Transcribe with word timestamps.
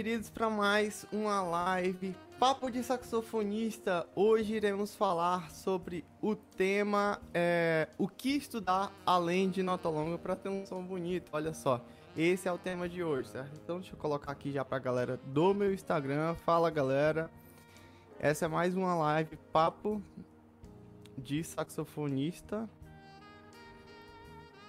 queridos, 0.00 0.30
para 0.30 0.48
mais 0.48 1.04
uma 1.12 1.42
live 1.42 2.16
Papo 2.38 2.70
de 2.70 2.82
Saxofonista. 2.82 4.06
Hoje 4.16 4.54
iremos 4.54 4.94
falar 4.94 5.50
sobre 5.50 6.06
o 6.22 6.34
tema 6.34 7.20
é, 7.34 7.86
o 7.98 8.08
que 8.08 8.36
estudar 8.36 8.90
além 9.04 9.50
de 9.50 9.62
nota 9.62 9.90
longa 9.90 10.16
para 10.16 10.34
ter 10.34 10.48
um 10.48 10.64
som 10.64 10.82
bonito. 10.82 11.28
Olha 11.32 11.52
só, 11.52 11.84
esse 12.16 12.48
é 12.48 12.52
o 12.52 12.58
tema 12.58 12.88
de 12.88 13.02
hoje, 13.02 13.28
certo? 13.28 13.58
Então 13.62 13.78
deixa 13.78 13.94
eu 13.94 13.98
colocar 13.98 14.32
aqui 14.32 14.50
já 14.50 14.64
para 14.64 14.76
a 14.76 14.80
galera 14.80 15.16
do 15.26 15.54
meu 15.54 15.72
Instagram. 15.72 16.34
Fala 16.34 16.70
galera, 16.70 17.30
essa 18.18 18.46
é 18.46 18.48
mais 18.48 18.76
uma 18.76 18.94
live 18.94 19.36
Papo 19.52 20.02
de 21.16 21.44
Saxofonista. 21.44 22.68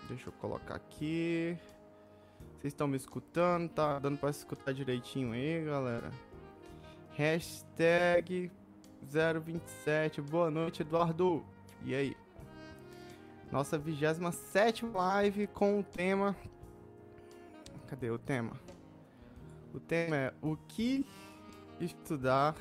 Deixa 0.08 0.30
eu 0.30 0.34
colocar 0.34 0.76
aqui. 0.76 1.58
Vocês 2.60 2.74
estão 2.74 2.88
me 2.88 2.98
escutando? 2.98 3.70
Tá 3.70 3.98
dando 3.98 4.18
pra 4.18 4.30
escutar 4.30 4.74
direitinho 4.74 5.34
aí, 5.34 5.66
galera? 5.66 6.12
Hashtag 7.14 8.52
027. 9.02 10.22
Boa 10.22 10.52
noite, 10.52 10.84
Eduardo. 10.84 11.44
E 11.84 11.96
aí? 11.96 12.16
Nossa 13.52 13.78
27 13.78 14.86
live 14.86 15.48
com 15.48 15.80
o 15.80 15.84
tema. 15.84 16.36
Cadê 17.92 18.10
o 18.10 18.18
tema? 18.18 18.54
O 19.74 19.80
tema 19.82 20.16
é 20.16 20.34
o 20.42 20.56
que 20.56 21.06
estudar 21.78 22.56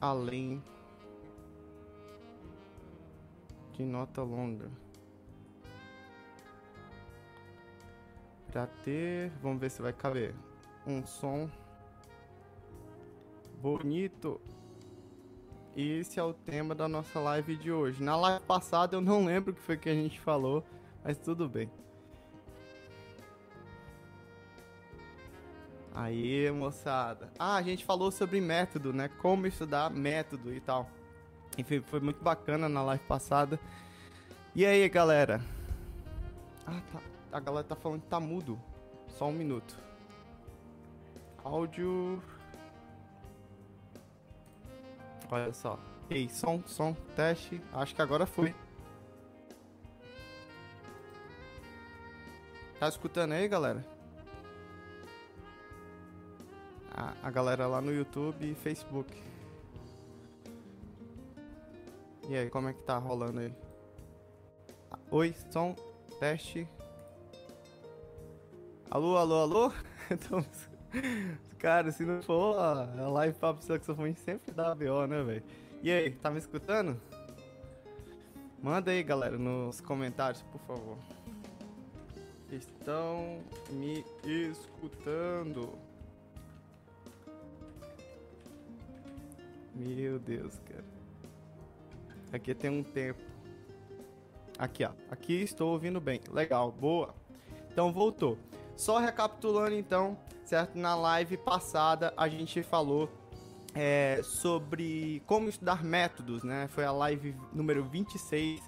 além 0.00 0.60
de 3.72 3.84
nota 3.84 4.20
longa. 4.20 4.68
Pra 8.50 8.66
ter, 8.66 9.30
vamos 9.40 9.60
ver 9.60 9.70
se 9.70 9.80
vai 9.80 9.92
caber, 9.92 10.34
um 10.84 11.06
som 11.06 11.48
bonito. 13.62 14.40
Esse 15.76 16.18
é 16.18 16.22
o 16.24 16.34
tema 16.34 16.74
da 16.74 16.88
nossa 16.88 17.20
live 17.20 17.56
de 17.56 17.70
hoje. 17.70 18.02
Na 18.02 18.16
live 18.16 18.44
passada 18.44 18.96
eu 18.96 19.00
não 19.00 19.24
lembro 19.24 19.52
o 19.52 19.54
que 19.54 19.62
foi 19.62 19.76
que 19.76 19.88
a 19.88 19.94
gente 19.94 20.18
falou, 20.18 20.64
mas 21.04 21.18
tudo 21.18 21.48
bem. 21.48 21.70
Aí, 25.94 26.50
moçada. 26.52 27.32
Ah, 27.38 27.56
a 27.56 27.62
gente 27.62 27.84
falou 27.84 28.10
sobre 28.12 28.40
método, 28.40 28.92
né? 28.92 29.08
Como 29.08 29.46
estudar 29.46 29.90
método 29.90 30.54
e 30.54 30.60
tal. 30.60 30.88
Enfim, 31.56 31.80
foi 31.80 31.98
muito 31.98 32.22
bacana 32.22 32.68
na 32.68 32.82
live 32.82 33.02
passada. 33.04 33.58
E 34.54 34.64
aí, 34.64 34.88
galera? 34.88 35.40
Ah, 36.64 36.80
tá 36.92 37.00
a 37.32 37.40
galera 37.40 37.64
tá 37.64 37.76
falando 37.76 38.02
que 38.02 38.08
tá 38.08 38.20
mudo. 38.20 38.58
Só 39.08 39.26
um 39.26 39.32
minuto. 39.32 39.76
Áudio. 41.44 42.22
Olha 45.30 45.52
só. 45.52 45.78
Ei, 46.08 46.28
som, 46.28 46.62
som, 46.66 46.94
teste. 47.14 47.60
Acho 47.72 47.94
que 47.94 48.02
agora 48.02 48.26
foi. 48.26 48.54
Tá 52.78 52.88
escutando 52.88 53.32
aí, 53.32 53.48
galera? 53.48 53.84
A, 56.94 57.12
a 57.24 57.30
galera 57.30 57.66
lá 57.66 57.80
no 57.80 57.92
YouTube 57.92 58.52
e 58.52 58.54
Facebook. 58.54 59.20
E 62.28 62.36
aí, 62.36 62.48
como 62.48 62.68
é 62.68 62.72
que 62.72 62.82
tá 62.82 62.96
rolando 62.96 63.40
aí? 63.40 63.52
Oi, 65.10 65.34
som, 65.50 65.74
teste. 66.20 66.68
Alô, 68.90 69.16
alô, 69.16 69.42
alô? 69.42 69.72
Então, 70.10 70.42
cara, 71.58 71.92
se 71.92 72.02
não 72.02 72.22
for 72.22 72.58
a 72.58 73.08
live 73.10 73.36
papo 73.38 73.62
saxofone 73.62 74.14
sempre 74.14 74.54
dá 74.54 74.74
BO, 74.74 75.06
né, 75.06 75.22
velho? 75.22 75.42
E 75.82 75.90
aí, 75.90 76.10
tá 76.10 76.30
me 76.30 76.38
escutando? 76.38 76.98
Manda 78.62 78.90
aí, 78.90 79.02
galera, 79.02 79.36
nos 79.36 79.82
comentários, 79.82 80.40
por 80.44 80.60
favor. 80.62 80.96
Estão 82.50 83.40
me 83.70 84.04
escutando? 84.24 85.78
Meu 89.74 90.18
Deus, 90.18 90.58
cara. 90.60 90.84
Aqui 92.32 92.54
tem 92.54 92.70
um 92.70 92.82
tempo. 92.82 93.20
Aqui, 94.58 94.84
ó. 94.84 94.90
Aqui 95.10 95.34
estou 95.34 95.72
ouvindo 95.72 96.00
bem. 96.00 96.20
Legal, 96.32 96.72
boa. 96.72 97.14
Então 97.70 97.92
voltou. 97.92 98.38
Só 98.76 98.98
recapitulando 98.98 99.74
então, 99.74 100.16
certo? 100.44 100.76
Na 100.76 100.94
live 100.94 101.36
passada 101.36 102.12
a 102.16 102.28
gente 102.28 102.62
falou 102.62 103.10
é, 103.74 104.20
sobre 104.22 105.22
como 105.26 105.48
estudar 105.48 105.84
métodos, 105.84 106.42
né? 106.42 106.66
Foi 106.68 106.84
a 106.84 106.92
live 106.92 107.36
número 107.52 107.84
26. 107.84 108.60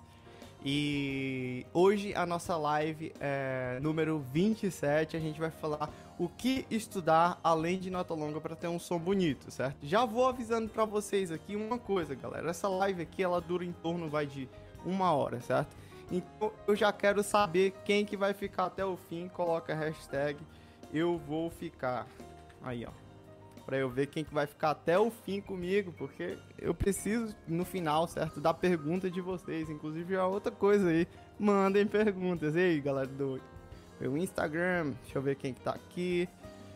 E 0.64 1.66
hoje 1.72 2.14
a 2.14 2.26
nossa 2.26 2.56
live 2.56 3.12
é 3.18 3.78
número 3.80 4.18
27, 4.18 5.16
a 5.16 5.20
gente 5.20 5.40
vai 5.40 5.50
falar 5.50 5.88
o 6.18 6.28
que 6.28 6.66
estudar 6.70 7.40
além 7.42 7.78
de 7.78 7.90
nota 7.90 8.12
longa 8.12 8.40
para 8.40 8.54
ter 8.54 8.68
um 8.68 8.78
som 8.78 8.98
bonito, 8.98 9.50
certo? 9.50 9.78
Já 9.82 10.04
vou 10.04 10.26
avisando 10.28 10.68
para 10.68 10.84
vocês 10.84 11.32
aqui 11.32 11.56
uma 11.56 11.78
coisa, 11.78 12.14
galera. 12.14 12.50
Essa 12.50 12.68
live 12.68 13.02
aqui 13.02 13.22
ela 13.22 13.40
dura 13.40 13.64
em 13.64 13.72
torno 13.72 14.08
vai 14.10 14.26
de 14.26 14.46
uma 14.84 15.12
hora, 15.12 15.40
certo? 15.40 15.74
Então 16.10 16.52
eu 16.66 16.76
já 16.76 16.92
quero 16.92 17.22
saber 17.22 17.72
quem 17.84 18.04
que 18.04 18.16
vai 18.16 18.34
ficar 18.34 18.66
até 18.66 18.84
o 18.84 18.96
fim. 18.96 19.28
Coloca 19.28 19.72
a 19.72 19.76
hashtag 19.76 20.38
eu 20.92 21.18
vou 21.18 21.50
ficar. 21.50 22.06
Aí, 22.62 22.84
ó. 22.84 23.09
Pra 23.70 23.78
eu 23.78 23.88
ver 23.88 24.08
quem 24.08 24.24
que 24.24 24.34
vai 24.34 24.48
ficar 24.48 24.70
até 24.70 24.98
o 24.98 25.12
fim 25.12 25.40
comigo, 25.40 25.94
porque 25.96 26.36
eu 26.58 26.74
preciso, 26.74 27.36
no 27.46 27.64
final, 27.64 28.08
certo, 28.08 28.40
da 28.40 28.52
pergunta 28.52 29.08
de 29.08 29.20
vocês. 29.20 29.70
Inclusive, 29.70 30.16
a 30.16 30.26
outra 30.26 30.50
coisa 30.50 30.88
aí, 30.88 31.06
mandem 31.38 31.86
perguntas. 31.86 32.56
E 32.56 32.58
aí, 32.58 32.80
galera 32.80 33.06
do 33.06 33.40
meu 34.00 34.16
Instagram, 34.16 34.90
deixa 35.04 35.16
eu 35.16 35.22
ver 35.22 35.36
quem 35.36 35.54
que 35.54 35.60
tá 35.60 35.70
aqui. 35.70 36.28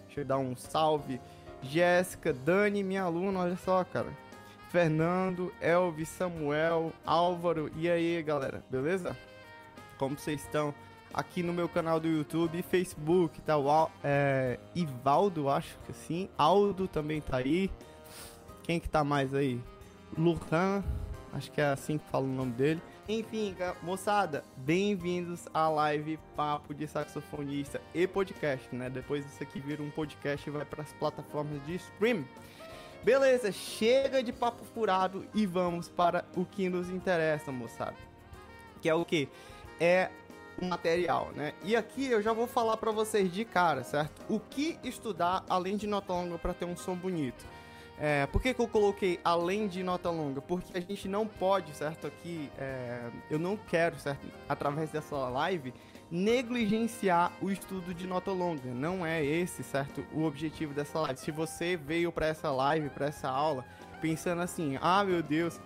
Deixa 0.07 0.21
eu 0.21 0.25
dar 0.25 0.39
um 0.39 0.55
salve. 0.55 1.21
Jéssica, 1.63 2.33
Dani, 2.33 2.85
minha 2.85 3.03
aluna, 3.03 3.41
olha 3.41 3.57
só, 3.57 3.83
cara. 3.83 4.13
Fernando, 4.71 5.53
Elvis, 5.61 6.11
Samuel, 6.11 6.93
Álvaro. 7.05 7.73
E 7.75 7.91
aí, 7.91 8.23
galera, 8.23 8.65
beleza? 8.71 9.17
Como 9.99 10.17
vocês 10.17 10.43
estão? 10.43 10.73
Aqui 11.15 11.45
no 11.45 11.53
meu 11.53 11.69
canal 11.69 12.01
do 12.01 12.09
YouTube 12.09 12.61
Facebook, 12.63 13.41
tá? 13.43 13.57
O 13.57 13.89
é, 14.03 14.59
Ivaldo, 14.75 15.49
acho 15.49 15.79
que 15.87 15.93
sim. 15.93 16.29
Aldo 16.37 16.89
também 16.89 17.21
tá 17.21 17.37
aí. 17.37 17.71
Quem 18.65 18.81
que 18.81 18.89
tá 18.89 19.05
mais 19.05 19.33
aí? 19.33 19.61
Lucan, 20.19 20.83
acho 21.33 21.53
que 21.53 21.61
é 21.61 21.67
assim 21.67 21.99
que 21.99 22.11
fala 22.11 22.25
o 22.25 22.29
nome 22.29 22.51
dele. 22.51 22.83
Enfim, 23.09 23.55
moçada, 23.81 24.43
bem-vindos 24.57 25.47
à 25.55 25.69
live 25.69 26.19
Papo 26.35 26.75
de 26.75 26.89
Saxofonista 26.89 27.81
e 27.95 28.09
podcast, 28.09 28.75
né? 28.75 28.91
Depois 28.91 29.25
isso 29.25 29.41
aqui 29.41 29.61
vira 29.61 29.85
um 29.85 29.91
podcast 29.91 30.49
e 30.49 30.51
vai 30.51 30.65
para 30.65 30.83
as 30.83 30.93
plataformas 30.95 31.65
de 31.65 31.77
stream. 31.77 32.25
Beleza, 33.05 33.53
chega 33.53 34.21
de 34.21 34.33
papo 34.33 34.65
furado 34.65 35.25
e 35.33 35.47
vamos 35.47 35.89
para 35.89 36.25
o 36.35 36.45
que 36.45 36.69
nos 36.69 36.91
interessa, 36.91 37.53
moçada. 37.53 37.95
Que 38.83 38.89
é 38.89 38.95
o 38.95 39.05
que? 39.05 39.29
É 39.79 40.11
material, 40.63 41.31
né? 41.35 41.53
E 41.63 41.75
aqui 41.75 42.07
eu 42.07 42.23
já 42.23 42.33
vou 42.33 42.47
falar 42.47 42.77
para 42.77 42.91
vocês 42.91 43.33
de 43.33 43.45
cara, 43.45 43.83
certo? 43.83 44.23
O 44.29 44.39
que 44.39 44.79
estudar 44.85 45.45
além 45.49 45.77
de 45.77 45.87
nota 45.87 46.13
longa 46.13 46.39
para 46.39 46.55
ter 46.55 46.65
um 46.65 46.77
som 46.77 46.95
bonito. 46.95 47.45
É, 47.97 48.27
por 48.27 48.43
que, 48.43 48.53
que 48.53 48.61
eu 48.61 48.67
coloquei 48.67 49.21
além 49.23 49.69
de 49.69 49.83
nota 49.83 50.11
longa? 50.11 50.41
Porque 50.41 50.77
a 50.77 50.81
gente 50.81 51.07
não 51.09 51.27
pode, 51.27 51.73
certo? 51.75 52.07
Aqui, 52.07 52.51
é, 52.59 53.09
eu 53.31 53.39
não 53.39 53.57
quero, 53.57 53.99
certo? 53.99 54.27
Através 54.49 54.91
dessa 54.91 55.17
live, 55.17 55.73
negligenciar 56.11 57.33
o 57.41 57.51
estudo 57.51 57.95
de 57.95 58.07
nota 58.07 58.33
longa. 58.33 58.73
Não 58.73 59.07
é 59.07 59.25
esse, 59.25 59.63
certo, 59.63 60.05
o 60.13 60.25
objetivo 60.25 60.75
dessa 60.75 60.99
live. 61.01 61.21
Se 61.21 61.31
você 61.31 61.77
veio 61.77 62.11
para 62.11 62.27
essa 62.27 62.51
live, 62.51 62.91
para 62.91 63.07
essa 63.07 63.29
aula, 63.29 63.65
pensando 64.01 64.43
assim: 64.43 64.77
"Ah, 64.81 65.05
meu 65.05 65.23
Deus, 65.23 65.61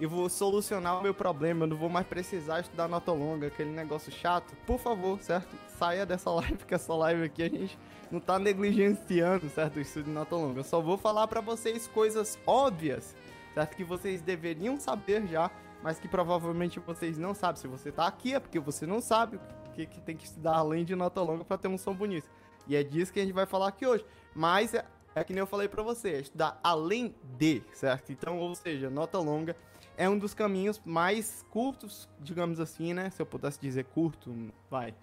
eu 0.00 0.10
vou 0.10 0.28
solucionar 0.28 0.98
o 0.98 1.02
meu 1.02 1.14
problema, 1.14 1.64
eu 1.64 1.68
não 1.68 1.76
vou 1.76 1.88
mais 1.88 2.06
precisar 2.06 2.60
estudar 2.60 2.88
nota 2.88 3.12
longa, 3.12 3.46
aquele 3.46 3.70
negócio 3.70 4.12
chato", 4.12 4.54
por 4.66 4.78
favor, 4.78 5.20
certo? 5.20 5.56
Saia 5.78 6.04
dessa 6.04 6.30
live, 6.32 6.56
porque 6.56 6.74
essa 6.74 6.94
live 6.94 7.24
aqui 7.24 7.42
a 7.42 7.48
gente 7.48 7.78
não 8.10 8.20
tá 8.20 8.38
negligenciando, 8.38 9.48
certo, 9.48 9.76
o 9.76 9.80
estudo 9.80 10.04
de 10.04 10.10
nota 10.10 10.36
longa. 10.36 10.60
Eu 10.60 10.64
só 10.64 10.80
vou 10.80 10.96
falar 10.96 11.26
para 11.26 11.40
vocês 11.40 11.86
coisas 11.86 12.38
óbvias, 12.46 13.16
certo, 13.54 13.76
que 13.76 13.84
vocês 13.84 14.20
deveriam 14.20 14.78
saber 14.78 15.26
já, 15.26 15.50
mas 15.82 15.98
que 15.98 16.08
provavelmente 16.08 16.78
vocês 16.80 17.18
não 17.18 17.34
sabem. 17.34 17.60
Se 17.60 17.68
você 17.68 17.92
tá 17.92 18.06
aqui 18.06 18.34
é 18.34 18.40
porque 18.40 18.58
você 18.58 18.86
não 18.86 19.00
sabe 19.00 19.38
que, 19.74 19.86
que 19.86 20.00
tem 20.00 20.16
que 20.16 20.24
estudar 20.24 20.56
além 20.56 20.84
de 20.84 20.96
nota 20.96 21.20
longa 21.20 21.44
para 21.44 21.58
ter 21.58 21.68
um 21.68 21.78
som 21.78 21.94
bonito. 21.94 22.28
E 22.66 22.74
é 22.74 22.82
disso 22.82 23.12
que 23.12 23.20
a 23.20 23.22
gente 23.22 23.34
vai 23.34 23.46
falar 23.46 23.68
aqui 23.68 23.86
hoje. 23.86 24.04
Mas 24.34 24.74
é, 24.74 24.84
é 25.14 25.22
que 25.22 25.32
nem 25.32 25.40
eu 25.40 25.46
falei 25.46 25.68
para 25.68 25.82
você, 25.82 26.10
é 26.10 26.20
estudar 26.20 26.58
além 26.62 27.14
de, 27.38 27.62
certo? 27.72 28.10
Então, 28.10 28.38
ou 28.38 28.54
seja, 28.54 28.90
nota 28.90 29.18
longa 29.18 29.54
é 29.96 30.08
um 30.08 30.18
dos 30.18 30.34
caminhos 30.34 30.80
mais 30.84 31.44
curtos, 31.50 32.08
digamos 32.20 32.60
assim, 32.60 32.92
né? 32.92 33.10
Se 33.10 33.20
eu 33.20 33.26
pudesse 33.26 33.60
dizer 33.60 33.84
curto, 33.84 34.34
vai 34.70 34.94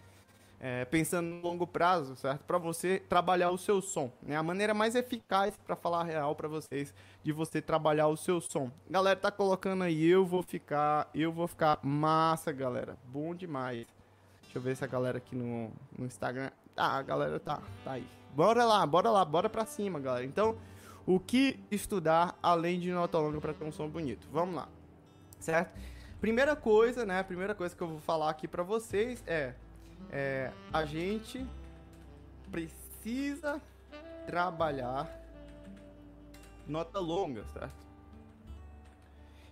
é, 0.66 0.86
pensando 0.86 1.28
no 1.28 1.42
longo 1.42 1.68
prazo, 1.68 2.16
certo? 2.16 2.46
Para 2.46 2.58
você 2.58 2.98
trabalhar 3.10 3.52
o 3.52 3.58
seu 3.58 3.82
som, 3.82 4.10
né? 4.22 4.38
A 4.38 4.42
maneira 4.42 4.74
mais 4.74 4.96
eficaz 4.96 5.58
para 5.58 5.76
falar 5.76 6.04
real 6.04 6.34
para 6.36 6.48
vocês 6.48 6.94
de 7.22 7.34
você 7.34 7.62
trabalhar 7.62 8.08
o 8.08 8.16
seu 8.16 8.40
som. 8.40 8.72
Galera, 8.90 9.20
tá 9.20 9.30
colocando 9.30 9.84
aí, 9.84 10.06
eu 10.06 10.26
vou 10.26 10.42
ficar, 10.42 11.10
eu 11.14 11.34
vou 11.34 11.50
ficar 11.50 11.80
massa, 11.84 12.50
galera. 12.54 12.96
Bom 13.06 13.36
demais. 13.36 13.86
Deixa 14.44 14.58
eu 14.58 14.62
ver 14.62 14.78
se 14.78 14.86
a 14.86 14.88
galera 14.88 15.18
aqui 15.18 15.36
no, 15.36 15.70
no 15.98 16.06
Instagram. 16.06 16.50
Ah, 16.78 16.98
a 16.98 17.02
galera 17.02 17.42
tá, 17.42 17.60
tá 17.84 17.92
aí. 17.92 18.08
Bora 18.34 18.64
lá, 18.64 18.88
bora 18.88 19.12
lá, 19.12 19.26
bora 19.26 19.50
pra 19.50 19.66
cima, 19.66 20.00
galera. 20.00 20.26
Então, 20.26 20.58
o 21.06 21.20
que 21.20 21.60
estudar 21.70 22.40
além 22.42 22.80
de 22.80 22.90
nota 22.90 23.20
longa 23.20 23.42
para 23.42 23.54
ter 23.54 23.66
um 23.66 23.72
som 23.72 23.90
bonito? 23.90 24.30
Vamos 24.32 24.56
lá, 24.56 24.70
certo? 25.44 25.78
Primeira 26.20 26.56
coisa, 26.56 27.06
né? 27.06 27.22
Primeira 27.22 27.54
coisa 27.54 27.76
que 27.76 27.82
eu 27.82 27.88
vou 27.88 28.00
falar 28.00 28.30
aqui 28.30 28.48
para 28.48 28.64
vocês 28.64 29.24
é 29.28 29.54
é, 30.12 30.52
a 30.72 30.86
gente 30.86 31.46
precisa 32.52 33.62
trabalhar 34.26 35.10
nota 36.68 37.00
longa, 37.00 37.44
certo? 37.54 37.84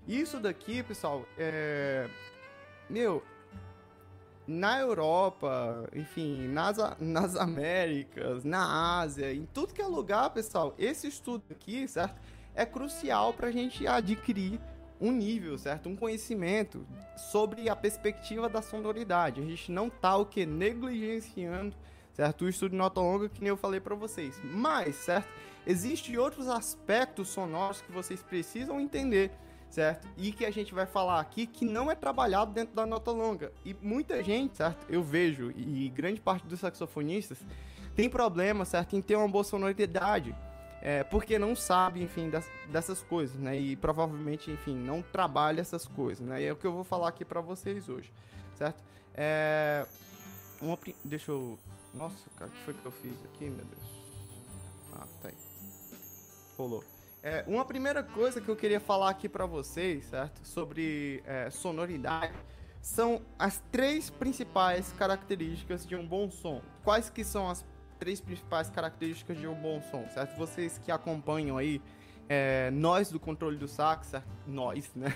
Isso 0.07 0.39
daqui, 0.39 0.81
pessoal, 0.83 1.25
é. 1.37 2.09
Meu, 2.89 3.23
na 4.47 4.79
Europa, 4.79 5.87
enfim, 5.93 6.47
nas, 6.47 6.77
nas 6.99 7.35
Américas, 7.35 8.43
na 8.43 8.99
Ásia, 8.99 9.33
em 9.33 9.45
tudo 9.45 9.73
que 9.73 9.81
é 9.81 9.85
lugar, 9.85 10.29
pessoal, 10.31 10.73
esse 10.77 11.07
estudo 11.07 11.43
aqui, 11.51 11.87
certo? 11.87 12.19
É 12.53 12.65
crucial 12.65 13.33
para 13.33 13.47
a 13.47 13.51
gente 13.51 13.87
adquirir 13.87 14.59
um 15.01 15.11
nível, 15.11 15.57
certo? 15.57 15.89
Um 15.89 15.95
conhecimento 15.95 16.85
sobre 17.17 17.67
a 17.67 17.75
perspectiva 17.75 18.47
da 18.47 18.61
sonoridade. 18.61 19.41
A 19.41 19.43
gente 19.43 19.71
não 19.71 19.89
tá 19.89 20.15
o 20.15 20.25
que 20.25 20.45
negligenciando, 20.45 21.75
certo? 22.13 22.45
O 22.45 22.49
estudo 22.49 22.71
de 22.71 22.77
nota 22.77 23.01
longa 23.01 23.27
que 23.27 23.41
nem 23.41 23.49
eu 23.49 23.57
falei 23.57 23.79
para 23.79 23.95
vocês. 23.95 24.39
Mas, 24.43 24.95
certo? 24.95 25.27
Existem 25.65 26.17
outros 26.17 26.47
aspectos 26.47 27.29
sonoros 27.29 27.81
que 27.81 27.91
vocês 27.91 28.21
precisam 28.21 28.79
entender, 28.79 29.31
certo? 29.69 30.07
E 30.17 30.31
que 30.31 30.45
a 30.45 30.51
gente 30.51 30.73
vai 30.73 30.85
falar 30.85 31.19
aqui 31.19 31.47
que 31.47 31.65
não 31.65 31.89
é 31.89 31.95
trabalhado 31.95 32.51
dentro 32.51 32.75
da 32.75 32.85
nota 32.85 33.11
longa. 33.11 33.51
E 33.65 33.75
muita 33.81 34.23
gente, 34.23 34.57
certo? 34.57 34.85
Eu 34.87 35.03
vejo 35.03 35.51
e 35.55 35.89
grande 35.89 36.21
parte 36.21 36.45
dos 36.45 36.59
saxofonistas 36.59 37.39
tem 37.95 38.09
problema, 38.09 38.65
certo, 38.65 38.95
em 38.95 39.01
ter 39.01 39.15
uma 39.15 39.27
boa 39.27 39.43
sonoridade 39.43 40.35
é, 40.81 41.03
porque 41.03 41.37
não 41.37 41.55
sabe, 41.55 42.01
enfim, 42.01 42.29
das, 42.29 42.49
dessas 42.69 43.01
coisas, 43.03 43.39
né? 43.39 43.57
E 43.57 43.75
provavelmente, 43.75 44.49
enfim, 44.49 44.75
não 44.75 45.01
trabalha 45.01 45.61
essas 45.61 45.85
coisas, 45.85 46.25
né? 46.25 46.41
E 46.41 46.45
é 46.45 46.51
o 46.51 46.55
que 46.55 46.65
eu 46.65 46.73
vou 46.73 46.83
falar 46.83 47.09
aqui 47.09 47.23
para 47.23 47.39
vocês 47.39 47.87
hoje, 47.87 48.11
certo? 48.55 48.83
É, 49.13 49.85
uma, 50.59 50.77
deixa 51.03 51.31
eu... 51.31 51.59
Nossa, 51.93 52.29
cara, 52.37 52.49
o 52.49 52.53
que 52.53 52.63
foi 52.63 52.73
que 52.73 52.85
eu 52.85 52.91
fiz 52.91 53.13
aqui, 53.25 53.45
meu 53.45 53.65
Deus? 53.65 54.01
Ah, 54.93 55.07
tá 55.21 55.27
aí. 55.27 55.35
Rolou. 56.57 56.83
É, 57.21 57.43
uma 57.45 57.63
primeira 57.63 58.01
coisa 58.01 58.41
que 58.41 58.49
eu 58.49 58.55
queria 58.55 58.79
falar 58.79 59.11
aqui 59.11 59.29
para 59.29 59.45
vocês, 59.45 60.05
certo? 60.05 60.43
Sobre 60.43 61.21
é, 61.27 61.51
sonoridade, 61.51 62.33
são 62.81 63.21
as 63.37 63.61
três 63.71 64.09
principais 64.09 64.91
características 64.93 65.85
de 65.85 65.95
um 65.95 66.07
bom 66.07 66.31
som. 66.31 66.61
Quais 66.83 67.09
que 67.09 67.23
são 67.23 67.47
as 67.47 67.63
três 68.01 68.19
principais 68.19 68.67
características 68.67 69.37
de 69.37 69.45
um 69.45 69.53
bom 69.53 69.79
som, 69.91 70.03
certo? 70.09 70.35
Vocês 70.35 70.79
que 70.79 70.91
acompanham 70.91 71.55
aí, 71.55 71.79
é, 72.27 72.71
nós 72.71 73.11
do 73.11 73.19
controle 73.19 73.57
do 73.57 73.67
sax, 73.67 74.07
certo? 74.07 74.27
Nós, 74.47 74.89
né? 74.95 75.13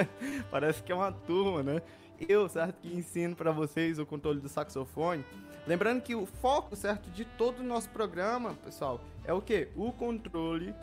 Parece 0.52 0.82
que 0.82 0.92
é 0.92 0.94
uma 0.94 1.10
turma, 1.10 1.62
né? 1.62 1.80
Eu, 2.28 2.46
certo, 2.46 2.78
que 2.82 2.94
ensino 2.94 3.34
para 3.34 3.52
vocês 3.52 3.98
o 3.98 4.04
controle 4.04 4.38
do 4.38 4.50
saxofone. 4.50 5.24
Lembrando 5.66 6.02
que 6.02 6.14
o 6.14 6.26
foco, 6.26 6.76
certo, 6.76 7.08
de 7.08 7.24
todo 7.24 7.60
o 7.60 7.62
nosso 7.62 7.88
programa, 7.88 8.52
pessoal, 8.62 9.00
é 9.24 9.32
o 9.32 9.40
que? 9.40 9.68
O 9.74 9.90
controle 9.90 10.74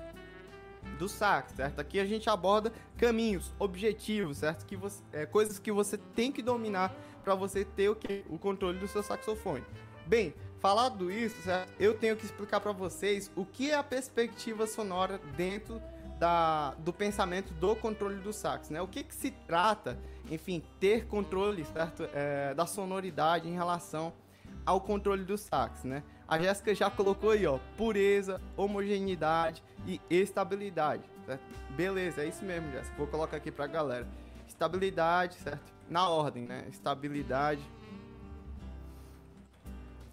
do 0.97 1.07
sax, 1.07 1.53
certo? 1.53 1.79
Aqui 1.79 1.99
a 1.99 2.05
gente 2.05 2.27
aborda 2.31 2.73
caminhos, 2.97 3.53
objetivos, 3.59 4.39
certo? 4.39 4.65
Que 4.65 4.75
você, 4.75 5.03
é, 5.11 5.27
coisas 5.27 5.59
que 5.59 5.71
você 5.71 5.99
tem 5.99 6.31
que 6.31 6.41
dominar 6.41 6.91
para 7.23 7.35
você 7.35 7.63
ter 7.63 7.89
o 7.89 7.95
que? 7.95 8.25
O 8.27 8.39
controle 8.39 8.79
do 8.79 8.87
seu 8.87 9.03
saxofone. 9.03 9.63
Bem, 10.07 10.33
falado 10.63 11.11
isso, 11.11 11.35
eu 11.77 11.93
tenho 11.93 12.15
que 12.15 12.23
explicar 12.23 12.61
para 12.61 12.71
vocês 12.71 13.29
o 13.35 13.45
que 13.45 13.69
é 13.69 13.75
a 13.75 13.83
perspectiva 13.83 14.65
sonora 14.65 15.19
dentro 15.35 15.81
da, 16.17 16.73
do 16.75 16.93
pensamento 16.93 17.53
do 17.55 17.75
controle 17.75 18.15
do 18.21 18.31
sax, 18.31 18.69
né? 18.69 18.81
O 18.81 18.87
que, 18.87 19.03
que 19.03 19.13
se 19.13 19.29
trata, 19.29 19.99
enfim, 20.31 20.63
ter 20.79 21.05
controle, 21.05 21.65
certo? 21.65 22.07
É, 22.13 22.53
da 22.53 22.65
sonoridade 22.65 23.49
em 23.49 23.53
relação 23.53 24.13
ao 24.65 24.79
controle 24.79 25.25
do 25.25 25.37
sax, 25.37 25.83
né? 25.83 26.01
A 26.25 26.39
Jéssica 26.39 26.73
já 26.73 26.89
colocou 26.89 27.31
aí, 27.31 27.45
ó, 27.45 27.59
pureza, 27.75 28.39
homogeneidade 28.55 29.61
e 29.85 29.99
estabilidade, 30.09 31.03
certo? 31.25 31.43
Beleza, 31.71 32.23
é 32.23 32.27
isso 32.29 32.45
mesmo, 32.45 32.71
Jéssica. 32.71 32.95
Vou 32.95 33.07
colocar 33.07 33.35
aqui 33.35 33.51
pra 33.51 33.67
galera. 33.67 34.07
Estabilidade, 34.47 35.35
certo? 35.35 35.73
Na 35.89 36.07
ordem, 36.07 36.45
né? 36.45 36.65
Estabilidade, 36.69 37.61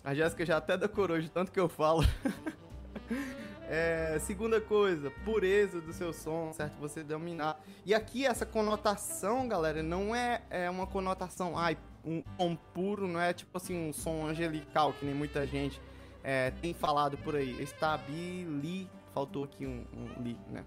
a 0.04 0.14
Jéssica 0.14 0.46
já 0.46 0.56
até 0.56 0.76
decorou 0.76 1.20
de 1.20 1.30
tanto 1.30 1.52
que 1.52 1.60
eu 1.60 1.68
falo. 1.68 2.02
é, 3.68 4.18
segunda 4.20 4.60
coisa, 4.60 5.10
pureza 5.24 5.80
do 5.80 5.92
seu 5.92 6.12
som, 6.12 6.52
certo? 6.52 6.78
Você 6.80 7.02
dominar. 7.02 7.60
E 7.84 7.92
aqui 7.94 8.24
essa 8.26 8.46
conotação, 8.46 9.48
galera, 9.48 9.82
não 9.82 10.14
é, 10.14 10.42
é 10.50 10.70
uma 10.70 10.86
conotação, 10.86 11.56
ai, 11.56 11.76
um 12.04 12.22
som 12.38 12.54
puro, 12.56 13.06
não 13.06 13.20
é 13.20 13.32
tipo 13.32 13.56
assim 13.56 13.76
um 13.76 13.92
som 13.92 14.26
angelical, 14.26 14.92
que 14.94 15.04
nem 15.04 15.14
muita 15.14 15.46
gente 15.46 15.80
é, 16.22 16.50
tem 16.50 16.74
falado 16.74 17.16
por 17.18 17.36
aí. 17.36 17.62
Estabili. 17.62 18.90
Faltou 19.12 19.44
aqui 19.44 19.66
um, 19.66 19.84
um 19.92 20.22
li, 20.22 20.38
né? 20.48 20.64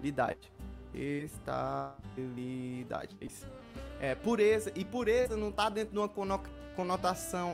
Lidade. 0.00 0.52
Estabilidade. 0.94 3.16
É 3.20 3.24
isso. 3.24 3.44
É, 4.00 4.14
pureza. 4.14 4.70
E 4.74 4.84
pureza 4.84 5.36
não 5.36 5.50
tá 5.50 5.68
dentro 5.68 5.92
de 5.92 5.98
uma 5.98 6.08
conotação 6.08 6.57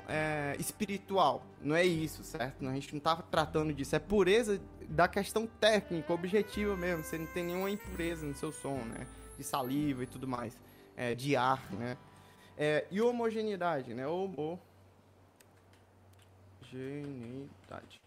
é, 0.09 0.57
espiritual. 0.59 1.43
Não 1.61 1.75
é 1.75 1.85
isso, 1.85 2.23
certo? 2.25 2.67
A 2.67 2.75
gente 2.75 2.93
não 2.93 3.01
tá 3.01 3.17
tratando 3.17 3.73
disso. 3.73 3.97
É 3.97 3.99
pureza 3.99 4.61
da 4.89 5.09
questão 5.09 5.47
técnica, 5.47 6.13
objetiva 6.13 6.77
mesmo. 6.77 7.05
Você 7.05 7.19
não 7.19 7.27
tem 7.27 7.45
nenhuma 7.45 7.71
impureza 7.71 8.27
no 8.27 8.35
seu 8.35 8.53
som, 8.53 8.77
né? 8.77 9.07
De 9.37 9.45
saliva 9.45 10.03
e 10.05 10.07
tudo 10.07 10.29
mais. 10.29 10.59
É, 10.97 11.15
de 11.15 11.37
ar, 11.37 11.73
né? 11.73 11.97
É, 12.57 12.87
e 12.91 13.01
homogeneidade, 13.01 13.95
né? 13.95 14.07
Homogeneidade. 14.07 14.61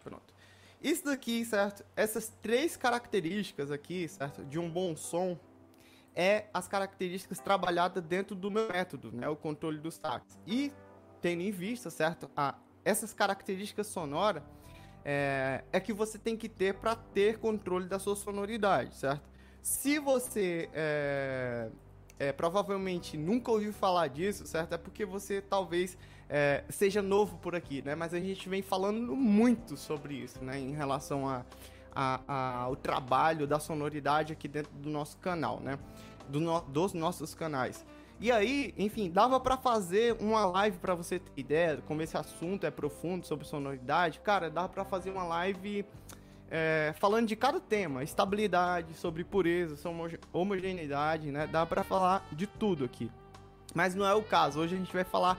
Pronto. 0.03 0.33
Isso 0.81 1.05
daqui, 1.05 1.43
certo? 1.43 1.83
Essas 1.95 2.31
três 2.41 2.77
características 2.77 3.71
aqui, 3.71 4.07
certo? 4.07 4.45
De 4.45 4.59
um 4.59 4.69
bom 4.69 4.95
som 4.95 5.37
é 6.15 6.45
as 6.51 6.67
características 6.67 7.39
trabalhadas 7.39 8.03
dentro 8.03 8.35
do 8.35 8.49
meu 8.49 8.67
método, 8.67 9.11
né? 9.11 9.29
O 9.29 9.35
controle 9.35 9.77
dos 9.77 9.95
sax. 9.95 10.37
E 10.47 10.71
tendo 11.21 11.41
em 11.41 11.51
vista, 11.51 11.89
certo? 11.89 12.29
A, 12.35 12.55
essas 12.83 13.13
características 13.13 13.87
sonoras 13.87 14.43
é, 15.03 15.63
é 15.71 15.79
que 15.79 15.93
você 15.93 16.17
tem 16.17 16.35
que 16.35 16.49
ter 16.49 16.75
para 16.75 16.95
ter 16.95 17.39
controle 17.39 17.87
da 17.87 17.99
sua 17.99 18.15
sonoridade, 18.15 18.95
certo? 18.95 19.29
Se 19.61 19.99
você 19.99 20.69
é, 20.73 21.69
é, 22.19 22.31
provavelmente 22.31 23.17
nunca 23.17 23.51
ouviu 23.51 23.73
falar 23.73 24.07
disso, 24.07 24.45
certo? 24.47 24.73
É 24.73 24.77
porque 24.77 25.05
você 25.05 25.41
talvez 25.41 25.97
é, 26.29 26.63
seja 26.69 27.01
novo 27.01 27.37
por 27.37 27.55
aqui, 27.55 27.81
né? 27.81 27.95
Mas 27.95 28.13
a 28.13 28.19
gente 28.19 28.47
vem 28.49 28.61
falando 28.61 29.15
muito 29.15 29.77
sobre 29.77 30.15
isso, 30.15 30.43
né? 30.43 30.59
Em 30.59 30.73
relação 30.73 31.27
a, 31.27 31.45
a, 31.93 32.21
a 32.27 32.57
ao 32.61 32.75
trabalho 32.75 33.45
da 33.47 33.59
sonoridade 33.59 34.33
aqui 34.33 34.47
dentro 34.47 34.73
do 34.73 34.89
nosso 34.89 35.17
canal, 35.17 35.59
né? 35.59 35.77
Do 36.27 36.39
no, 36.39 36.61
dos 36.61 36.93
nossos 36.93 37.33
canais. 37.33 37.85
E 38.19 38.31
aí, 38.31 38.73
enfim, 38.77 39.11
dava 39.11 39.39
para 39.39 39.57
fazer 39.57 40.17
uma 40.19 40.45
live 40.45 40.77
para 40.79 40.95
você 40.95 41.19
ter 41.19 41.31
ideia, 41.37 41.83
como 41.87 42.01
esse 42.01 42.17
assunto 42.17 42.65
é 42.65 42.71
profundo 42.71 43.25
sobre 43.25 43.45
sonoridade, 43.45 44.19
cara, 44.21 44.49
dava 44.49 44.69
para 44.69 44.83
fazer 44.83 45.11
uma 45.11 45.23
live 45.23 45.85
é, 46.49 46.95
falando 46.99 47.27
de 47.27 47.35
cada 47.35 47.59
tema, 47.59 48.03
estabilidade, 48.03 48.95
sobre 48.95 49.23
pureza, 49.23 49.75
sobre 49.77 50.19
homogeneidade, 50.33 51.31
né? 51.31 51.45
Dá 51.45 51.65
para 51.65 51.83
falar 51.83 52.27
de 52.31 52.47
tudo 52.47 52.85
aqui. 52.85 53.11
Mas 53.75 53.93
não 53.93 54.05
é 54.05 54.13
o 54.13 54.23
caso. 54.23 54.61
Hoje 54.61 54.75
a 54.75 54.77
gente 54.77 54.93
vai 54.93 55.03
falar 55.03 55.37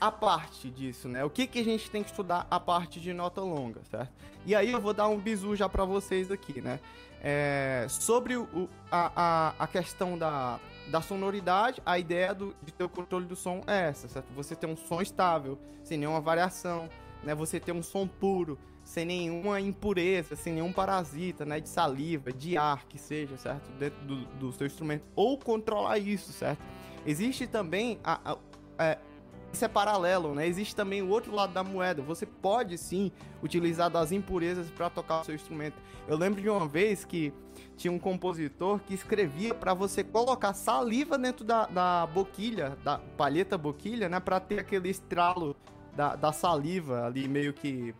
a 0.00 0.10
parte 0.10 0.70
disso, 0.70 1.08
né? 1.08 1.24
O 1.24 1.30
que, 1.30 1.46
que 1.46 1.58
a 1.58 1.64
gente 1.64 1.90
tem 1.90 2.02
que 2.02 2.10
estudar 2.10 2.46
a 2.50 2.60
parte 2.60 3.00
de 3.00 3.12
nota 3.12 3.40
longa, 3.40 3.80
certo? 3.90 4.12
E 4.46 4.54
aí 4.54 4.72
eu 4.72 4.80
vou 4.80 4.94
dar 4.94 5.08
um 5.08 5.18
bizu 5.18 5.56
já 5.56 5.68
para 5.68 5.84
vocês 5.84 6.30
aqui, 6.30 6.60
né? 6.60 6.78
É, 7.22 7.86
sobre 7.90 8.36
o, 8.36 8.68
a, 8.90 9.10
a, 9.58 9.64
a 9.64 9.66
questão 9.66 10.16
da 10.16 10.60
da 10.88 11.00
sonoridade, 11.00 11.82
a 11.84 11.98
ideia 11.98 12.34
do, 12.34 12.54
de 12.62 12.72
ter 12.72 12.84
o 12.84 12.88
controle 12.88 13.26
do 13.26 13.36
som 13.36 13.62
é 13.66 13.88
essa, 13.88 14.08
certo? 14.08 14.32
Você 14.34 14.54
ter 14.54 14.66
um 14.66 14.76
som 14.76 15.00
estável, 15.00 15.58
sem 15.82 15.98
nenhuma 15.98 16.20
variação, 16.20 16.88
né? 17.22 17.34
Você 17.34 17.58
ter 17.58 17.72
um 17.72 17.82
som 17.82 18.06
puro, 18.06 18.58
sem 18.84 19.04
nenhuma 19.04 19.60
impureza, 19.60 20.36
sem 20.36 20.52
nenhum 20.52 20.72
parasita, 20.72 21.44
né? 21.44 21.60
De 21.60 21.68
saliva, 21.68 22.32
de 22.32 22.56
ar, 22.56 22.84
que 22.86 22.98
seja, 22.98 23.36
certo? 23.36 23.68
Dentro 23.78 23.98
do, 24.04 24.24
do 24.26 24.52
seu 24.52 24.66
instrumento. 24.66 25.04
Ou 25.16 25.36
controlar 25.36 25.98
isso, 25.98 26.32
certo? 26.32 26.62
Existe 27.04 27.46
também 27.46 27.98
a, 28.04 28.32
a, 28.32 28.38
a 28.78 28.84
é, 28.84 28.98
isso 29.52 29.64
é 29.64 29.68
paralelo, 29.68 30.34
né? 30.34 30.46
Existe 30.46 30.76
também 30.76 31.02
o 31.02 31.08
outro 31.08 31.34
lado 31.34 31.52
da 31.52 31.64
moeda. 31.64 32.02
Você 32.02 32.26
pode 32.26 32.76
sim 32.76 33.10
utilizar 33.42 33.90
das 33.90 34.12
impurezas 34.12 34.70
para 34.70 34.90
tocar 34.90 35.22
o 35.22 35.24
seu 35.24 35.34
instrumento. 35.34 35.76
Eu 36.06 36.16
lembro 36.16 36.40
de 36.40 36.48
uma 36.48 36.68
vez 36.68 37.04
que 37.04 37.32
tinha 37.76 37.92
um 37.92 37.98
compositor 37.98 38.80
que 38.80 38.94
escrevia 38.94 39.54
para 39.54 39.74
você 39.74 40.02
colocar 40.02 40.54
saliva 40.54 41.18
dentro 41.18 41.44
da, 41.44 41.66
da 41.66 42.06
boquilha, 42.06 42.76
da 42.82 42.98
palheta 42.98 43.58
boquilha, 43.58 44.08
né? 44.08 44.18
Para 44.18 44.40
ter 44.40 44.60
aquele 44.60 44.88
estralo 44.88 45.54
da, 45.94 46.16
da 46.16 46.32
saliva 46.32 47.06
ali 47.06 47.28
meio 47.28 47.52
que 47.52 47.94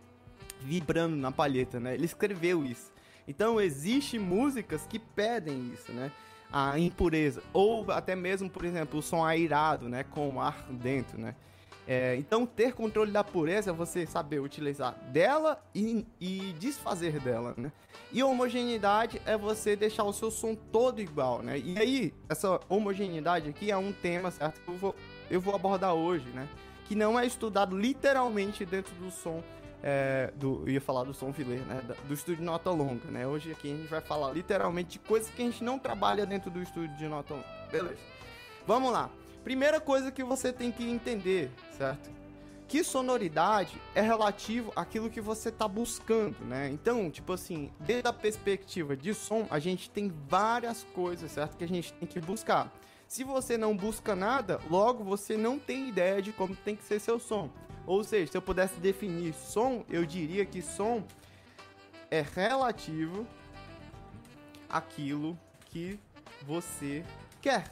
vibrando 0.61 1.15
na 1.15 1.31
palheta, 1.31 1.79
né? 1.79 1.93
Ele 1.93 2.05
escreveu 2.05 2.65
isso. 2.65 2.91
Então 3.27 3.61
existe 3.61 4.17
músicas 4.17 4.87
que 4.87 4.97
pedem 4.97 5.71
isso, 5.73 5.91
né? 5.91 6.11
a 6.51 6.77
impureza. 6.79 7.41
Ou 7.53 7.89
até 7.91 8.15
mesmo, 8.15 8.49
por 8.49 8.65
exemplo, 8.65 8.99
o 8.99 9.01
som 9.01 9.23
airado, 9.23 9.89
né? 9.89 10.03
Com 10.03 10.41
ar 10.41 10.65
dentro, 10.69 11.19
né? 11.19 11.35
É, 11.87 12.17
então, 12.17 12.45
ter 12.45 12.73
controle 12.73 13.11
da 13.11 13.23
pureza 13.23 13.71
é 13.71 13.73
você 13.73 14.05
saber 14.05 14.39
utilizar 14.39 14.93
dela 15.11 15.63
e, 15.73 16.05
e, 16.19 16.53
desfazer 16.59 17.19
dela, 17.21 17.53
né? 17.55 17.71
E 18.11 18.21
homogeneidade 18.21 19.21
é 19.25 19.37
você 19.37 19.75
deixar 19.75 20.03
o 20.03 20.11
seu 20.11 20.29
som 20.29 20.53
todo 20.53 20.99
igual, 20.99 21.41
né? 21.41 21.57
E 21.57 21.79
aí, 21.79 22.13
essa 22.27 22.59
homogeneidade 22.67 23.49
aqui 23.49 23.71
é 23.71 23.77
um 23.77 23.93
tema, 23.93 24.29
certo? 24.31 24.59
Que 24.59 24.67
eu 24.67 24.75
vou, 24.75 24.95
eu 25.31 25.39
vou 25.39 25.55
abordar 25.55 25.93
hoje, 25.93 26.27
né? 26.29 26.49
Que 26.85 26.93
não 26.93 27.17
é 27.17 27.25
estudado 27.25 27.77
literalmente 27.77 28.65
dentro 28.65 28.93
do 28.95 29.09
som 29.09 29.41
é, 29.81 30.33
do, 30.35 30.63
eu 30.65 30.73
ia 30.73 30.81
falar 30.81 31.03
do 31.03 31.13
som 31.13 31.31
filet, 31.31 31.61
né? 31.61 31.81
Do 32.07 32.13
estúdio 32.13 32.43
nota 32.43 32.69
longa, 32.69 33.09
né? 33.09 33.27
Hoje 33.27 33.51
aqui 33.51 33.71
a 33.71 33.75
gente 33.75 33.87
vai 33.87 34.01
falar 34.01 34.33
literalmente 34.33 34.91
de 34.91 34.99
coisas 34.99 35.29
que 35.29 35.41
a 35.41 35.45
gente 35.45 35.63
não 35.63 35.77
trabalha 35.77 36.25
dentro 36.25 36.49
do 36.49 36.61
estúdio 36.61 36.95
de 36.97 37.07
nota 37.07 37.33
longa. 37.33 37.45
Beleza. 37.71 37.99
Vamos 38.65 38.91
lá. 38.91 39.09
Primeira 39.47 39.79
coisa 39.79 40.11
que 40.11 40.25
você 40.25 40.51
tem 40.51 40.73
que 40.73 40.83
entender, 40.83 41.49
certo? 41.77 42.11
Que 42.67 42.83
sonoridade 42.83 43.81
é 43.95 44.01
relativo 44.01 44.73
àquilo 44.75 45.09
que 45.09 45.21
você 45.21 45.47
está 45.47 45.65
buscando, 45.69 46.43
né? 46.43 46.69
Então, 46.69 47.09
tipo 47.09 47.31
assim, 47.31 47.71
desde 47.79 48.09
a 48.09 48.11
perspectiva 48.11 48.93
de 48.93 49.13
som, 49.13 49.47
a 49.49 49.57
gente 49.57 49.89
tem 49.89 50.11
várias 50.27 50.83
coisas, 50.93 51.31
certo? 51.31 51.55
Que 51.55 51.63
a 51.63 51.67
gente 51.67 51.93
tem 51.93 52.05
que 52.05 52.19
buscar. 52.19 52.69
Se 53.07 53.23
você 53.23 53.57
não 53.57 53.73
busca 53.73 54.17
nada, 54.17 54.59
logo 54.69 55.01
você 55.01 55.37
não 55.37 55.57
tem 55.57 55.87
ideia 55.87 56.21
de 56.21 56.33
como 56.33 56.53
tem 56.53 56.75
que 56.75 56.83
ser 56.83 56.99
seu 56.99 57.17
som. 57.17 57.49
Ou 57.85 58.03
seja, 58.03 58.29
se 58.33 58.37
eu 58.37 58.41
pudesse 58.41 58.77
definir 58.81 59.33
som, 59.33 59.85
eu 59.89 60.05
diria 60.05 60.45
que 60.45 60.61
som 60.61 61.05
é 62.11 62.19
relativo 62.19 63.25
àquilo 64.69 65.39
que 65.67 65.97
você 66.45 67.05
quer. 67.41 67.71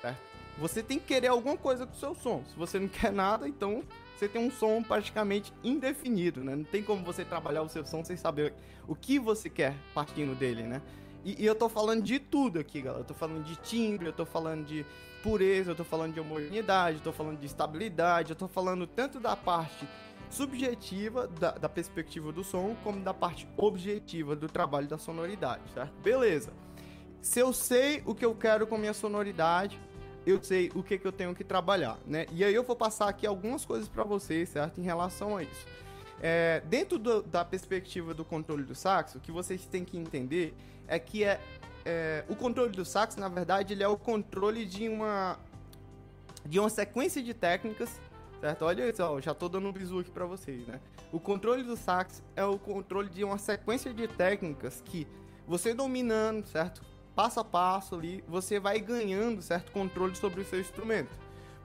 Certo? 0.00 0.29
Você 0.60 0.82
tem 0.82 0.98
que 0.98 1.06
querer 1.06 1.28
alguma 1.28 1.56
coisa 1.56 1.86
com 1.86 1.94
o 1.94 1.98
seu 1.98 2.14
som. 2.14 2.44
Se 2.44 2.54
você 2.56 2.78
não 2.78 2.86
quer 2.88 3.10
nada, 3.10 3.48
então 3.48 3.82
você 4.16 4.28
tem 4.28 4.46
um 4.46 4.50
som 4.50 4.82
praticamente 4.82 5.52
indefinido, 5.64 6.44
né? 6.44 6.54
Não 6.54 6.64
tem 6.64 6.82
como 6.82 7.02
você 7.02 7.24
trabalhar 7.24 7.62
o 7.62 7.68
seu 7.68 7.84
som 7.84 8.04
sem 8.04 8.16
saber 8.16 8.52
o 8.86 8.94
que 8.94 9.18
você 9.18 9.48
quer 9.48 9.74
partindo 9.94 10.38
dele, 10.38 10.62
né? 10.62 10.82
E, 11.24 11.42
e, 11.42 11.46
eu 11.46 11.54
tô 11.54 11.68
falando 11.68 12.02
de 12.02 12.18
tudo 12.18 12.58
aqui, 12.58 12.82
galera. 12.82 13.02
Eu 13.02 13.06
tô 13.06 13.14
falando 13.14 13.42
de 13.44 13.56
timbre, 13.56 14.06
eu 14.06 14.12
tô 14.12 14.26
falando 14.26 14.64
de 14.66 14.84
pureza, 15.22 15.70
eu 15.72 15.74
tô 15.74 15.84
falando 15.84 16.14
de 16.14 16.20
homogeneidade, 16.20 16.98
eu 16.98 17.02
tô 17.02 17.12
falando 17.12 17.38
de 17.38 17.46
estabilidade, 17.46 18.30
eu 18.30 18.36
tô 18.36 18.48
falando 18.48 18.86
tanto 18.86 19.20
da 19.20 19.36
parte 19.36 19.86
subjetiva 20.30 21.26
da, 21.26 21.52
da 21.52 21.68
perspectiva 21.68 22.32
do 22.32 22.44
som, 22.44 22.76
como 22.84 23.00
da 23.00 23.12
parte 23.12 23.48
objetiva 23.56 24.36
do 24.36 24.48
trabalho 24.48 24.86
da 24.86 24.96
sonoridade, 24.96 25.62
certo? 25.74 25.92
Beleza. 26.02 26.52
Se 27.20 27.38
eu 27.38 27.52
sei 27.52 28.02
o 28.06 28.14
que 28.14 28.24
eu 28.24 28.34
quero 28.34 28.66
com 28.66 28.78
minha 28.78 28.94
sonoridade, 28.94 29.78
eu 30.30 30.42
sei 30.42 30.70
o 30.74 30.82
que, 30.82 30.98
que 30.98 31.06
eu 31.06 31.12
tenho 31.12 31.34
que 31.34 31.44
trabalhar, 31.44 31.98
né? 32.06 32.26
E 32.32 32.44
aí 32.44 32.54
eu 32.54 32.62
vou 32.62 32.76
passar 32.76 33.08
aqui 33.08 33.26
algumas 33.26 33.64
coisas 33.64 33.88
para 33.88 34.04
vocês, 34.04 34.48
certo? 34.48 34.80
Em 34.80 34.84
relação 34.84 35.36
a 35.36 35.42
isso. 35.42 35.66
É, 36.22 36.62
dentro 36.66 36.98
do, 36.98 37.22
da 37.22 37.44
perspectiva 37.44 38.12
do 38.12 38.24
controle 38.24 38.62
do 38.62 38.74
saxo, 38.74 39.18
o 39.18 39.20
que 39.20 39.32
vocês 39.32 39.64
têm 39.66 39.84
que 39.84 39.96
entender 39.96 40.54
é 40.86 40.98
que 40.98 41.24
é, 41.24 41.40
é, 41.84 42.24
o 42.28 42.36
controle 42.36 42.72
do 42.72 42.84
sax, 42.84 43.16
na 43.16 43.28
verdade, 43.28 43.72
ele 43.72 43.82
é 43.82 43.88
o 43.88 43.96
controle 43.96 44.66
de 44.66 44.88
uma 44.88 45.38
de 46.44 46.58
uma 46.58 46.70
sequência 46.70 47.22
de 47.22 47.34
técnicas, 47.34 48.00
certo? 48.40 48.64
Olha 48.64 48.94
só, 48.94 49.20
já 49.20 49.34
tô 49.34 49.48
dando 49.48 49.68
um 49.68 49.72
bisu 49.72 50.00
aqui 50.00 50.10
para 50.10 50.24
vocês, 50.24 50.66
né? 50.66 50.80
O 51.12 51.20
controle 51.20 51.62
do 51.62 51.76
sax 51.76 52.22
é 52.34 52.44
o 52.44 52.58
controle 52.58 53.08
de 53.08 53.22
uma 53.22 53.36
sequência 53.36 53.92
de 53.92 54.08
técnicas 54.08 54.80
que 54.84 55.06
você 55.46 55.74
dominando, 55.74 56.46
certo? 56.46 56.82
Passo 57.14 57.40
a 57.40 57.44
passo 57.44 57.94
ali, 57.94 58.24
você 58.26 58.58
vai 58.58 58.80
ganhando 58.80 59.42
certo 59.42 59.72
controle 59.72 60.14
sobre 60.14 60.40
o 60.40 60.44
seu 60.44 60.60
instrumento. 60.60 61.10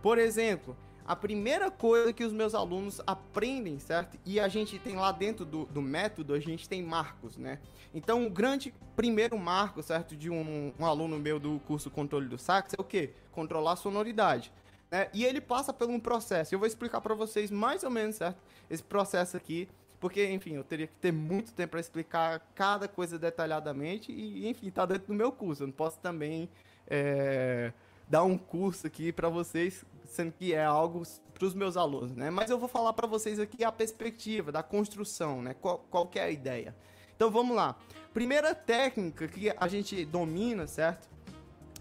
Por 0.01 0.17
exemplo, 0.17 0.75
a 1.05 1.15
primeira 1.15 1.69
coisa 1.69 2.11
que 2.11 2.23
os 2.23 2.33
meus 2.33 2.55
alunos 2.55 2.99
aprendem, 3.05 3.77
certo? 3.77 4.17
E 4.25 4.39
a 4.39 4.47
gente 4.47 4.79
tem 4.79 4.95
lá 4.95 5.11
dentro 5.11 5.45
do, 5.45 5.65
do 5.65 5.81
método, 5.81 6.33
a 6.33 6.39
gente 6.39 6.67
tem 6.67 6.81
marcos, 6.81 7.37
né? 7.37 7.59
Então, 7.93 8.25
o 8.25 8.29
grande 8.29 8.73
primeiro 8.95 9.37
marco, 9.37 9.83
certo, 9.83 10.15
de 10.15 10.29
um, 10.31 10.73
um 10.79 10.85
aluno 10.85 11.19
meu 11.19 11.39
do 11.39 11.59
curso 11.67 11.91
Controle 11.91 12.27
do 12.27 12.37
Sax 12.39 12.73
é 12.73 12.81
o 12.81 12.83
quê? 12.83 13.13
Controlar 13.31 13.73
a 13.73 13.75
sonoridade. 13.75 14.51
Né? 14.89 15.07
E 15.13 15.23
ele 15.23 15.39
passa 15.39 15.71
por 15.71 15.89
um 15.89 15.99
processo. 15.99 16.55
Eu 16.55 16.59
vou 16.59 16.67
explicar 16.67 17.01
para 17.01 17.13
vocês 17.13 17.51
mais 17.51 17.83
ou 17.83 17.91
menos, 17.91 18.15
certo? 18.15 18.41
Esse 18.69 18.83
processo 18.83 19.37
aqui. 19.37 19.69
Porque, 19.99 20.25
enfim, 20.29 20.53
eu 20.53 20.63
teria 20.63 20.87
que 20.87 20.95
ter 20.95 21.11
muito 21.11 21.53
tempo 21.53 21.71
para 21.71 21.79
explicar 21.79 22.39
cada 22.53 22.87
coisa 22.87 23.17
detalhadamente. 23.17 24.11
E, 24.11 24.47
enfim, 24.47 24.69
tá 24.69 24.85
dentro 24.85 25.07
do 25.07 25.13
meu 25.13 25.31
curso. 25.31 25.63
Eu 25.63 25.67
não 25.67 25.73
posso 25.73 25.99
também 25.99 26.49
é, 26.87 27.71
dar 28.07 28.23
um 28.23 28.37
curso 28.37 28.87
aqui 28.87 29.11
para 29.11 29.29
vocês 29.29 29.85
sendo 30.05 30.31
que 30.31 30.53
é 30.53 30.63
algo 30.63 31.03
para 31.33 31.45
os 31.45 31.53
meus 31.53 31.75
alunos, 31.75 32.15
né? 32.15 32.29
Mas 32.29 32.49
eu 32.49 32.57
vou 32.57 32.69
falar 32.69 32.93
para 32.93 33.07
vocês 33.07 33.39
aqui 33.39 33.63
a 33.63 33.71
perspectiva 33.71 34.51
da 34.51 34.63
construção, 34.63 35.41
né? 35.41 35.53
Qual, 35.53 35.79
qual 35.89 36.09
é 36.15 36.21
a 36.21 36.29
ideia? 36.29 36.75
Então 37.15 37.29
vamos 37.29 37.55
lá. 37.55 37.75
Primeira 38.13 38.55
técnica 38.55 39.27
que 39.27 39.53
a 39.55 39.67
gente 39.67 40.05
domina, 40.05 40.67
certo? 40.67 41.09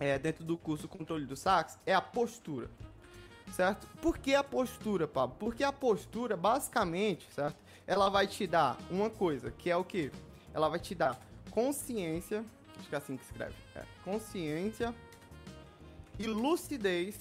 É, 0.00 0.18
dentro 0.18 0.44
do 0.44 0.58
curso 0.58 0.88
Controle 0.88 1.24
do 1.24 1.36
Sax 1.36 1.78
é 1.86 1.94
a 1.94 2.00
postura, 2.00 2.68
certo? 3.52 3.86
Por 4.02 4.18
que 4.18 4.34
a 4.34 4.42
postura, 4.42 5.06
Pablo? 5.06 5.36
Porque 5.38 5.62
a 5.62 5.72
postura, 5.72 6.36
basicamente, 6.36 7.32
certo? 7.32 7.56
Ela 7.86 8.08
vai 8.08 8.26
te 8.26 8.46
dar 8.46 8.78
uma 8.90 9.10
coisa, 9.10 9.50
que 9.50 9.70
é 9.70 9.76
o 9.76 9.84
que? 9.84 10.10
Ela 10.52 10.68
vai 10.68 10.78
te 10.78 10.94
dar 10.94 11.20
consciência, 11.50 12.44
acho 12.78 12.88
que 12.88 12.94
é 12.94 12.98
assim 12.98 13.16
que 13.16 13.24
escreve, 13.24 13.54
é, 13.74 13.82
consciência 14.04 14.94
e 16.18 16.26
lucidez 16.26 17.16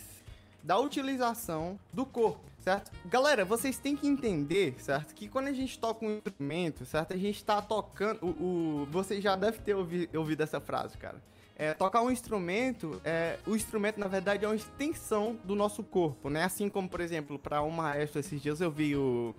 da 0.63 0.79
utilização 0.79 1.77
do 1.91 2.05
corpo, 2.05 2.39
certo? 2.61 2.91
Galera, 3.05 3.43
vocês 3.43 3.77
têm 3.77 3.95
que 3.97 4.07
entender, 4.07 4.75
certo? 4.79 5.13
Que 5.13 5.27
quando 5.27 5.47
a 5.47 5.53
gente 5.53 5.77
toca 5.77 6.05
um 6.05 6.17
instrumento, 6.17 6.85
certo? 6.85 7.13
A 7.13 7.17
gente 7.17 7.43
tá 7.43 7.61
tocando. 7.61 8.25
O, 8.25 8.83
o 8.83 8.87
vocês 8.89 9.21
já 9.21 9.35
devem 9.35 9.59
ter 9.59 9.75
ouvi, 9.75 10.09
ouvido 10.13 10.41
essa 10.41 10.61
frase, 10.61 10.97
cara. 10.97 11.21
É, 11.55 11.73
tocar 11.73 12.01
um 12.01 12.09
instrumento, 12.09 12.99
é, 13.03 13.37
o 13.45 13.55
instrumento 13.55 13.99
na 13.99 14.07
verdade 14.07 14.43
é 14.43 14.47
uma 14.47 14.55
extensão 14.55 15.37
do 15.43 15.53
nosso 15.53 15.83
corpo, 15.83 16.29
né? 16.29 16.43
Assim 16.43 16.67
como, 16.67 16.89
por 16.89 16.99
exemplo, 16.99 17.37
para 17.37 17.61
um 17.61 17.69
maestro 17.69 18.19
esses 18.19 18.41
dias 18.41 18.59
eu 18.59 18.71
vi 18.71 18.95
o, 18.95 19.35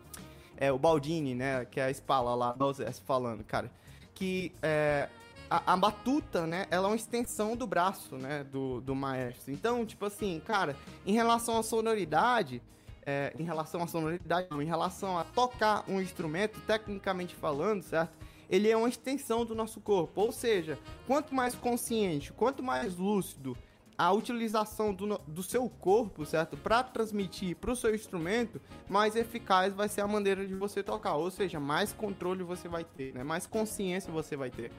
é, 0.57 0.73
o 0.73 0.79
Baldini, 0.79 1.35
né? 1.35 1.65
Que 1.65 1.81
é 1.81 1.85
a 1.85 1.91
espala 1.91 2.35
lá 2.35 2.57
Zé 2.73 2.91
falando, 2.93 3.45
cara. 3.45 3.71
Que 4.15 4.53
é, 4.63 5.09
a, 5.51 5.73
a, 5.73 5.77
batuta, 5.77 6.47
né, 6.47 6.67
ela 6.71 6.89
é 6.89 6.91
uma 6.91 6.97
extensão 6.97 7.57
do 7.57 7.67
braço, 7.67 8.17
né, 8.17 8.45
do, 8.45 8.81
do 8.81 8.95
maestro. 8.95 9.53
Então, 9.53 9.85
tipo 9.85 10.05
assim, 10.07 10.41
cara, 10.45 10.77
em 11.05 11.13
relação 11.13 11.59
à 11.59 11.63
sonoridade, 11.63 12.63
é, 13.05 13.33
em 13.39 13.45
relação 13.45 13.83
à 13.83 13.87
sonoridade, 13.87 14.49
em 14.51 14.65
relação 14.65 15.19
a 15.19 15.25
tocar 15.25 15.85
um 15.89 16.01
instrumento, 16.01 16.61
tecnicamente 16.61 17.35
falando, 17.35 17.83
certo? 17.83 18.13
Ele 18.49 18.69
é 18.69 18.77
uma 18.77 18.89
extensão 18.89 19.45
do 19.45 19.55
nosso 19.55 19.81
corpo. 19.81 20.21
Ou 20.21 20.33
seja, 20.33 20.79
quanto 21.07 21.35
mais 21.35 21.55
consciente, 21.55 22.33
quanto 22.33 22.63
mais 22.63 22.97
lúcido 22.97 23.57
a 23.97 24.13
utilização 24.13 24.93
do, 24.93 25.19
do 25.27 25.43
seu 25.43 25.69
corpo, 25.69 26.27
certo? 26.27 26.57
Para 26.57 26.83
transmitir 26.83 27.57
para 27.57 27.71
o 27.71 27.77
seu 27.77 27.95
instrumento, 27.95 28.61
mais 28.89 29.15
eficaz 29.15 29.73
vai 29.73 29.89
ser 29.89 30.01
a 30.01 30.09
maneira 30.09 30.47
de 30.47 30.55
você 30.55 30.83
tocar. 30.83 31.15
Ou 31.15 31.31
seja, 31.31 31.61
mais 31.61 31.93
controle 31.93 32.43
você 32.43 32.69
vai 32.69 32.85
ter, 32.85 33.15
né? 33.15 33.23
Mais 33.23 33.47
consciência 33.47 34.13
você 34.13 34.37
vai 34.37 34.51
ter. 34.51 34.73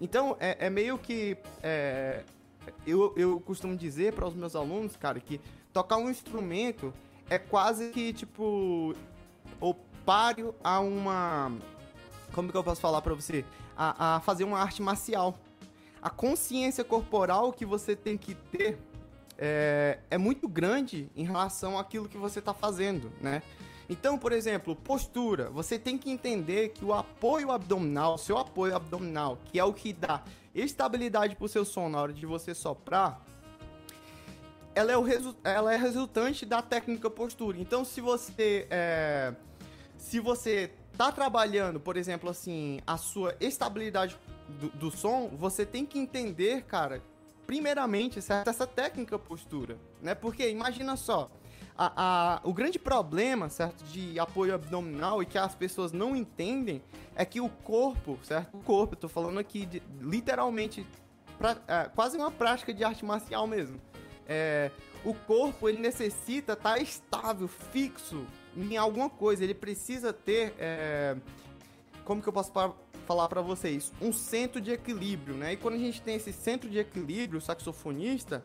Então, 0.00 0.36
é, 0.38 0.66
é 0.66 0.70
meio 0.70 0.98
que. 0.98 1.36
É, 1.62 2.24
eu, 2.86 3.14
eu 3.16 3.40
costumo 3.40 3.76
dizer 3.76 4.12
para 4.12 4.26
os 4.26 4.34
meus 4.34 4.54
alunos, 4.54 4.96
cara, 4.96 5.18
que 5.18 5.40
tocar 5.72 5.96
um 5.96 6.10
instrumento 6.10 6.92
é 7.30 7.38
quase 7.38 7.90
que, 7.90 8.12
tipo, 8.12 8.94
o 9.60 9.74
páreo 10.04 10.54
a 10.62 10.80
uma. 10.80 11.52
Como 12.32 12.50
que 12.50 12.56
eu 12.56 12.64
posso 12.64 12.80
falar 12.80 13.00
para 13.00 13.14
você? 13.14 13.44
A, 13.76 14.16
a 14.16 14.20
fazer 14.20 14.44
uma 14.44 14.58
arte 14.58 14.82
marcial. 14.82 15.38
A 16.00 16.10
consciência 16.10 16.84
corporal 16.84 17.52
que 17.52 17.66
você 17.66 17.96
tem 17.96 18.16
que 18.16 18.34
ter 18.34 18.78
é, 19.36 19.98
é 20.10 20.18
muito 20.18 20.48
grande 20.48 21.10
em 21.14 21.24
relação 21.24 21.78
àquilo 21.78 22.08
que 22.08 22.16
você 22.16 22.38
está 22.38 22.52
fazendo, 22.52 23.12
né? 23.20 23.42
Então, 23.88 24.18
por 24.18 24.32
exemplo, 24.32 24.76
postura. 24.76 25.48
Você 25.50 25.78
tem 25.78 25.96
que 25.96 26.10
entender 26.10 26.70
que 26.70 26.84
o 26.84 26.92
apoio 26.92 27.50
abdominal, 27.50 28.18
seu 28.18 28.36
apoio 28.36 28.76
abdominal, 28.76 29.38
que 29.46 29.58
é 29.58 29.64
o 29.64 29.72
que 29.72 29.92
dá 29.92 30.22
estabilidade 30.54 31.36
para 31.36 31.44
o 31.44 31.48
seu 31.48 31.64
som 31.64 31.88
na 31.88 32.00
hora 32.00 32.12
de 32.12 32.26
você 32.26 32.54
soprar, 32.54 33.24
ela 34.74 34.92
é, 34.92 34.96
o 34.96 35.02
resu 35.02 35.34
ela 35.42 35.72
é 35.72 35.76
resultante 35.76 36.44
da 36.44 36.60
técnica 36.60 37.08
postura. 37.08 37.58
Então, 37.58 37.84
se 37.84 38.00
você 38.00 38.66
é, 38.70 39.34
se 39.96 40.20
você 40.20 40.70
tá 40.96 41.10
trabalhando, 41.10 41.80
por 41.80 41.96
exemplo, 41.96 42.28
assim, 42.28 42.80
a 42.86 42.96
sua 42.96 43.34
estabilidade 43.40 44.16
do, 44.48 44.68
do 44.70 44.90
som, 44.90 45.28
você 45.28 45.64
tem 45.66 45.84
que 45.84 45.98
entender, 45.98 46.62
cara, 46.62 47.02
primeiramente, 47.46 48.20
certo? 48.20 48.48
Essa 48.48 48.66
técnica 48.66 49.18
postura, 49.18 49.78
né? 50.02 50.14
Porque 50.14 50.48
imagina 50.48 50.96
só, 50.96 51.30
a, 51.76 51.92
a, 51.96 52.40
o 52.42 52.52
grande 52.52 52.78
problema, 52.78 53.48
certo, 53.48 53.84
de 53.84 54.18
apoio 54.18 54.54
abdominal 54.54 55.22
e 55.22 55.26
que 55.26 55.38
as 55.38 55.54
pessoas 55.54 55.92
não 55.92 56.16
entendem 56.16 56.82
é 57.14 57.24
que 57.24 57.40
o 57.40 57.48
corpo, 57.48 58.18
certo? 58.22 58.56
O 58.56 58.62
corpo, 58.62 58.94
eu 58.94 58.98
tô 58.98 59.08
falando 59.08 59.38
aqui 59.38 59.64
de, 59.64 59.82
literalmente, 60.00 60.86
pra, 61.38 61.56
é, 61.68 61.84
quase 61.94 62.16
uma 62.16 62.30
prática 62.30 62.74
de 62.74 62.82
arte 62.82 63.04
marcial 63.04 63.46
mesmo. 63.46 63.80
É, 64.26 64.70
o 65.04 65.14
corpo, 65.14 65.68
ele 65.68 65.78
necessita 65.78 66.52
estar 66.54 66.74
tá 66.74 66.78
estável, 66.78 67.46
fixo 67.46 68.26
em 68.56 68.76
alguma 68.76 69.08
coisa. 69.08 69.44
Ele 69.44 69.54
precisa 69.54 70.12
ter, 70.12 70.54
é, 70.58 71.16
como 72.04 72.20
que 72.20 72.28
eu 72.28 72.32
posso 72.32 72.52
falar 73.08 73.26
para 73.26 73.40
vocês? 73.40 73.90
Um 74.02 74.12
centro 74.12 74.60
de 74.60 74.70
equilíbrio, 74.70 75.34
né? 75.34 75.54
E 75.54 75.56
quando 75.56 75.76
a 75.76 75.78
gente 75.78 76.02
tem 76.02 76.16
esse 76.16 76.30
centro 76.30 76.68
de 76.68 76.78
equilíbrio, 76.78 77.38
o 77.38 77.40
saxofonista 77.40 78.44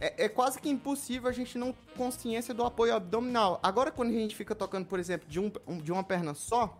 é, 0.00 0.24
é, 0.24 0.28
quase 0.28 0.60
que 0.60 0.68
impossível 0.68 1.30
a 1.30 1.32
gente 1.32 1.56
não 1.56 1.72
consciência 1.96 2.52
do 2.52 2.64
apoio 2.64 2.96
abdominal. 2.96 3.60
Agora, 3.62 3.92
quando 3.92 4.08
a 4.08 4.12
gente 4.12 4.34
fica 4.34 4.52
tocando, 4.52 4.86
por 4.86 4.98
exemplo, 4.98 5.28
de, 5.28 5.38
um, 5.38 5.52
de 5.80 5.92
uma 5.92 6.02
perna 6.02 6.34
só, 6.34 6.76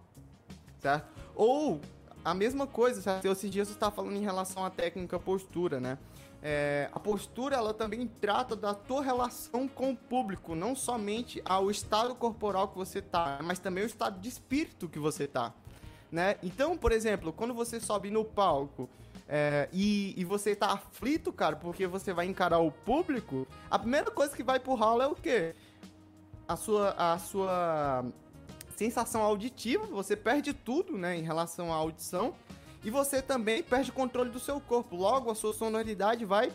certo? 0.80 1.06
Ou 1.36 1.80
a 2.24 2.34
mesma 2.34 2.66
coisa, 2.66 3.00
certo? 3.00 3.24
Esses 3.26 3.48
dias 3.48 3.68
você 3.68 3.74
está 3.74 3.92
falando 3.92 4.16
em 4.16 4.22
relação 4.22 4.64
à 4.64 4.70
técnica 4.70 5.16
postura, 5.16 5.78
né? 5.78 5.98
É, 6.42 6.88
a 6.92 6.98
postura, 6.98 7.54
ela 7.54 7.74
também 7.74 8.08
trata 8.20 8.56
da 8.56 8.74
tua 8.74 9.02
relação 9.02 9.68
com 9.68 9.90
o 9.90 9.96
público, 9.96 10.56
não 10.56 10.74
somente 10.74 11.40
ao 11.44 11.70
estado 11.70 12.14
corporal 12.14 12.68
que 12.68 12.78
você 12.78 13.00
tá, 13.00 13.38
mas 13.44 13.58
também 13.58 13.84
o 13.84 13.86
estado 13.86 14.18
de 14.18 14.28
espírito 14.30 14.88
que 14.88 14.98
você 14.98 15.28
tá, 15.28 15.52
né? 16.10 16.36
Então, 16.42 16.76
por 16.76 16.92
exemplo, 16.92 17.32
quando 17.32 17.54
você 17.54 17.78
sobe 17.78 18.10
no 18.10 18.24
palco 18.24 18.88
é, 19.28 19.68
e, 19.72 20.14
e, 20.16 20.24
você 20.24 20.56
tá 20.56 20.72
aflito, 20.72 21.32
cara, 21.32 21.54
porque 21.54 21.86
você 21.86 22.12
vai 22.12 22.26
encarar 22.26 22.58
o 22.58 22.72
público, 22.72 23.46
a 23.70 23.78
primeira 23.78 24.10
coisa 24.10 24.34
que 24.34 24.42
vai 24.42 24.58
pro 24.58 24.74
ralo 24.74 25.02
é 25.02 25.06
o 25.06 25.14
quê? 25.14 25.54
A 26.48 26.56
sua, 26.56 26.90
a 26.98 27.16
sua 27.18 28.04
sensação 28.74 29.22
auditiva, 29.22 29.86
você 29.86 30.16
perde 30.16 30.52
tudo, 30.52 30.98
né, 30.98 31.16
em 31.16 31.22
relação 31.22 31.72
à 31.72 31.76
audição, 31.76 32.34
e 32.82 32.90
você 32.90 33.22
também 33.22 33.62
perde 33.62 33.90
o 33.90 33.92
controle 33.92 34.30
do 34.30 34.40
seu 34.40 34.60
corpo. 34.60 34.96
Logo, 34.96 35.30
a 35.30 35.34
sua 35.34 35.52
sonoridade 35.52 36.24
vai 36.24 36.50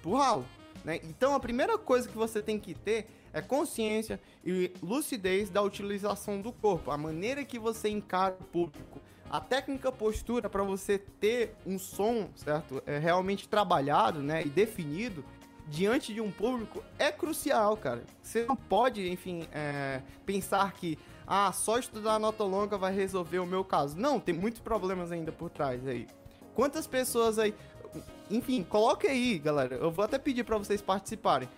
pro 0.00 0.14
ralo, 0.14 0.44
né? 0.84 1.00
Então, 1.02 1.34
a 1.34 1.40
primeira 1.40 1.76
coisa 1.78 2.08
que 2.08 2.16
você 2.16 2.42
tem 2.42 2.58
que 2.58 2.74
ter 2.74 3.08
é 3.32 3.40
consciência 3.40 4.20
e 4.44 4.72
lucidez 4.82 5.50
da 5.50 5.62
utilização 5.62 6.40
do 6.40 6.52
corpo, 6.52 6.90
a 6.90 6.96
maneira 6.96 7.44
que 7.44 7.58
você 7.58 7.88
encara 7.88 8.36
o 8.40 8.44
público 8.44 9.00
a 9.32 9.40
técnica 9.40 9.90
postura 9.90 10.50
para 10.50 10.62
você 10.62 10.98
ter 10.98 11.54
um 11.64 11.78
som, 11.78 12.28
certo? 12.36 12.82
É 12.84 12.98
realmente 12.98 13.48
trabalhado, 13.48 14.20
né, 14.20 14.42
e 14.44 14.48
definido 14.50 15.24
diante 15.66 16.12
de 16.12 16.20
um 16.20 16.30
público 16.30 16.84
é 16.98 17.10
crucial, 17.10 17.74
cara. 17.78 18.04
Você 18.22 18.44
não 18.44 18.54
pode, 18.54 19.08
enfim, 19.10 19.48
é, 19.50 20.02
pensar 20.26 20.72
que 20.72 20.98
ah, 21.26 21.50
só 21.50 21.78
estudar 21.78 22.18
nota 22.18 22.44
longa 22.44 22.76
vai 22.76 22.92
resolver 22.92 23.38
o 23.38 23.46
meu 23.46 23.64
caso. 23.64 23.96
Não, 23.96 24.20
tem 24.20 24.34
muitos 24.34 24.60
problemas 24.60 25.10
ainda 25.10 25.32
por 25.32 25.48
trás 25.48 25.86
aí. 25.86 26.06
Quantas 26.54 26.86
pessoas 26.86 27.38
aí, 27.38 27.54
enfim, 28.30 28.62
coloque 28.62 29.06
aí, 29.06 29.38
galera. 29.38 29.76
Eu 29.76 29.90
vou 29.90 30.04
até 30.04 30.18
pedir 30.18 30.44
para 30.44 30.58
vocês 30.58 30.82
participarem. 30.82 31.48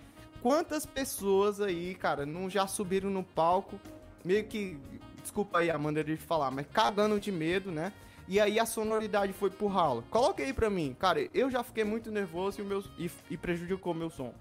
Quantas 0.45 0.85
pessoas 0.85 1.59
aí, 1.59 1.95
cara, 1.95 2.23
não 2.23 2.47
já 2.47 2.67
subiram 2.67 3.09
no 3.09 3.23
palco 3.23 3.79
meio 4.23 4.45
que 4.45 4.77
desculpa 5.19 5.57
aí 5.57 5.71
a 5.71 5.77
maneira 5.79 6.15
de 6.15 6.21
falar, 6.21 6.51
mas 6.51 6.67
cagando 6.71 7.19
de 7.19 7.31
medo, 7.31 7.71
né? 7.71 7.91
E 8.27 8.39
aí 8.39 8.59
a 8.59 8.65
sonoridade 8.67 9.33
foi 9.33 9.49
pro 9.49 9.65
ralo. 9.65 10.03
Coloca 10.07 10.43
aí 10.43 10.53
pra 10.53 10.69
mim. 10.69 10.95
Cara, 10.99 11.27
eu 11.33 11.49
já 11.49 11.63
fiquei 11.63 11.83
muito 11.83 12.11
nervoso 12.11 12.61
e, 12.61 12.63
o 12.63 12.65
meu, 12.67 12.83
e, 12.95 13.09
e 13.31 13.35
prejudicou 13.35 13.91
meu 13.95 14.11
som. 14.11 14.35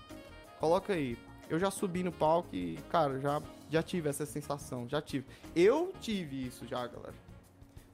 Coloca 0.61 0.93
aí. 0.93 1.17
Eu 1.49 1.59
já 1.59 1.71
subi 1.71 2.03
no 2.03 2.13
palco 2.13 2.55
e, 2.55 2.79
cara, 2.91 3.19
já, 3.19 3.41
já 3.71 3.83
tive 3.83 4.11
essa 4.11 4.27
sensação. 4.27 4.87
Já 4.87 5.01
tive. 5.01 5.25
Eu 5.57 5.91
tive 6.03 6.49
isso 6.49 6.67
já, 6.67 6.87
galera. 6.87 7.15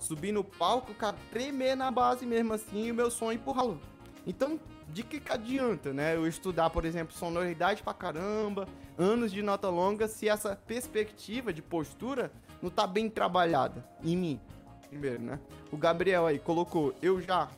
Subi 0.00 0.32
no 0.32 0.42
palco, 0.42 0.92
cara, 0.94 1.16
tremer 1.30 1.76
na 1.76 1.92
base 1.92 2.26
mesmo 2.26 2.54
assim 2.54 2.86
e 2.86 2.90
o 2.90 2.94
meu 2.94 3.08
som 3.08 3.28
ralo. 3.52 3.80
Então, 4.26 4.58
de 4.92 5.02
que, 5.02 5.20
que 5.20 5.32
adianta, 5.32 5.92
né? 5.92 6.16
Eu 6.16 6.26
estudar, 6.26 6.70
por 6.70 6.84
exemplo, 6.84 7.16
sonoridade 7.16 7.82
pra 7.82 7.94
caramba, 7.94 8.66
anos 8.98 9.32
de 9.32 9.42
nota 9.42 9.68
longa, 9.68 10.08
se 10.08 10.28
essa 10.28 10.56
perspectiva 10.56 11.52
de 11.52 11.62
postura 11.62 12.32
não 12.60 12.70
tá 12.70 12.86
bem 12.86 13.08
trabalhada 13.08 13.84
em 14.02 14.16
mim. 14.16 14.40
Primeiro, 14.88 15.22
né? 15.22 15.40
O 15.70 15.76
Gabriel 15.76 16.26
aí 16.26 16.38
colocou, 16.38 16.94
eu 17.00 17.20
já. 17.20 17.48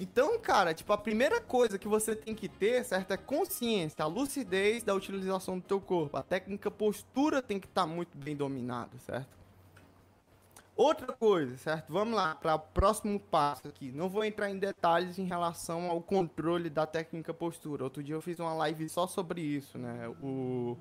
Então, 0.00 0.38
cara, 0.38 0.74
tipo, 0.74 0.92
a 0.92 0.98
primeira 0.98 1.40
coisa 1.40 1.78
que 1.78 1.86
você 1.86 2.16
tem 2.16 2.34
que 2.34 2.48
ter, 2.48 2.84
certo, 2.84 3.12
é 3.12 3.16
consciência, 3.16 4.02
a 4.02 4.06
lucidez 4.06 4.82
da 4.82 4.94
utilização 4.94 5.58
do 5.58 5.64
teu 5.64 5.80
corpo. 5.80 6.16
A 6.16 6.22
técnica 6.22 6.70
postura 6.70 7.42
tem 7.42 7.60
que 7.60 7.66
estar 7.66 7.82
tá 7.82 7.86
muito 7.86 8.16
bem 8.16 8.34
dominada, 8.34 8.98
certo? 8.98 9.41
Outra 10.82 11.12
coisa, 11.12 11.56
certo? 11.58 11.92
Vamos 11.92 12.16
lá 12.16 12.34
para 12.34 12.56
o 12.56 12.58
próximo 12.58 13.20
passo 13.20 13.68
aqui. 13.68 13.92
Não 13.92 14.08
vou 14.08 14.24
entrar 14.24 14.50
em 14.50 14.58
detalhes 14.58 15.16
em 15.16 15.24
relação 15.24 15.88
ao 15.88 16.02
controle 16.02 16.68
da 16.68 16.84
técnica 16.84 17.32
postura. 17.32 17.84
Outro 17.84 18.02
dia 18.02 18.16
eu 18.16 18.20
fiz 18.20 18.40
uma 18.40 18.52
live 18.54 18.88
só 18.88 19.06
sobre 19.06 19.40
isso, 19.40 19.78
né? 19.78 20.08
O 20.20 20.76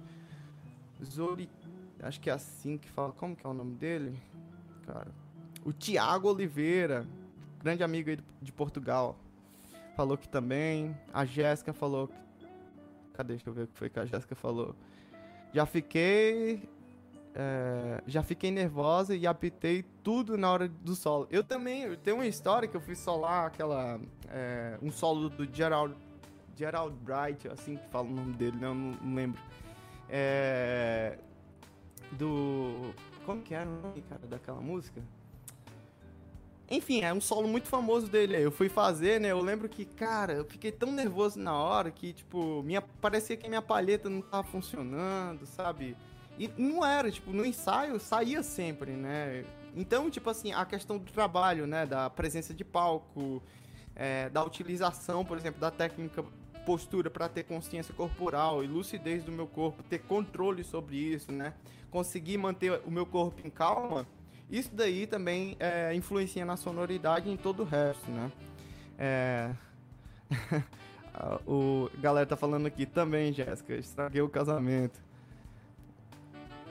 Zori, 1.05 1.47
acho 2.01 2.19
que 2.19 2.31
é 2.31 2.33
assim 2.33 2.79
que 2.79 2.89
fala. 2.89 3.11
Como 3.11 3.35
que 3.35 3.45
é 3.45 3.49
o 3.51 3.53
nome 3.53 3.75
dele? 3.75 4.19
Cara, 4.87 5.11
o 5.63 5.71
Tiago 5.71 6.29
Oliveira, 6.29 7.05
grande 7.59 7.83
amigo 7.83 8.09
aí 8.09 8.17
de 8.41 8.51
Portugal, 8.51 9.15
falou 9.95 10.17
que 10.17 10.27
também. 10.27 10.97
A 11.13 11.25
Jéssica 11.25 11.73
falou 11.73 12.07
que... 12.07 12.47
Cadê? 13.13 13.35
Deixa 13.35 13.47
eu 13.47 13.53
ver 13.53 13.65
o 13.65 13.67
que 13.67 13.77
foi 13.77 13.87
que 13.87 13.99
a 13.99 14.05
Jéssica 14.05 14.33
falou. 14.33 14.75
Já 15.53 15.67
fiquei 15.67 16.67
é, 17.33 18.03
já 18.05 18.21
fiquei 18.21 18.51
nervosa 18.51 19.15
e 19.15 19.25
apitei 19.25 19.83
tudo 20.03 20.37
na 20.37 20.51
hora 20.51 20.67
do 20.67 20.95
solo. 20.95 21.27
Eu 21.31 21.43
também, 21.43 21.83
eu 21.83 21.97
tenho 21.97 22.17
uma 22.17 22.27
história 22.27 22.67
que 22.67 22.75
eu 22.75 22.81
fui 22.81 22.95
solar 22.95 23.47
aquela. 23.47 23.99
É, 24.27 24.77
um 24.81 24.91
solo 24.91 25.29
do 25.29 25.47
Gerald, 25.53 25.95
Gerald 26.55 26.95
Bright, 27.01 27.47
assim 27.47 27.77
que 27.77 27.87
fala 27.89 28.07
o 28.07 28.11
nome 28.11 28.33
dele, 28.33 28.57
né? 28.57 28.67
Eu 28.67 28.75
não, 28.75 28.91
não 29.01 29.15
lembro. 29.15 29.41
É, 30.09 31.17
do. 32.11 32.93
Como 33.25 33.41
que 33.41 33.53
era 33.53 33.69
o 33.69 33.81
nome, 33.81 34.01
cara, 34.01 34.21
daquela 34.27 34.59
música? 34.59 35.01
Enfim, 36.69 37.01
é 37.01 37.13
um 37.13 37.19
solo 37.19 37.47
muito 37.47 37.67
famoso 37.67 38.07
dele. 38.07 38.37
Eu 38.37 38.51
fui 38.51 38.69
fazer, 38.69 39.19
né? 39.19 39.29
Eu 39.29 39.41
lembro 39.41 39.67
que, 39.67 39.83
cara, 39.83 40.33
eu 40.33 40.45
fiquei 40.45 40.71
tão 40.71 40.91
nervoso 40.91 41.37
na 41.37 41.53
hora 41.53 41.91
que, 41.91 42.13
tipo, 42.13 42.63
minha, 42.63 42.81
parecia 42.81 43.35
que 43.35 43.47
minha 43.47 43.61
palheta 43.61 44.09
não 44.09 44.21
tava 44.21 44.43
funcionando, 44.43 45.45
sabe? 45.45 45.97
E 46.37 46.49
não 46.57 46.85
era, 46.85 47.11
tipo, 47.11 47.31
no 47.31 47.45
ensaio 47.45 47.99
saía 47.99 48.41
sempre, 48.41 48.91
né? 48.91 49.45
Então, 49.75 50.09
tipo 50.09 50.29
assim, 50.29 50.51
a 50.53 50.65
questão 50.65 50.97
do 50.97 51.11
trabalho, 51.11 51.67
né? 51.67 51.85
Da 51.85 52.09
presença 52.09 52.53
de 52.53 52.63
palco, 52.63 53.41
é, 53.95 54.29
da 54.29 54.43
utilização, 54.43 55.23
por 55.23 55.37
exemplo, 55.37 55.59
da 55.59 55.71
técnica 55.71 56.23
postura 56.65 57.09
para 57.09 57.27
ter 57.27 57.43
consciência 57.43 57.93
corporal 57.93 58.63
e 58.63 58.67
lucidez 58.67 59.23
do 59.23 59.31
meu 59.31 59.47
corpo, 59.47 59.83
ter 59.83 59.99
controle 59.99 60.63
sobre 60.63 60.95
isso, 60.97 61.31
né? 61.31 61.53
Conseguir 61.89 62.37
manter 62.37 62.81
o 62.85 62.91
meu 62.91 63.05
corpo 63.05 63.45
em 63.45 63.49
calma, 63.49 64.07
isso 64.51 64.69
daí 64.73 65.07
também 65.07 65.55
é, 65.59 65.93
influencia 65.95 66.43
na 66.45 66.57
sonoridade 66.57 67.29
e 67.29 67.31
em 67.31 67.37
todo 67.37 67.61
o 67.61 67.65
resto, 67.65 68.11
né? 68.11 68.31
É... 68.97 69.51
o 71.47 71.89
galera 71.99 72.25
tá 72.25 72.35
falando 72.35 72.65
aqui 72.65 72.85
também, 72.85 73.31
Jéssica, 73.31 73.73
estraguei 73.75 74.21
o 74.21 74.27
casamento. 74.27 74.99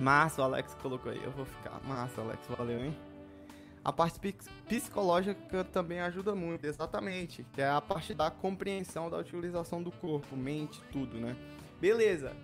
Massa, 0.00 0.40
o 0.40 0.44
Alex 0.44 0.74
colocou 0.80 1.12
aí. 1.12 1.22
Eu 1.22 1.30
vou 1.30 1.44
ficar. 1.44 1.80
Massa, 1.84 2.22
Alex, 2.22 2.40
valeu, 2.48 2.84
hein? 2.84 2.96
A 3.84 3.92
parte 3.92 4.18
psicológica 4.66 5.64
também 5.64 6.00
ajuda 6.00 6.34
muito, 6.34 6.66
exatamente. 6.66 7.44
Que 7.52 7.60
é 7.62 7.68
a 7.68 7.80
parte 7.80 8.14
da 8.14 8.30
compreensão 8.30 9.10
da 9.10 9.18
utilização 9.18 9.82
do 9.82 9.90
corpo, 9.90 10.36
mente, 10.36 10.82
tudo, 10.90 11.18
né? 11.18 11.36
Beleza. 11.80 12.34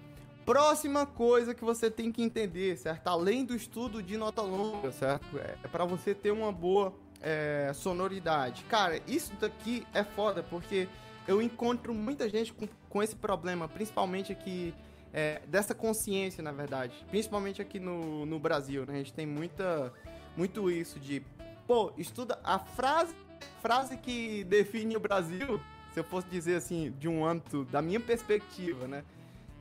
Próxima 0.44 1.04
coisa 1.04 1.54
que 1.54 1.64
você 1.64 1.90
tem 1.90 2.12
que 2.12 2.22
entender, 2.22 2.76
certo? 2.76 3.08
Além 3.08 3.44
do 3.44 3.56
estudo 3.56 4.02
de 4.02 4.16
nota 4.16 4.42
longa, 4.42 4.92
certo? 4.92 5.38
É, 5.38 5.56
é 5.64 5.68
para 5.68 5.84
você 5.84 6.14
ter 6.14 6.30
uma 6.30 6.52
boa 6.52 6.94
é, 7.20 7.72
sonoridade. 7.74 8.64
Cara, 8.64 9.00
isso 9.06 9.32
daqui 9.40 9.84
é 9.92 10.04
foda 10.04 10.42
porque 10.42 10.88
eu 11.26 11.42
encontro 11.42 11.92
muita 11.92 12.28
gente 12.28 12.52
com, 12.52 12.68
com 12.88 13.02
esse 13.02 13.16
problema, 13.16 13.68
principalmente 13.68 14.30
aqui, 14.30 14.72
é, 15.16 15.40
dessa 15.46 15.74
consciência, 15.74 16.42
na 16.42 16.52
verdade. 16.52 16.92
Principalmente 17.08 17.62
aqui 17.62 17.80
no, 17.80 18.26
no 18.26 18.38
Brasil, 18.38 18.84
né? 18.84 18.92
A 18.92 18.98
gente 18.98 19.14
tem 19.14 19.26
muita, 19.26 19.90
muito 20.36 20.70
isso 20.70 21.00
de, 21.00 21.22
pô, 21.66 21.90
estuda 21.96 22.38
a 22.44 22.58
frase, 22.58 23.14
frase 23.62 23.96
que 23.96 24.44
define 24.44 24.94
o 24.94 25.00
Brasil, 25.00 25.58
se 25.94 26.00
eu 26.00 26.04
fosse 26.04 26.28
dizer 26.28 26.56
assim, 26.56 26.94
de 26.98 27.08
um 27.08 27.24
âmbito, 27.24 27.64
da 27.64 27.80
minha 27.80 27.98
perspectiva, 27.98 28.86
né? 28.86 29.02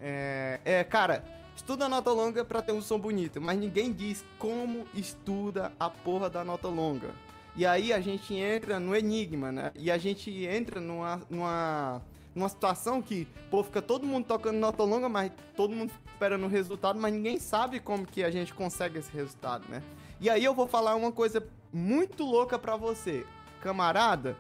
É, 0.01 0.59
é 0.65 0.83
cara, 0.83 1.23
estuda 1.55 1.85
a 1.85 1.89
nota 1.89 2.11
longa 2.11 2.43
para 2.43 2.61
ter 2.61 2.73
um 2.73 2.81
som 2.81 2.99
bonito, 2.99 3.39
mas 3.39 3.57
ninguém 3.57 3.93
diz 3.93 4.25
como 4.37 4.85
estuda 4.93 5.71
a 5.79 5.89
porra 5.89 6.29
da 6.29 6.43
nota 6.43 6.67
longa. 6.67 7.11
E 7.55 7.65
aí 7.65 7.93
a 7.93 8.01
gente 8.01 8.33
entra 8.35 8.77
no 8.77 8.93
enigma, 8.93 9.53
né? 9.53 9.71
E 9.73 9.89
a 9.89 9.97
gente 9.97 10.29
entra 10.45 10.81
numa, 10.81 11.21
numa, 11.29 12.01
numa 12.35 12.49
situação 12.49 13.01
que, 13.01 13.25
pô, 13.49 13.63
fica 13.63 13.81
todo 13.81 14.05
mundo 14.05 14.25
tocando 14.25 14.57
nota 14.57 14.83
longa, 14.83 15.07
mas 15.07 15.31
todo 15.55 15.73
mundo 15.73 15.91
esperando 16.05 16.45
o 16.45 16.49
resultado, 16.49 16.99
mas 16.99 17.13
ninguém 17.13 17.39
sabe 17.39 17.79
como 17.79 18.05
que 18.05 18.23
a 18.23 18.29
gente 18.29 18.53
consegue 18.53 18.99
esse 18.99 19.11
resultado, 19.11 19.65
né? 19.69 19.81
E 20.19 20.29
aí 20.29 20.43
eu 20.43 20.53
vou 20.53 20.67
falar 20.67 20.95
uma 20.95 21.11
coisa 21.11 21.47
muito 21.71 22.25
louca 22.25 22.59
para 22.59 22.75
você. 22.75 23.25
Camarada, 23.61 24.37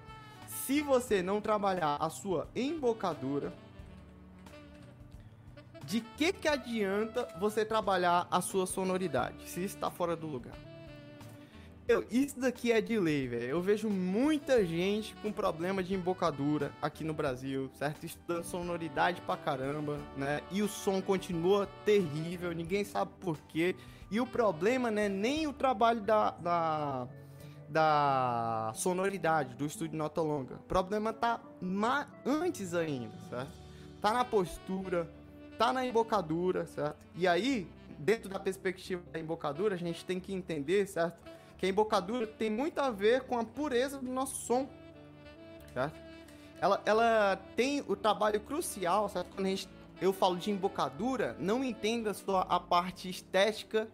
se 0.47 0.81
você 0.81 1.23
não 1.23 1.39
trabalhar 1.39 1.95
a 1.99 2.09
sua 2.09 2.47
embocadura, 2.53 3.53
de 5.85 6.01
que 6.01 6.33
que 6.33 6.47
adianta 6.47 7.27
você 7.39 7.63
trabalhar 7.63 8.27
a 8.29 8.41
sua 8.41 8.65
sonoridade 8.65 9.47
se 9.47 9.63
está 9.63 9.89
fora 9.89 10.15
do 10.15 10.27
lugar? 10.27 10.57
Eu, 11.87 12.03
isso 12.09 12.39
daqui 12.39 12.71
é 12.71 12.81
de 12.81 12.97
lei, 12.99 13.27
velho. 13.27 13.43
Eu 13.43 13.61
vejo 13.61 13.87
muita 13.87 14.65
gente 14.65 15.13
com 15.21 15.31
problema 15.31 15.83
de 15.83 15.93
embocadura 15.93 16.71
aqui 16.81 17.03
no 17.03 17.13
Brasil, 17.13 17.69
certo? 17.75 18.07
Estudando 18.07 18.43
sonoridade 18.43 19.21
pra 19.21 19.37
caramba, 19.37 19.99
né? 20.17 20.41
E 20.49 20.63
o 20.63 20.67
som 20.67 20.99
continua 20.99 21.69
terrível, 21.85 22.51
ninguém 22.53 22.83
sabe 22.83 23.11
por 23.19 23.37
quê. 23.49 23.75
E 24.09 24.19
o 24.19 24.25
problema, 24.25 24.89
né, 24.89 25.07
nem 25.07 25.45
o 25.45 25.53
trabalho 25.53 26.01
da, 26.01 26.31
da, 26.31 27.07
da 27.69 28.71
sonoridade, 28.73 29.53
do 29.53 29.67
estúdio 29.67 29.95
nota 29.95 30.21
longa. 30.21 30.55
O 30.55 30.63
problema 30.63 31.13
tá 31.13 31.39
antes 32.25 32.73
ainda, 32.73 33.15
certo? 33.29 33.51
Tá 34.01 34.11
na 34.11 34.25
postura, 34.25 35.07
tá 35.59 35.71
na 35.71 35.85
embocadura, 35.85 36.65
certo? 36.65 36.97
E 37.15 37.27
aí, 37.27 37.67
dentro 37.99 38.27
da 38.27 38.39
perspectiva 38.39 39.03
da 39.11 39.19
embocadura, 39.19 39.75
a 39.75 39.77
gente 39.77 40.03
tem 40.03 40.19
que 40.19 40.33
entender, 40.33 40.87
certo? 40.87 41.34
Que 41.57 41.65
a 41.65 41.69
embocadura 41.69 42.27
tem 42.27 42.49
muito 42.49 42.79
a 42.79 42.89
ver 42.89 43.21
com 43.21 43.39
a 43.39 43.43
pureza 43.43 43.97
do 43.97 44.11
nosso 44.11 44.35
som, 44.35 44.67
certo? 45.73 45.95
Ela, 46.59 46.81
ela 46.85 47.39
tem 47.55 47.83
o 47.87 47.95
trabalho 47.95 48.39
crucial, 48.39 49.09
certo? 49.09 49.27
Quando 49.35 49.45
a 49.45 49.49
gente, 49.49 49.69
eu 50.01 50.11
falo 50.13 50.37
de 50.37 50.51
embocadura, 50.51 51.35
não 51.39 51.63
entenda 51.63 52.13
só 52.13 52.45
a 52.49 52.59
parte 52.59 53.09
estética 53.09 53.87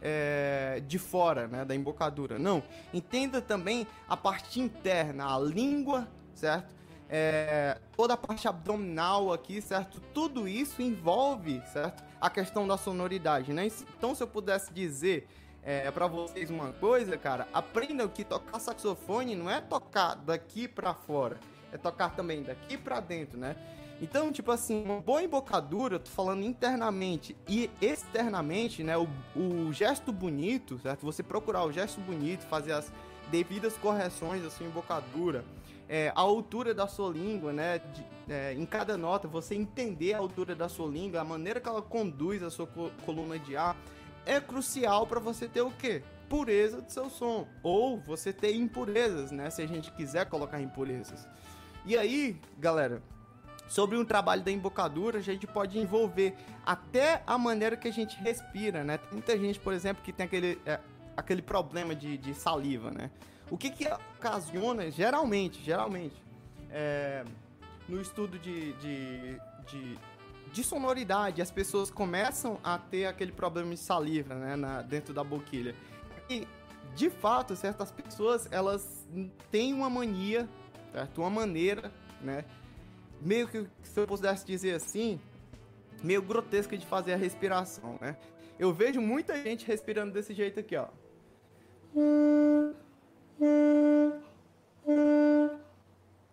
é, 0.00 0.82
de 0.86 0.98
fora, 0.98 1.48
né, 1.48 1.64
da 1.64 1.74
embocadura. 1.74 2.38
Não, 2.38 2.62
entenda 2.92 3.40
também 3.40 3.86
a 4.08 4.16
parte 4.16 4.60
interna, 4.60 5.34
a 5.34 5.38
língua, 5.38 6.08
certo? 6.34 6.74
é, 7.08 7.78
toda 7.96 8.14
a 8.14 8.16
parte 8.16 8.48
abdominal 8.48 9.32
aqui, 9.32 9.60
certo? 9.60 10.00
Tudo 10.12 10.48
isso 10.48 10.82
envolve, 10.82 11.62
certo? 11.72 12.02
A 12.20 12.30
questão 12.30 12.66
da 12.66 12.76
sonoridade, 12.76 13.52
né? 13.52 13.68
Então, 13.96 14.14
se 14.14 14.22
eu 14.22 14.26
pudesse 14.26 14.72
dizer 14.72 15.28
é, 15.64 15.90
para 15.90 16.06
vocês 16.06 16.50
uma 16.50 16.72
coisa, 16.72 17.16
cara, 17.16 17.48
aprendam 17.52 18.06
que 18.08 18.22
tocar 18.22 18.58
saxofone 18.58 19.34
não 19.34 19.48
é 19.48 19.60
tocar 19.60 20.14
daqui 20.14 20.68
para 20.68 20.92
fora, 20.92 21.38
é 21.72 21.78
tocar 21.78 22.14
também 22.14 22.42
daqui 22.42 22.76
para 22.76 23.00
dentro, 23.00 23.38
né? 23.38 23.56
Então, 24.00 24.30
tipo 24.30 24.50
assim, 24.50 24.84
uma 24.84 25.00
boa 25.00 25.22
embocadura, 25.22 25.98
tô 25.98 26.10
falando 26.10 26.42
internamente 26.42 27.36
e 27.48 27.70
externamente, 27.80 28.82
né? 28.82 28.96
O, 28.98 29.08
o 29.34 29.72
gesto 29.72 30.12
bonito, 30.12 30.78
certo? 30.80 31.06
Você 31.06 31.22
procurar 31.22 31.64
o 31.64 31.72
gesto 31.72 32.00
bonito, 32.00 32.42
fazer 32.42 32.72
as 32.72 32.92
devidas 33.30 33.76
correções 33.76 34.42
da 34.42 34.50
sua 34.50 34.66
embocadura, 34.66 35.44
é, 35.88 36.12
a 36.14 36.20
altura 36.20 36.74
da 36.74 36.86
sua 36.86 37.10
língua, 37.10 37.52
né? 37.52 37.78
De, 37.78 38.04
é, 38.28 38.52
em 38.52 38.66
cada 38.66 38.96
nota, 38.96 39.28
você 39.28 39.54
entender 39.54 40.12
a 40.14 40.18
altura 40.18 40.54
da 40.54 40.68
sua 40.68 40.88
língua, 40.88 41.20
a 41.20 41.24
maneira 41.24 41.60
que 41.60 41.68
ela 41.68 41.80
conduz 41.80 42.42
a 42.42 42.50
sua 42.50 42.66
co 42.66 42.90
coluna 43.06 43.38
de 43.38 43.56
ar, 43.56 43.76
é 44.26 44.40
crucial 44.40 45.06
para 45.06 45.20
você 45.20 45.48
ter 45.48 45.62
o 45.62 45.70
quê? 45.70 46.02
Pureza 46.28 46.80
do 46.80 46.90
seu 46.90 47.10
som. 47.10 47.46
Ou 47.62 47.98
você 48.00 48.32
ter 48.32 48.54
impurezas, 48.54 49.30
né? 49.30 49.50
Se 49.50 49.62
a 49.62 49.66
gente 49.66 49.90
quiser 49.92 50.26
colocar 50.26 50.60
impurezas. 50.60 51.26
E 51.84 51.96
aí, 51.96 52.40
galera, 52.58 53.02
sobre 53.68 53.96
um 53.96 54.04
trabalho 54.04 54.42
da 54.42 54.50
embocadura, 54.50 55.18
a 55.18 55.22
gente 55.22 55.46
pode 55.46 55.78
envolver 55.78 56.34
até 56.64 57.22
a 57.26 57.36
maneira 57.36 57.76
que 57.76 57.88
a 57.88 57.92
gente 57.92 58.16
respira, 58.16 58.84
né? 58.84 58.98
Tem 58.98 59.12
muita 59.12 59.38
gente, 59.38 59.60
por 59.60 59.72
exemplo, 59.72 60.02
que 60.02 60.12
tem 60.12 60.26
aquele, 60.26 60.60
é, 60.64 60.80
aquele 61.16 61.42
problema 61.42 61.94
de, 61.94 62.16
de 62.16 62.34
saliva, 62.34 62.90
né? 62.90 63.10
O 63.50 63.58
que 63.58 63.70
que 63.70 63.86
ocasiona, 64.18 64.90
geralmente, 64.90 65.62
geralmente, 65.62 66.16
é, 66.70 67.24
no 67.88 68.00
estudo 68.00 68.38
de, 68.38 68.72
de, 68.74 69.40
de, 69.66 69.98
de, 70.54 70.62
sonoridade, 70.62 71.42
as 71.42 71.50
pessoas 71.50 71.90
começam 71.90 72.60
a 72.62 72.78
ter 72.78 73.06
aquele 73.06 73.32
problema 73.32 73.74
de 73.74 73.80
saliva, 73.80 74.36
né, 74.36 74.54
na, 74.54 74.82
dentro 74.82 75.12
da 75.12 75.24
boquilha. 75.24 75.74
E, 76.30 76.46
de 76.94 77.10
fato, 77.10 77.56
certas 77.56 77.90
pessoas, 77.90 78.48
elas 78.52 79.04
têm 79.50 79.74
uma 79.74 79.90
mania, 79.90 80.48
certo? 80.92 81.20
Uma 81.22 81.30
maneira, 81.30 81.92
né, 82.20 82.44
meio 83.20 83.48
que, 83.48 83.66
se 83.82 83.98
eu 83.98 84.06
pudesse 84.06 84.46
dizer 84.46 84.76
assim, 84.76 85.20
meio 86.04 86.22
grotesca 86.22 86.78
de 86.78 86.86
fazer 86.86 87.14
a 87.14 87.16
respiração, 87.16 87.98
né? 88.00 88.16
Eu 88.56 88.72
vejo 88.72 89.00
muita 89.00 89.36
gente 89.42 89.66
respirando 89.66 90.12
desse 90.12 90.32
jeito 90.32 90.60
aqui, 90.60 90.76
ó 90.76 90.86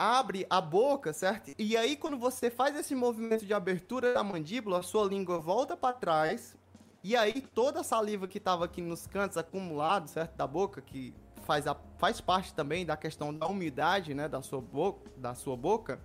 abre 0.01 0.47
a 0.49 0.59
boca, 0.59 1.13
certo? 1.13 1.51
E 1.59 1.77
aí 1.77 1.95
quando 1.95 2.17
você 2.17 2.49
faz 2.49 2.75
esse 2.75 2.95
movimento 2.95 3.45
de 3.45 3.53
abertura 3.53 4.15
da 4.15 4.23
mandíbula, 4.23 4.79
a 4.79 4.83
sua 4.83 5.05
língua 5.05 5.39
volta 5.39 5.77
para 5.77 5.93
trás. 5.93 6.55
E 7.03 7.15
aí 7.15 7.39
toda 7.41 7.81
a 7.81 7.83
saliva 7.83 8.27
que 8.27 8.39
estava 8.39 8.65
aqui 8.65 8.81
nos 8.81 9.05
cantos 9.05 9.37
acumulado, 9.37 10.07
certo, 10.07 10.35
da 10.35 10.47
boca, 10.47 10.81
que 10.81 11.13
faz, 11.43 11.67
a, 11.67 11.75
faz 11.99 12.19
parte 12.19 12.51
também 12.51 12.83
da 12.83 12.97
questão 12.97 13.31
da 13.31 13.45
umidade, 13.47 14.15
né, 14.15 14.27
da 14.27 14.41
sua 14.41 14.59
boca, 14.59 15.11
da 15.17 15.35
sua 15.35 15.55
boca, 15.55 15.99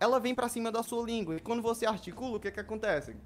ela 0.00 0.18
vem 0.18 0.34
para 0.34 0.48
cima 0.48 0.72
da 0.72 0.82
sua 0.82 1.04
língua. 1.04 1.36
E 1.36 1.40
quando 1.40 1.62
você 1.62 1.86
articula, 1.86 2.38
o 2.38 2.40
que 2.40 2.50
que 2.50 2.60
acontece? 2.60 3.16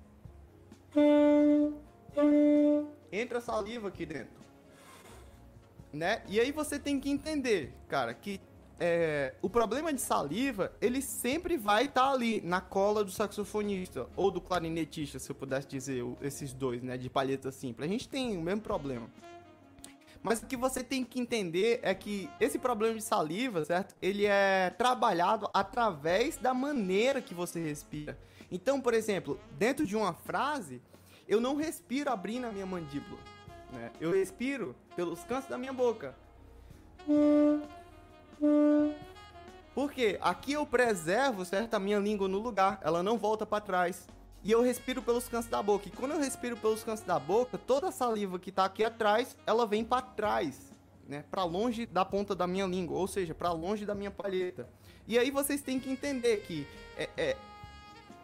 Entra 3.11 3.41
saliva 3.41 3.89
aqui 3.89 4.05
dentro 4.05 4.43
né? 5.93 6.23
E 6.27 6.41
aí 6.41 6.51
você 6.51 6.79
tem 6.79 6.99
que 6.99 7.11
entender, 7.11 7.73
cara, 7.87 8.15
que 8.15 8.41
é, 8.85 9.35
o 9.41 9.49
problema 9.49 9.93
de 9.93 10.01
saliva, 10.01 10.73
ele 10.81 11.01
sempre 11.01 11.57
vai 11.57 11.85
estar 11.85 12.09
tá 12.09 12.11
ali 12.11 12.41
na 12.41 12.61
cola 12.61 13.05
do 13.05 13.13
saxofonista 13.13 14.09
ou 14.17 14.29
do 14.29 14.41
clarinetista, 14.41 15.21
se 15.21 15.31
eu 15.31 15.37
pudesse 15.37 15.69
dizer 15.69 16.05
esses 16.21 16.53
dois, 16.53 16.83
né, 16.83 16.99
de 16.99 17.09
palheta 17.09 17.53
simples. 17.53 17.89
A 17.89 17.93
gente 17.93 18.09
tem 18.09 18.37
o 18.37 18.43
mesmo 18.43 18.61
problema. 18.61 19.09
Mas 20.21 20.43
o 20.43 20.47
que 20.47 20.57
você 20.57 20.83
tem 20.83 21.05
que 21.05 21.21
entender 21.21 21.79
é 21.81 21.95
que 21.95 22.29
esse 22.41 22.59
problema 22.59 22.97
de 22.97 23.05
saliva, 23.05 23.65
certo? 23.65 23.95
Ele 24.03 24.27
é 24.27 24.71
trabalhado 24.71 25.49
através 25.55 26.37
da 26.37 26.53
maneira 26.53 27.23
que 27.23 27.35
você 27.35 27.61
respira. 27.63 28.19
Então, 28.51 28.81
por 28.81 28.95
exemplo, 28.95 29.39
dentro 29.57 29.87
de 29.87 29.95
uma 29.95 30.13
frase, 30.13 30.83
eu 31.29 31.41
não 31.41 31.55
respiro 31.55 32.11
abrindo 32.11 32.49
a 32.49 32.53
minha 32.53 32.67
mandíbula. 32.67 33.21
Né? 33.73 33.93
Eu 34.01 34.11
respiro 34.11 34.75
pelos 34.97 35.23
cantos 35.23 35.49
da 35.49 35.57
minha 35.57 35.73
boca. 35.73 36.17
Porque 39.75 40.19
aqui 40.21 40.53
eu 40.53 40.67
preservo, 40.67 41.45
certo, 41.45 41.75
a 41.75 41.79
minha 41.79 41.99
língua 41.99 42.29
no 42.29 42.39
lugar, 42.39 42.79
ela 42.83 43.03
não 43.03 43.17
volta 43.19 43.47
para 43.47 43.61
trás. 43.61 44.07
E 44.45 44.51
eu 44.51 44.61
respiro 44.61 45.01
pelos 45.01 45.29
cantos 45.29 45.49
da 45.49 45.63
boca. 45.63 45.89
E 45.89 45.91
quando 45.91 46.13
eu 46.13 46.19
respiro 46.19 46.57
pelos 46.57 46.83
cantos 46.83 47.05
da 47.05 47.19
boca, 47.19 47.57
toda 47.57 47.89
a 47.89 47.93
saliva 47.93 48.39
que 48.39 48.51
tá 48.51 48.65
aqui 48.65 48.85
atrás, 48.85 49.37
ela 49.47 49.67
vem 49.67 49.85
para 49.85 50.03
trás, 50.03 50.75
né, 51.09 51.25
para 51.31 51.45
longe 51.45 51.87
da 51.87 52.05
ponta 52.05 52.35
da 52.35 52.47
minha 52.47 52.67
língua, 52.67 52.99
ou 52.99 53.07
seja, 53.07 53.35
para 53.35 53.53
longe 53.53 53.87
da 53.87 53.95
minha 53.95 54.11
palheta. 54.11 54.69
E 55.07 55.19
aí 55.19 55.31
vocês 55.31 55.63
têm 55.63 55.79
que 55.79 55.91
entender 55.91 56.39
que 56.39 56.67
é, 56.97 57.09
é 57.17 57.37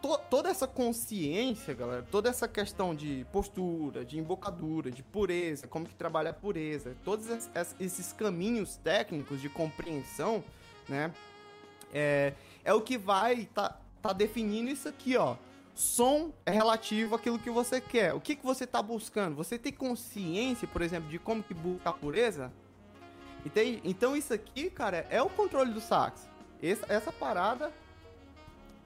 to, 0.01 0.17
toda 0.29 0.49
essa 0.49 0.67
consciência, 0.67 1.73
galera, 1.73 2.05
toda 2.09 2.29
essa 2.29 2.47
questão 2.47 2.95
de 2.95 3.25
postura, 3.31 4.03
de 4.03 4.17
embocadura, 4.17 4.91
de 4.91 5.03
pureza, 5.03 5.67
como 5.67 5.85
que 5.85 5.95
trabalha 5.95 6.31
a 6.31 6.33
pureza, 6.33 6.95
todos 7.03 7.27
esses 7.79 8.13
caminhos 8.13 8.77
técnicos 8.77 9.41
de 9.41 9.49
compreensão, 9.49 10.43
né, 10.87 11.13
é, 11.93 12.33
é 12.63 12.73
o 12.73 12.81
que 12.81 12.97
vai 12.97 13.45
tá, 13.53 13.79
tá 14.01 14.13
definindo 14.13 14.69
isso 14.69 14.87
aqui, 14.87 15.15
ó. 15.17 15.35
Som 15.75 16.33
é 16.45 16.51
relativo 16.51 17.15
àquilo 17.15 17.39
que 17.39 17.49
você 17.49 17.79
quer. 17.79 18.13
O 18.13 18.19
que, 18.19 18.35
que 18.35 18.45
você 18.45 18.65
está 18.65 18.81
buscando? 18.81 19.35
Você 19.37 19.57
tem 19.57 19.71
consciência, 19.71 20.67
por 20.67 20.81
exemplo, 20.81 21.09
de 21.09 21.17
como 21.17 21.41
que 21.41 21.53
busca 21.53 21.89
a 21.89 21.93
pureza? 21.93 22.51
Entende? 23.45 23.79
Então 23.85 24.15
isso 24.15 24.33
aqui, 24.33 24.69
cara, 24.69 25.07
é 25.09 25.21
o 25.21 25.29
controle 25.29 25.71
do 25.71 25.79
sax. 25.79 26.27
Essa, 26.61 26.85
essa 26.89 27.11
parada 27.13 27.71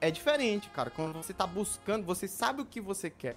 é 0.04 0.10
diferente, 0.10 0.68
cara. 0.68 0.90
Quando 0.90 1.14
você 1.14 1.32
tá 1.32 1.46
buscando, 1.46 2.04
você 2.04 2.28
sabe 2.28 2.60
o 2.60 2.66
que 2.66 2.78
você 2.78 3.08
quer. 3.08 3.36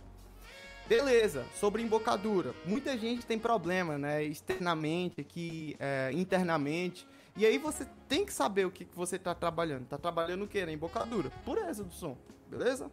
Beleza, 0.86 1.45
sobre 1.56 1.82
embocadura. 1.82 2.53
Muita 2.65 2.97
gente 2.97 3.25
tem 3.25 3.39
problema, 3.39 3.97
né? 3.97 4.21
Externamente, 4.23 5.21
aqui, 5.21 5.77
é, 5.80 6.12
internamente. 6.13 7.08
E 7.38 7.45
aí 7.45 7.58
você 7.58 7.88
tem 8.10 8.25
que 8.25 8.34
saber 8.34 8.65
o 8.65 8.71
que, 8.71 8.84
que 8.84 8.95
você 8.95 9.17
tá 9.17 9.34
trabalhando. 9.34 9.86
Tá 9.86 9.97
trabalhando 9.97 10.43
o 10.43 10.47
que? 10.47 10.65
Na 10.65 10.73
embocadura. 10.73 11.30
Pureza 11.45 11.86
do 11.86 11.93
som, 11.93 12.17
beleza? 12.49 12.91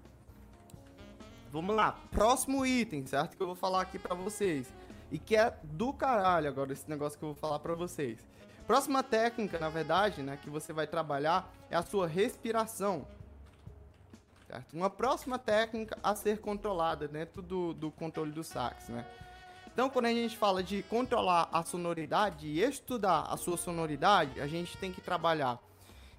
Vamos 1.50 1.74
lá. 1.74 1.98
Próximo 2.12 2.64
item, 2.64 3.04
certo? 3.06 3.36
Que 3.36 3.42
eu 3.42 3.46
vou 3.48 3.56
falar 3.56 3.82
aqui 3.82 3.98
pra 3.98 4.14
vocês. 4.14 4.72
E 5.10 5.18
que 5.18 5.36
é 5.36 5.52
do 5.64 5.92
caralho 5.92 6.48
agora 6.48 6.72
esse 6.72 6.88
negócio 6.88 7.18
que 7.18 7.24
eu 7.24 7.32
vou 7.32 7.36
falar 7.36 7.58
pra 7.58 7.74
vocês. 7.74 8.18
Próxima 8.68 9.02
técnica, 9.02 9.58
na 9.58 9.68
verdade, 9.68 10.22
né, 10.22 10.38
que 10.40 10.48
você 10.48 10.72
vai 10.72 10.86
trabalhar 10.86 11.52
é 11.68 11.76
a 11.76 11.82
sua 11.82 12.06
respiração. 12.06 13.04
Certo? 14.46 14.74
Uma 14.74 14.90
próxima 14.90 15.38
técnica 15.38 15.98
a 16.02 16.14
ser 16.14 16.38
controlada 16.38 17.08
dentro 17.08 17.40
do, 17.40 17.72
do 17.72 17.90
controle 17.90 18.30
do 18.30 18.44
sax, 18.44 18.88
né? 18.88 19.06
Então, 19.72 19.90
quando 19.90 20.06
a 20.06 20.12
gente 20.12 20.36
fala 20.36 20.62
de 20.62 20.84
controlar 20.84 21.48
a 21.52 21.64
sonoridade 21.64 22.46
e 22.46 22.62
estudar 22.62 23.22
a 23.22 23.36
sua 23.36 23.56
sonoridade, 23.56 24.40
a 24.40 24.46
gente 24.46 24.76
tem 24.76 24.92
que 24.92 25.00
trabalhar 25.00 25.58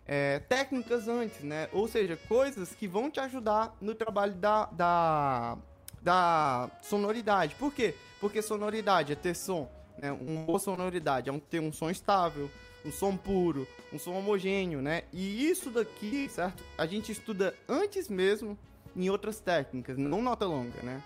é, 0.05 0.39
técnicas 0.39 1.07
antes, 1.07 1.41
né? 1.41 1.69
Ou 1.71 1.87
seja, 1.87 2.17
coisas 2.27 2.75
que 2.75 2.87
vão 2.87 3.09
te 3.09 3.19
ajudar 3.21 3.73
no 3.79 3.95
trabalho 3.95 4.33
da, 4.33 4.65
da, 4.65 5.57
da 6.01 6.69
sonoridade. 6.81 7.55
Por 7.55 7.73
quê? 7.73 7.95
Porque 8.19 8.41
sonoridade 8.41 9.13
é 9.13 9.15
ter 9.15 9.33
som, 9.33 9.69
né? 9.97 10.11
Uma 10.11 10.41
boa 10.43 10.59
sonoridade 10.59 11.29
é 11.29 11.39
ter 11.49 11.61
um 11.61 11.71
som 11.71 11.89
estável, 11.89 12.51
um 12.85 12.91
som 12.91 13.17
puro, 13.17 13.67
um 13.91 13.97
som 13.97 14.13
homogêneo, 14.13 14.81
né? 14.81 15.03
E 15.11 15.49
isso 15.49 15.69
daqui, 15.69 16.29
certo? 16.29 16.63
A 16.77 16.85
gente 16.85 17.11
estuda 17.11 17.55
antes 17.67 18.07
mesmo 18.07 18.57
em 18.95 19.09
outras 19.09 19.39
técnicas, 19.39 19.97
não 19.97 20.21
nota 20.21 20.45
longa, 20.45 20.81
né? 20.83 21.01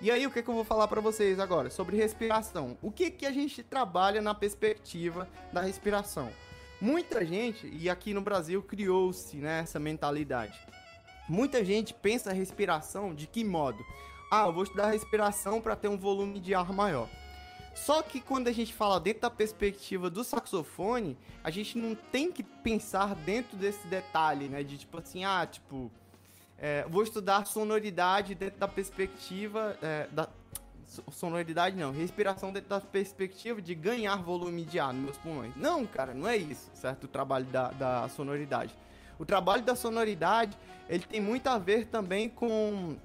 E 0.00 0.10
aí 0.10 0.26
o 0.26 0.30
que, 0.30 0.42
que 0.42 0.48
eu 0.48 0.54
vou 0.54 0.64
falar 0.64 0.86
para 0.88 1.00
vocês 1.00 1.38
agora 1.40 1.70
sobre 1.70 1.96
respiração? 1.96 2.78
O 2.80 2.90
que 2.90 3.10
que 3.10 3.26
a 3.26 3.32
gente 3.32 3.62
trabalha 3.62 4.22
na 4.22 4.32
perspectiva 4.32 5.28
da 5.52 5.60
respiração? 5.60 6.30
Muita 6.80 7.26
gente, 7.26 7.66
e 7.66 7.90
aqui 7.90 8.14
no 8.14 8.20
Brasil 8.20 8.62
criou-se 8.62 9.36
né, 9.36 9.60
essa 9.60 9.80
mentalidade. 9.80 10.56
Muita 11.28 11.64
gente 11.64 11.92
pensa 11.92 12.30
a 12.30 12.32
respiração 12.32 13.12
de 13.12 13.26
que 13.26 13.42
modo? 13.42 13.84
Ah, 14.30 14.46
eu 14.46 14.52
vou 14.52 14.62
estudar 14.62 14.90
respiração 14.90 15.60
para 15.60 15.74
ter 15.74 15.88
um 15.88 15.98
volume 15.98 16.38
de 16.38 16.54
ar 16.54 16.72
maior. 16.72 17.08
Só 17.84 18.02
que 18.02 18.20
quando 18.20 18.48
a 18.48 18.52
gente 18.52 18.74
fala 18.74 18.98
dentro 19.00 19.22
da 19.22 19.30
perspectiva 19.30 20.10
do 20.10 20.24
saxofone, 20.24 21.16
a 21.42 21.50
gente 21.50 21.78
não 21.78 21.94
tem 21.94 22.30
que 22.30 22.42
pensar 22.42 23.14
dentro 23.14 23.56
desse 23.56 23.86
detalhe, 23.86 24.48
né? 24.48 24.62
De 24.62 24.76
tipo 24.76 24.98
assim, 24.98 25.24
ah, 25.24 25.46
tipo, 25.50 25.90
é, 26.58 26.84
vou 26.88 27.02
estudar 27.02 27.46
sonoridade 27.46 28.34
dentro 28.34 28.58
da 28.58 28.68
perspectiva 28.68 29.78
é, 29.80 30.08
da 30.10 30.28
sonoridade 31.10 31.76
não, 31.76 31.92
respiração 31.92 32.52
dentro 32.52 32.70
da 32.70 32.80
perspectiva 32.80 33.60
de 33.60 33.74
ganhar 33.74 34.16
volume 34.16 34.64
de 34.64 34.78
ar 34.78 34.92
nos 34.92 35.04
meus 35.04 35.16
pulmões. 35.18 35.52
Não, 35.54 35.86
cara, 35.86 36.14
não 36.14 36.26
é 36.26 36.36
isso, 36.36 36.70
certo? 36.74 37.04
O 37.04 37.08
trabalho 37.08 37.44
da, 37.46 37.70
da 37.70 38.08
sonoridade. 38.08 38.74
O 39.18 39.24
trabalho 39.24 39.62
da 39.62 39.76
sonoridade, 39.76 40.56
ele 40.88 41.04
tem 41.04 41.20
muito 41.20 41.46
a 41.46 41.58
ver 41.58 41.86
também 41.86 42.28
com 42.28 42.96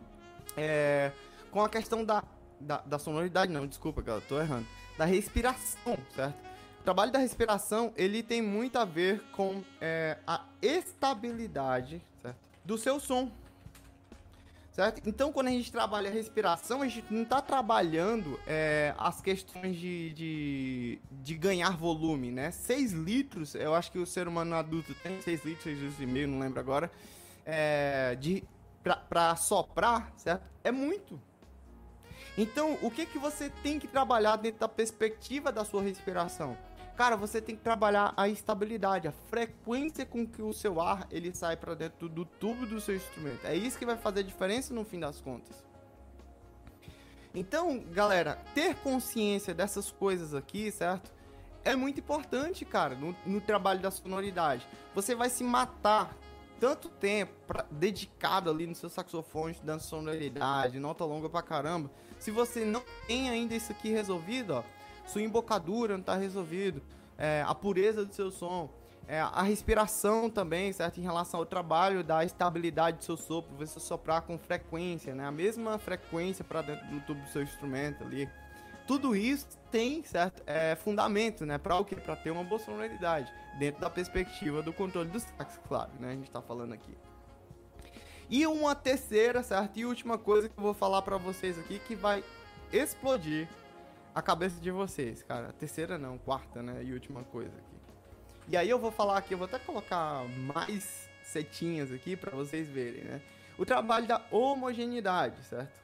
é, 0.58 1.12
com 1.52 1.62
a 1.62 1.70
questão 1.70 2.04
da 2.04 2.24
da, 2.64 2.78
da 2.78 2.98
sonoridade, 2.98 3.52
não, 3.52 3.68
desculpa, 3.68 4.02
galera, 4.02 4.24
tô 4.28 4.40
errando. 4.40 4.68
Da 4.98 5.06
respiração, 5.06 5.98
certo? 6.16 6.36
O 6.80 6.84
trabalho 6.84 7.12
da 7.12 7.20
respiração, 7.20 7.94
ele 7.96 8.22
tem 8.22 8.42
muito 8.42 8.78
a 8.78 8.86
ver 8.86 9.22
com 9.32 9.64
é, 9.80 10.18
a 10.28 10.44
estabilidade 10.62 12.02
certo? 12.22 12.38
do 12.66 12.78
seu 12.78 13.00
som. 13.00 13.32
Certo? 14.74 15.08
Então, 15.08 15.32
quando 15.32 15.48
a 15.48 15.52
gente 15.52 15.72
trabalha 15.72 16.10
a 16.10 16.12
respiração, 16.12 16.82
a 16.82 16.88
gente 16.88 17.06
não 17.14 17.22
está 17.22 17.40
trabalhando 17.42 18.40
é, 18.48 18.94
as 18.98 19.22
questões 19.22 19.78
de, 19.78 20.12
de, 20.14 21.00
de, 21.12 21.36
ganhar 21.36 21.78
volume, 21.78 22.32
né? 22.32 22.50
6 22.50 22.92
litros, 22.92 23.54
eu 23.54 23.76
acho 23.76 23.92
que 23.92 24.00
o 24.00 24.06
ser 24.06 24.28
humano 24.28 24.56
adulto 24.56 24.96
tem 24.96 25.22
6 25.22 25.46
litros, 25.46 25.64
6 25.64 25.80
litros 25.80 26.02
e 26.02 26.06
meio, 26.08 26.28
não 26.28 26.40
lembro 26.40 26.60
agora, 26.60 26.92
é, 27.46 28.18
de, 28.20 28.44
para 29.08 29.36
soprar, 29.36 30.12
certo? 30.18 30.50
É 30.64 30.72
muito, 30.72 31.22
então, 32.38 32.78
o 32.82 32.90
que 32.90 33.06
que 33.06 33.20
você 33.20 33.50
tem 33.62 33.80
que 33.80 33.88
trabalhar 33.88 34.38
dentro 34.38 34.60
da 34.60 34.68
perspectiva 34.68 35.52
da 35.52 35.64
sua 35.64 35.82
respiração? 35.82 36.58
Cara, 36.96 37.16
você 37.16 37.42
tem 37.42 37.56
que 37.56 37.62
trabalhar 37.62 38.14
a 38.16 38.28
estabilidade, 38.28 39.08
a 39.08 39.12
frequência 39.12 40.06
com 40.06 40.26
que 40.26 40.42
o 40.42 40.54
seu 40.54 40.80
ar 40.80 41.08
ele 41.12 41.34
sai 41.34 41.58
para 41.58 41.74
dentro 41.74 42.08
do 42.08 42.24
tubo 42.24 42.66
do 42.66 42.80
seu 42.80 42.96
instrumento. 42.96 43.46
É 43.46 43.56
isso 43.56 43.78
que 43.78 43.86
vai 43.86 43.98
fazer 43.98 44.20
a 44.20 44.24
diferença 44.24 44.74
no 44.74 44.84
fim 44.84 45.00
das 45.00 45.20
contas. 45.20 45.64
Então, 47.34 47.80
galera, 47.92 48.38
ter 48.54 48.76
consciência 48.76 49.56
dessas 49.56 49.90
coisas 49.92 50.36
aqui, 50.36 50.72
certo? 50.72 51.12
É 51.64 51.76
muito 51.76 52.00
importante, 52.00 52.64
cara, 52.64 52.94
no, 52.94 53.16
no 53.26 53.42
trabalho 53.42 53.80
da 53.80 53.90
sonoridade. 53.90 54.68
Você 54.94 55.16
vai 55.16 55.30
se 55.30 55.44
matar 55.44 56.16
tanto 56.60 56.90
tempo 56.90 57.34
pra, 57.48 57.66
dedicado 57.70 58.50
ali 58.50 58.66
no 58.66 58.76
seu 58.76 58.90
saxofone, 58.90 59.54
estudando 59.54 59.82
sonoridade, 59.82 60.80
nota 60.80 61.04
longa 61.06 61.30
pra 61.30 61.42
caramba. 61.42 61.90
Se 62.20 62.32
você 62.32 62.64
não 62.64 62.84
tem 63.08 63.30
ainda 63.30 63.56
isso 63.56 63.72
aqui 63.72 63.90
resolvido, 63.90 64.54
ó, 64.54 64.64
sua 65.06 65.22
embocadura 65.22 65.94
não 65.94 66.02
está 66.02 66.16
resolvido, 66.16 66.82
é, 67.18 67.44
a 67.46 67.54
pureza 67.54 68.06
do 68.06 68.14
seu 68.14 68.32
som, 68.32 68.70
é, 69.08 69.20
a 69.20 69.42
respiração 69.42 70.30
também, 70.30 70.72
certo? 70.72 71.00
Em 71.00 71.04
relação 71.04 71.40
ao 71.40 71.46
trabalho 71.46 72.04
da 72.04 72.24
estabilidade 72.24 72.98
do 72.98 73.04
seu 73.04 73.18
sopro, 73.18 73.56
você 73.58 73.80
soprar 73.80 74.22
com 74.22 74.38
frequência, 74.38 75.14
né? 75.14 75.26
A 75.26 75.32
mesma 75.32 75.78
frequência 75.78 76.44
para 76.44 76.62
dentro 76.62 76.88
do 76.88 77.02
tubo 77.02 77.22
do 77.22 77.30
seu 77.30 77.44
instrumento 77.44 78.04
ali. 78.04 78.30
Tudo 78.86 79.16
isso 79.16 79.48
tem, 79.72 80.04
certo? 80.04 80.44
É, 80.46 80.76
fundamento, 80.76 81.46
né? 81.46 81.58
Para 81.58 81.78
o 81.78 81.86
quê? 81.86 81.96
Para 81.96 82.16
ter 82.16 82.32
uma 82.32 82.44
boa 82.44 82.60
dentro 83.58 83.82
da 83.82 83.90
perspectiva 83.90 84.62
do 84.62 84.74
controle 84.74 85.10
do 85.10 85.20
sax, 85.20 85.60
claro, 85.68 85.92
né? 86.00 86.10
A 86.10 86.16
gente 86.16 86.28
está 86.28 86.42
falando 86.42 86.74
aqui. 86.74 86.96
E 88.30 88.46
uma 88.48 88.76
terceira, 88.76 89.44
certo? 89.44 89.78
E 89.78 89.86
última 89.86 90.18
coisa 90.18 90.50
que 90.50 90.58
eu 90.58 90.64
vou 90.64 90.74
falar 90.74 91.02
para 91.02 91.18
vocês 91.18 91.58
aqui 91.60 91.80
que 91.80 91.96
vai 91.96 92.24
explodir 92.72 93.48
a 94.14 94.22
cabeça 94.22 94.60
de 94.60 94.72
vocês, 94.72 95.24
cara. 95.24 95.54
Terceira 95.54 95.98
não, 95.98 96.18
quarta, 96.18 96.62
né? 96.62 96.84
E 96.84 96.94
última 96.94 97.24
coisa 97.24 97.52
aqui. 97.52 97.74
E 98.48 98.58
aí 98.58 98.70
eu 98.70 98.80
vou 98.80 98.92
falar 98.92 99.18
aqui, 99.18 99.34
eu 99.34 99.38
vou 99.38 99.46
até 99.46 99.60
colocar 99.60 100.26
mais 100.28 101.10
setinhas 101.24 101.92
aqui 101.92 102.16
para 102.16 102.32
vocês 102.32 102.68
verem, 102.68 103.04
né? 103.04 103.22
O 103.58 103.66
trabalho 103.66 104.08
da 104.08 104.22
homogeneidade, 104.32 105.44
certo? 105.44 105.83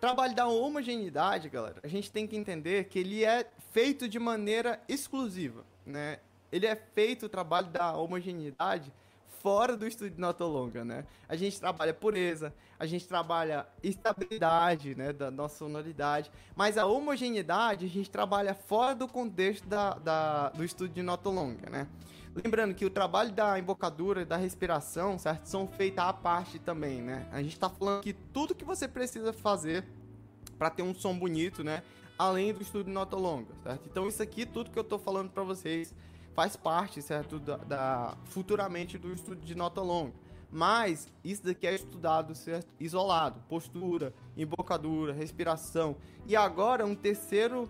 Trabalho 0.00 0.34
da 0.34 0.46
homogeneidade, 0.46 1.48
galera, 1.48 1.80
a 1.82 1.88
gente 1.88 2.10
tem 2.10 2.24
que 2.24 2.36
entender 2.36 2.84
que 2.84 3.00
ele 3.00 3.24
é 3.24 3.44
feito 3.72 4.08
de 4.08 4.18
maneira 4.18 4.80
exclusiva, 4.88 5.64
né? 5.84 6.20
Ele 6.52 6.66
é 6.66 6.76
feito 6.76 7.26
o 7.26 7.28
trabalho 7.28 7.66
da 7.66 7.96
homogeneidade 7.96 8.92
fora 9.40 9.76
do 9.76 9.86
estúdio 9.86 10.20
nota 10.20 10.44
longa, 10.44 10.84
né? 10.84 11.04
A 11.28 11.34
gente 11.34 11.58
trabalha 11.58 11.92
pureza, 11.92 12.54
a 12.78 12.86
gente 12.86 13.08
trabalha 13.08 13.66
estabilidade, 13.82 14.94
né, 14.94 15.12
da 15.12 15.30
nossa 15.32 15.58
sonoridade, 15.58 16.30
mas 16.54 16.78
a 16.78 16.86
homogeneidade 16.86 17.86
a 17.86 17.88
gente 17.88 18.08
trabalha 18.08 18.54
fora 18.54 18.94
do 18.94 19.08
contexto 19.08 19.66
da, 19.66 19.94
da, 19.94 20.48
do 20.50 20.64
estúdio 20.64 20.94
de 20.94 21.02
nota 21.02 21.28
longa, 21.28 21.68
né? 21.68 21.88
Lembrando 22.34 22.74
que 22.74 22.84
o 22.84 22.90
trabalho 22.90 23.32
da 23.32 23.58
embocadura 23.58 24.22
e 24.22 24.24
da 24.24 24.36
respiração, 24.36 25.18
certo, 25.18 25.46
são 25.46 25.66
feitas 25.66 26.04
à 26.04 26.12
parte 26.12 26.58
também, 26.58 27.02
né? 27.02 27.26
A 27.32 27.42
gente 27.42 27.54
está 27.54 27.68
falando 27.68 28.02
que 28.02 28.12
tudo 28.12 28.54
que 28.54 28.64
você 28.64 28.86
precisa 28.86 29.32
fazer 29.32 29.84
para 30.58 30.70
ter 30.70 30.82
um 30.82 30.94
som 30.94 31.16
bonito, 31.16 31.62
né, 31.62 31.82
além 32.18 32.52
do 32.52 32.62
estúdio 32.62 32.86
de 32.86 32.92
nota 32.92 33.16
longa, 33.16 33.54
certo? 33.62 33.88
Então 33.90 34.08
isso 34.08 34.22
aqui, 34.22 34.44
tudo 34.44 34.70
que 34.70 34.78
eu 34.78 34.82
estou 34.82 34.98
falando 34.98 35.30
para 35.30 35.42
vocês 35.42 35.94
faz 36.34 36.56
parte, 36.56 37.00
certo, 37.00 37.38
da, 37.38 37.56
da, 37.56 38.16
futuramente 38.24 38.98
do 38.98 39.12
estudo 39.12 39.40
de 39.40 39.54
nota 39.54 39.80
longa. 39.80 40.12
Mas 40.50 41.08
isso 41.22 41.44
daqui 41.44 41.66
é 41.66 41.74
estudado 41.74 42.34
certo, 42.34 42.72
isolado, 42.80 43.40
postura, 43.48 44.14
embocadura, 44.36 45.12
respiração. 45.12 45.96
E 46.26 46.34
agora 46.34 46.86
um 46.86 46.94
terceiro 46.94 47.68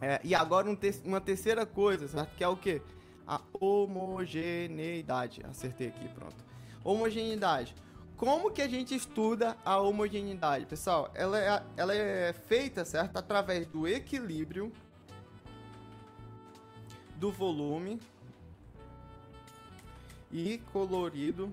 é, 0.00 0.20
e 0.22 0.34
agora 0.34 0.70
um 0.70 0.76
te 0.76 1.00
uma 1.04 1.20
terceira 1.20 1.66
coisa, 1.66 2.06
certo? 2.08 2.34
Que 2.36 2.44
é 2.44 2.48
o 2.48 2.56
que? 2.56 2.80
A 3.26 3.40
homogeneidade. 3.60 5.42
Acertei 5.44 5.88
aqui, 5.88 6.08
pronto. 6.08 6.36
Homogeneidade. 6.84 7.74
Como 8.16 8.50
que 8.50 8.62
a 8.62 8.68
gente 8.68 8.94
estuda 8.94 9.56
a 9.64 9.78
homogeneidade? 9.78 10.66
Pessoal, 10.66 11.10
ela 11.14 11.38
é, 11.38 11.62
ela 11.76 11.94
é 11.94 12.32
feita, 12.32 12.84
certo? 12.84 13.16
Através 13.16 13.66
do 13.66 13.86
equilíbrio 13.86 14.72
do 17.16 17.30
volume 17.30 18.00
e 20.30 20.58
colorido 20.72 21.52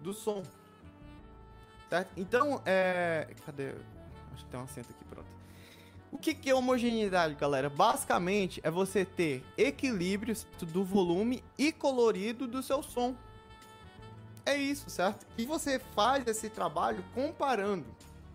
do 0.00 0.12
som. 0.12 0.42
Certo? 1.88 2.12
Então, 2.16 2.62
é. 2.64 3.28
Cadê? 3.44 3.74
Acho 4.34 4.44
que 4.44 4.50
tem 4.50 4.60
um 4.60 4.64
acento 4.64 4.90
aqui, 4.90 5.04
pronto. 5.04 5.35
O 6.10 6.18
que, 6.18 6.34
que 6.34 6.50
é 6.50 6.54
homogeneidade, 6.54 7.34
galera? 7.34 7.68
Basicamente 7.68 8.60
é 8.62 8.70
você 8.70 9.04
ter 9.04 9.44
equilíbrio 9.56 10.34
do 10.62 10.84
volume 10.84 11.42
e 11.58 11.72
colorido 11.72 12.46
do 12.46 12.62
seu 12.62 12.82
som. 12.82 13.14
É 14.44 14.56
isso, 14.56 14.88
certo? 14.88 15.26
E 15.36 15.44
você 15.44 15.78
faz 15.78 16.26
esse 16.26 16.48
trabalho 16.48 17.04
comparando. 17.12 17.84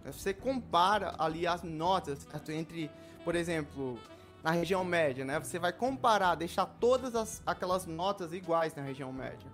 Você 0.05 0.33
compara 0.33 1.15
ali 1.17 1.47
as 1.47 1.63
notas, 1.63 2.19
certo? 2.19 2.51
Entre, 2.51 2.91
por 3.23 3.35
exemplo, 3.35 3.97
na 4.43 4.51
região 4.51 4.83
média, 4.83 5.23
né? 5.23 5.39
Você 5.39 5.57
vai 5.57 5.71
comparar, 5.71 6.35
deixar 6.35 6.65
todas 6.65 7.15
as, 7.15 7.41
aquelas 7.45 7.85
notas 7.85 8.33
iguais 8.33 8.75
na 8.75 8.81
região 8.81 9.13
média. 9.13 9.49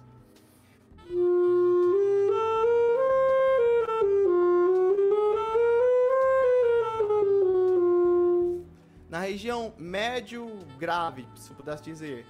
Na 9.18 9.24
região 9.24 9.74
médio 9.80 10.48
grave, 10.78 11.28
se 11.34 11.52
pudesse 11.52 11.82
dizer. 11.82 12.24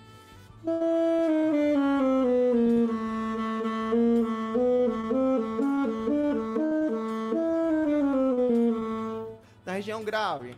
Na 9.65 9.73
região 9.73 10.02
grave. 10.02 10.56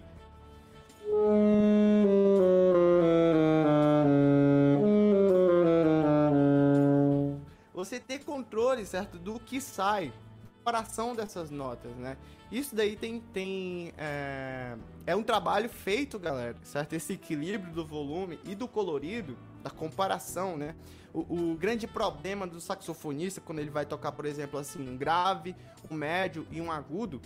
Você 7.74 8.00
ter 8.00 8.20
controle, 8.20 8.86
certo, 8.86 9.18
do 9.18 9.39
que 9.39 9.60
sai, 9.60 10.13
comparação 10.60 11.15
dessas 11.15 11.50
notas, 11.50 11.95
né? 11.95 12.17
Isso 12.52 12.76
daí 12.76 12.95
tem, 12.95 13.19
tem 13.34 13.93
é, 13.98 14.76
é 15.08 15.15
um 15.15 15.24
trabalho 15.24 15.69
feito, 15.69 16.19
galera, 16.19 16.56
certo? 16.63 16.93
Esse 16.93 17.13
equilíbrio 17.13 17.74
do 17.74 17.86
volume 17.86 18.39
e 18.43 18.54
do 18.54 18.67
colorido, 18.67 19.38
da 19.63 19.69
comparação, 19.69 20.58
né? 20.58 20.76
O, 21.13 21.52
o, 21.52 21.56
grande 21.56 21.88
problema 21.88 22.45
do 22.45 22.62
saxofonista 22.62 23.41
quando 23.41 23.60
ele 23.60 23.69
vai 23.69 23.86
tocar, 23.86 24.12
por 24.12 24.26
exemplo, 24.26 24.60
assim, 24.60 24.88
um 24.88 24.95
grave, 24.95 25.56
um 25.89 25.95
médio 25.95 26.45
e 26.52 26.62
um 26.62 26.72
agudo, 26.72 27.19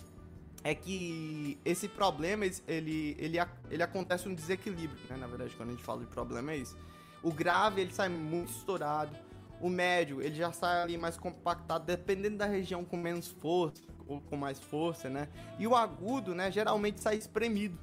é 0.62 0.74
que 0.74 1.58
esse 1.64 1.86
problema 1.86 2.46
ele, 2.46 3.14
ele, 3.18 3.38
ele 3.70 3.82
acontece 3.82 4.26
um 4.26 4.34
desequilíbrio, 4.34 4.98
né? 5.10 5.16
Na 5.16 5.26
verdade, 5.26 5.54
quando 5.54 5.70
a 5.70 5.72
gente 5.72 5.84
fala 5.84 6.00
de 6.00 6.06
problema 6.06 6.52
é 6.52 6.58
isso. 6.58 6.76
O 7.22 7.32
grave 7.32 7.82
ele 7.82 7.92
sai 7.92 8.08
muito 8.08 8.50
estourado, 8.50 9.14
o 9.60 9.68
médio 9.68 10.20
ele 10.20 10.34
já 10.34 10.52
sai 10.52 10.82
ali 10.82 10.98
mais 10.98 11.16
compactado, 11.16 11.84
dependendo 11.84 12.38
da 12.38 12.46
região 12.46 12.84
com 12.84 12.96
menos 12.96 13.28
força 13.28 13.82
ou 14.06 14.20
com 14.20 14.36
mais 14.36 14.58
força, 14.58 15.08
né? 15.08 15.28
E 15.58 15.66
o 15.66 15.74
agudo, 15.74 16.34
né, 16.34 16.50
geralmente 16.50 17.00
sai 17.00 17.16
espremido, 17.16 17.78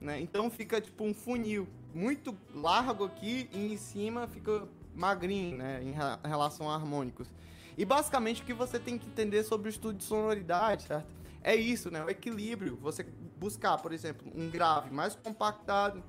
né? 0.00 0.20
Então 0.20 0.50
fica 0.50 0.80
tipo 0.80 1.04
um 1.04 1.14
funil 1.14 1.66
muito 1.94 2.36
largo 2.54 3.04
aqui 3.04 3.48
e 3.52 3.72
em 3.72 3.76
cima 3.76 4.26
fica 4.26 4.68
magrinho, 4.94 5.56
né, 5.56 5.82
em 5.82 5.92
relação 6.28 6.70
a 6.70 6.74
harmônicos. 6.74 7.28
E 7.76 7.84
basicamente 7.84 8.42
o 8.42 8.44
que 8.44 8.52
você 8.52 8.78
tem 8.78 8.98
que 8.98 9.06
entender 9.06 9.42
sobre 9.42 9.68
o 9.68 9.70
estudo 9.70 9.98
de 9.98 10.04
sonoridade, 10.04 10.84
certo? 10.84 11.24
é 11.44 11.54
isso, 11.54 11.90
né? 11.90 12.02
O 12.02 12.08
equilíbrio. 12.08 12.76
Você 12.80 13.04
buscar, 13.36 13.76
por 13.78 13.92
exemplo, 13.92 14.26
um 14.34 14.50
grave 14.50 14.90
mais 14.90 15.14
compactado, 15.14 16.02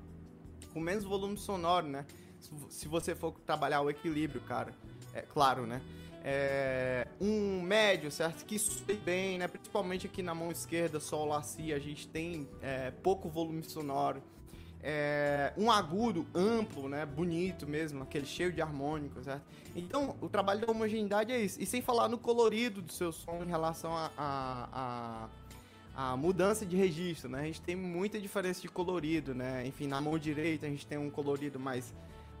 com 0.72 0.80
menos 0.80 1.04
volume 1.04 1.36
sonoro, 1.36 1.86
né? 1.86 2.06
Se 2.70 2.88
você 2.88 3.14
for 3.14 3.32
trabalhar 3.44 3.82
o 3.82 3.90
equilíbrio, 3.90 4.40
cara. 4.40 4.74
É 5.16 5.22
claro, 5.22 5.66
né? 5.66 5.80
É, 6.22 7.06
um 7.20 7.62
médio, 7.62 8.10
certo? 8.10 8.44
Que 8.44 8.58
soe 8.58 8.96
bem, 8.96 9.38
né? 9.38 9.48
Principalmente 9.48 10.06
aqui 10.06 10.22
na 10.22 10.34
mão 10.34 10.50
esquerda, 10.50 11.00
sol, 11.00 11.26
laci, 11.26 11.72
a 11.72 11.78
gente 11.78 12.06
tem 12.06 12.46
é, 12.60 12.90
pouco 12.90 13.28
volume 13.28 13.62
sonoro. 13.62 14.22
É, 14.82 15.54
um 15.56 15.70
agudo 15.70 16.26
amplo, 16.34 16.86
né? 16.86 17.06
Bonito 17.06 17.66
mesmo, 17.66 18.02
aquele 18.02 18.26
cheio 18.26 18.52
de 18.52 18.60
harmônicos, 18.60 19.24
certo? 19.24 19.42
Então, 19.74 20.16
o 20.20 20.28
trabalho 20.28 20.66
da 20.66 20.70
homogeneidade 20.70 21.32
é 21.32 21.40
isso. 21.40 21.62
E 21.62 21.64
sem 21.64 21.80
falar 21.80 22.08
no 22.08 22.18
colorido 22.18 22.82
do 22.82 22.92
seu 22.92 23.10
som 23.10 23.42
em 23.42 23.48
relação 23.48 23.96
a, 23.96 24.10
a, 24.18 25.28
a, 25.94 26.10
a, 26.12 26.16
mudança 26.16 26.66
de 26.66 26.76
registro, 26.76 27.30
né? 27.30 27.40
A 27.40 27.44
gente 27.44 27.62
tem 27.62 27.74
muita 27.74 28.20
diferença 28.20 28.60
de 28.60 28.68
colorido, 28.68 29.34
né? 29.34 29.66
Enfim, 29.66 29.86
na 29.86 30.00
mão 30.00 30.18
direita 30.18 30.66
a 30.66 30.68
gente 30.68 30.86
tem 30.86 30.98
um 30.98 31.08
colorido 31.08 31.58
mais, 31.58 31.94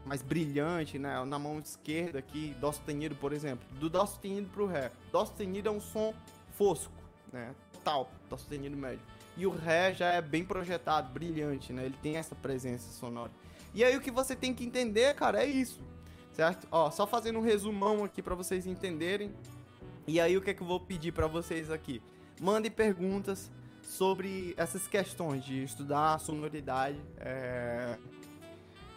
mais 0.06 0.22
brilhante, 0.22 0.98
né? 0.98 1.22
Na 1.24 1.38
mão 1.38 1.58
esquerda 1.58 2.18
aqui, 2.18 2.56
dó 2.60 2.72
sustenido, 2.72 3.14
por 3.16 3.32
exemplo. 3.32 3.66
Do 3.78 3.90
dó 3.90 4.06
sustenido 4.06 4.48
pro 4.48 4.66
ré. 4.66 4.90
Dó 5.12 5.24
sustenido 5.24 5.68
é 5.68 5.72
um 5.72 5.80
som 5.80 6.14
fosco, 6.52 6.92
né? 7.32 7.54
Total, 7.72 8.10
dó 8.30 8.36
sustenido 8.36 8.76
médio. 8.76 9.00
E 9.36 9.46
o 9.46 9.50
ré 9.50 9.92
já 9.92 10.12
é 10.12 10.22
bem 10.22 10.44
projetado, 10.44 11.12
brilhante, 11.12 11.72
né? 11.72 11.84
Ele 11.84 11.96
tem 12.02 12.16
essa 12.16 12.34
presença 12.34 12.90
sonora. 12.92 13.30
E 13.74 13.84
aí 13.84 13.94
o 13.96 14.00
que 14.00 14.10
você 14.10 14.34
tem 14.34 14.54
que 14.54 14.64
entender, 14.64 15.14
cara, 15.14 15.42
é 15.42 15.46
isso 15.46 15.80
certo? 16.36 16.68
Ó, 16.70 16.90
só 16.90 17.06
fazendo 17.06 17.38
um 17.38 17.42
resumão 17.42 18.04
aqui 18.04 18.20
para 18.20 18.34
vocês 18.34 18.66
entenderem. 18.66 19.32
E 20.06 20.20
aí 20.20 20.36
o 20.36 20.42
que 20.42 20.50
é 20.50 20.54
que 20.54 20.62
eu 20.62 20.66
vou 20.66 20.78
pedir 20.78 21.12
para 21.12 21.26
vocês 21.26 21.70
aqui? 21.70 22.02
Mandem 22.38 22.70
perguntas 22.70 23.50
sobre 23.82 24.52
essas 24.56 24.86
questões 24.86 25.42
de 25.42 25.64
estudar 25.64 26.14
a 26.14 26.18
sonoridade, 26.18 27.00
é... 27.18 27.96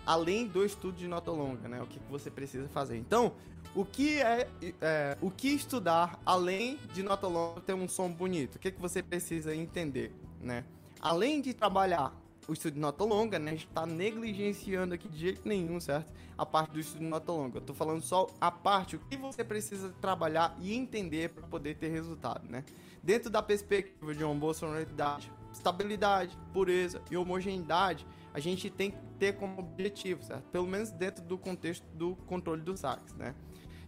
além 0.09 0.47
do 0.47 0.65
estudo 0.65 0.97
de 0.97 1.07
nota 1.07 1.29
longa, 1.29 1.67
né? 1.67 1.79
O 1.83 1.85
que, 1.85 1.99
você 2.09 2.31
precisa 2.31 2.67
fazer. 2.69 2.97
Então, 2.97 3.31
o 3.75 3.85
que 3.85 4.19
é, 4.19 4.49
é, 4.81 5.15
o 5.21 5.29
que 5.29 5.49
estudar 5.49 6.19
além 6.25 6.79
de 6.95 7.03
nota 7.03 7.27
longa 7.27 7.61
ter 7.61 7.75
um 7.75 7.87
som 7.87 8.11
bonito? 8.11 8.55
O 8.55 8.59
que, 8.59 8.71
que 8.71 8.81
você 8.81 9.03
precisa 9.03 9.55
entender, 9.55 10.11
né? 10.41 10.65
Além 10.99 11.39
de 11.41 11.53
trabalhar 11.53 12.11
o 12.47 12.53
estudo 12.53 12.73
de 12.73 12.79
nota 12.79 13.03
longa, 13.03 13.37
né? 13.37 13.51
A 13.51 13.53
gente 13.53 13.67
tá 13.67 13.85
negligenciando 13.85 14.95
aqui 14.95 15.07
de 15.07 15.19
jeito 15.19 15.47
nenhum, 15.47 15.79
certo? 15.79 16.11
A 16.35 16.43
parte 16.43 16.71
do 16.71 16.79
estudo 16.79 17.01
de 17.01 17.05
nota 17.05 17.31
longa. 17.31 17.57
Eu 17.59 17.61
tô 17.61 17.75
falando 17.75 18.01
só 18.01 18.27
a 18.41 18.49
parte, 18.49 18.95
o 18.95 18.99
que 18.99 19.15
você 19.15 19.43
precisa 19.43 19.93
trabalhar 20.01 20.57
e 20.59 20.73
entender 20.73 21.29
para 21.29 21.45
poder 21.45 21.75
ter 21.75 21.89
resultado, 21.89 22.49
né? 22.49 22.65
Dentro 23.03 23.29
da 23.29 23.43
perspectiva 23.43 24.15
de 24.15 24.23
uma 24.23 24.33
boa 24.33 24.55
sonoridade, 24.55 25.31
estabilidade, 25.53 26.35
pureza 26.51 26.99
e 27.11 27.15
homogeneidade, 27.15 28.07
a 28.33 28.39
gente 28.39 28.69
tem 28.69 28.91
que 28.91 28.97
ter 29.17 29.33
como 29.33 29.59
objetivo, 29.59 30.23
certo? 30.23 30.43
Pelo 30.49 30.67
menos 30.67 30.91
dentro 30.91 31.23
do 31.23 31.37
contexto 31.37 31.85
do 31.93 32.15
controle 32.27 32.61
do 32.61 32.75
sax, 32.77 33.13
né? 33.15 33.35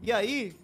E 0.01 0.11
aí, 0.11 0.55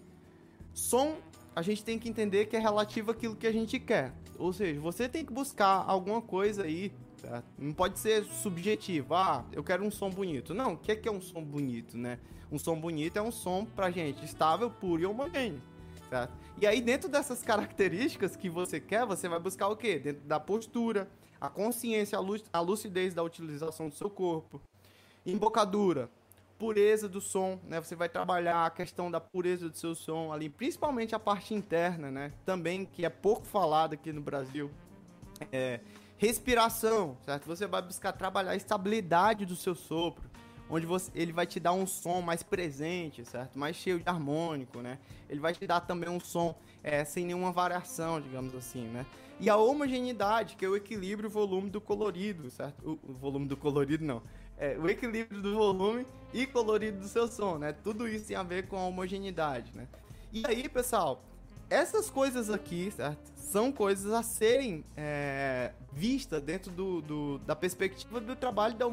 som, 0.74 1.16
a 1.54 1.62
gente 1.62 1.84
tem 1.84 1.98
que 1.98 2.08
entender 2.08 2.46
que 2.46 2.56
é 2.56 2.58
relativo 2.58 3.10
àquilo 3.10 3.36
que 3.36 3.46
a 3.46 3.52
gente 3.52 3.78
quer. 3.78 4.12
Ou 4.38 4.52
seja, 4.52 4.80
você 4.80 5.08
tem 5.08 5.24
que 5.24 5.32
buscar 5.32 5.84
alguma 5.86 6.20
coisa 6.20 6.64
aí 6.64 6.92
Certo? 7.18 7.44
Não 7.58 7.72
pode 7.72 7.98
ser 7.98 8.24
subjetivo. 8.24 9.14
Ah, 9.14 9.44
eu 9.52 9.62
quero 9.62 9.84
um 9.84 9.90
som 9.90 10.08
bonito. 10.08 10.54
Não, 10.54 10.74
o 10.74 10.78
que 10.78 10.92
é, 10.92 10.96
que 10.96 11.08
é 11.08 11.12
um 11.12 11.20
som 11.20 11.42
bonito, 11.42 11.98
né? 11.98 12.18
Um 12.50 12.58
som 12.58 12.78
bonito 12.78 13.16
é 13.16 13.22
um 13.22 13.32
som 13.32 13.64
pra 13.64 13.90
gente 13.90 14.24
estável, 14.24 14.70
puro 14.70 15.02
e 15.02 15.06
homogêneo. 15.06 15.60
Certo? 16.08 16.32
E 16.60 16.66
aí, 16.66 16.80
dentro 16.80 17.08
dessas 17.08 17.42
características 17.42 18.36
que 18.36 18.48
você 18.48 18.80
quer, 18.80 19.04
você 19.04 19.28
vai 19.28 19.38
buscar 19.38 19.68
o 19.68 19.76
quê? 19.76 19.98
Dentro 19.98 20.26
da 20.26 20.40
postura, 20.40 21.10
a 21.40 21.48
consciência, 21.48 22.18
a 22.52 22.60
lucidez 22.60 23.14
da 23.14 23.22
utilização 23.22 23.88
do 23.88 23.94
seu 23.94 24.10
corpo, 24.10 24.60
embocadura, 25.24 26.10
pureza 26.58 27.08
do 27.08 27.20
som, 27.20 27.58
né? 27.64 27.80
Você 27.80 27.94
vai 27.94 28.08
trabalhar 28.08 28.66
a 28.66 28.70
questão 28.70 29.10
da 29.10 29.20
pureza 29.20 29.68
do 29.68 29.76
seu 29.76 29.94
som 29.94 30.32
ali, 30.32 30.48
principalmente 30.48 31.14
a 31.14 31.18
parte 31.18 31.54
interna, 31.54 32.10
né? 32.10 32.32
Também 32.44 32.84
que 32.84 33.04
é 33.04 33.10
pouco 33.10 33.46
falada 33.46 33.94
aqui 33.94 34.12
no 34.12 34.20
Brasil. 34.20 34.70
É, 35.52 35.80
Respiração, 36.18 37.16
certo? 37.24 37.46
Você 37.46 37.64
vai 37.64 37.80
buscar 37.80 38.10
trabalhar 38.10 38.50
a 38.50 38.56
estabilidade 38.56 39.46
do 39.46 39.54
seu 39.54 39.72
sopro, 39.72 40.28
onde 40.68 40.84
você, 40.84 41.12
ele 41.14 41.32
vai 41.32 41.46
te 41.46 41.60
dar 41.60 41.72
um 41.72 41.86
som 41.86 42.20
mais 42.20 42.42
presente, 42.42 43.24
certo? 43.24 43.56
Mais 43.56 43.76
cheio 43.76 44.00
de 44.00 44.08
harmônico, 44.08 44.80
né? 44.80 44.98
Ele 45.28 45.38
vai 45.38 45.54
te 45.54 45.64
dar 45.64 45.78
também 45.80 46.10
um 46.10 46.18
som 46.18 46.56
é, 46.82 47.04
sem 47.04 47.24
nenhuma 47.24 47.52
variação, 47.52 48.20
digamos 48.20 48.52
assim, 48.56 48.82
né? 48.88 49.06
E 49.40 49.48
a 49.48 49.56
homogeneidade, 49.56 50.56
que 50.56 50.64
é 50.64 50.68
o 50.68 50.74
equilíbrio 50.74 51.30
volume 51.30 51.70
do 51.70 51.80
colorido, 51.80 52.50
certo? 52.50 52.98
O, 53.02 53.12
volume 53.12 53.46
do 53.46 53.56
colorido 53.56 54.04
não. 54.04 54.20
É, 54.56 54.76
o 54.76 54.88
equilíbrio 54.88 55.40
do 55.40 55.54
volume 55.54 56.04
e 56.32 56.44
colorido 56.44 56.98
do 56.98 57.06
seu 57.08 57.28
som, 57.28 57.56
né? 57.56 57.72
Tudo 57.72 58.08
isso 58.08 58.26
tem 58.26 58.36
a 58.36 58.42
ver 58.42 58.66
com 58.66 58.76
a 58.76 58.84
homogeneidade, 58.86 59.72
né? 59.74 59.86
E 60.32 60.42
aí, 60.44 60.68
pessoal, 60.68 61.22
essas 61.70 62.10
coisas 62.10 62.50
aqui, 62.50 62.90
certo? 62.90 63.30
São 63.36 63.70
coisas 63.70 64.12
a 64.12 64.24
serem 64.24 64.84
é, 64.96 65.72
vistas 65.92 66.42
dentro 66.42 66.72
do, 66.72 67.00
do, 67.00 67.38
da 67.38 67.54
perspectiva 67.54 68.20
do 68.20 68.34
trabalho 68.34 68.74
da 68.74 68.86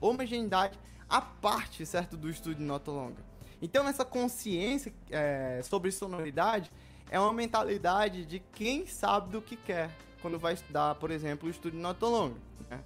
homogeneidade 0.00 0.78
a 1.08 1.20
parte, 1.20 1.84
certo? 1.84 2.16
Do 2.16 2.30
estudo 2.30 2.54
de 2.54 2.62
nota 2.62 2.90
longa. 2.90 3.22
Então, 3.60 3.86
essa 3.86 4.04
consciência 4.04 4.92
é, 5.10 5.60
sobre 5.62 5.92
sonoridade 5.92 6.72
é 7.12 7.20
uma 7.20 7.32
mentalidade 7.34 8.24
de 8.24 8.38
quem 8.38 8.86
sabe 8.86 9.30
do 9.30 9.42
que 9.42 9.54
quer 9.54 9.90
quando 10.22 10.38
vai 10.38 10.54
estudar, 10.54 10.94
por 10.94 11.10
exemplo, 11.10 11.46
o 11.46 11.50
estudo 11.50 11.76
de 11.76 11.82
nota 11.82 12.06
longa. 12.06 12.40
Né? 12.70 12.80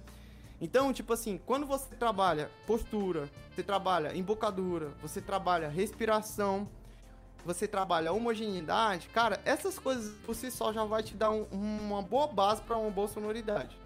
Então, 0.59 0.91
tipo 0.91 1.13
assim, 1.13 1.39
quando 1.45 1.65
você 1.65 1.95
trabalha 1.95 2.51
postura, 2.65 3.29
você 3.55 3.63
trabalha 3.63 4.13
embocadura, 4.13 4.91
você 5.01 5.21
trabalha 5.21 5.69
respiração, 5.69 6.67
você 7.45 7.69
trabalha 7.69 8.11
homogeneidade, 8.11 9.07
cara, 9.07 9.39
essas 9.45 9.79
coisas 9.79 10.13
por 10.25 10.35
si 10.35 10.51
só 10.51 10.73
já 10.73 10.83
vai 10.83 11.03
te 11.03 11.15
dar 11.15 11.31
um, 11.31 11.43
uma 11.53 12.01
boa 12.01 12.27
base 12.27 12.61
para 12.63 12.75
uma 12.75 12.91
boa 12.91 13.07
sonoridade. 13.07 13.79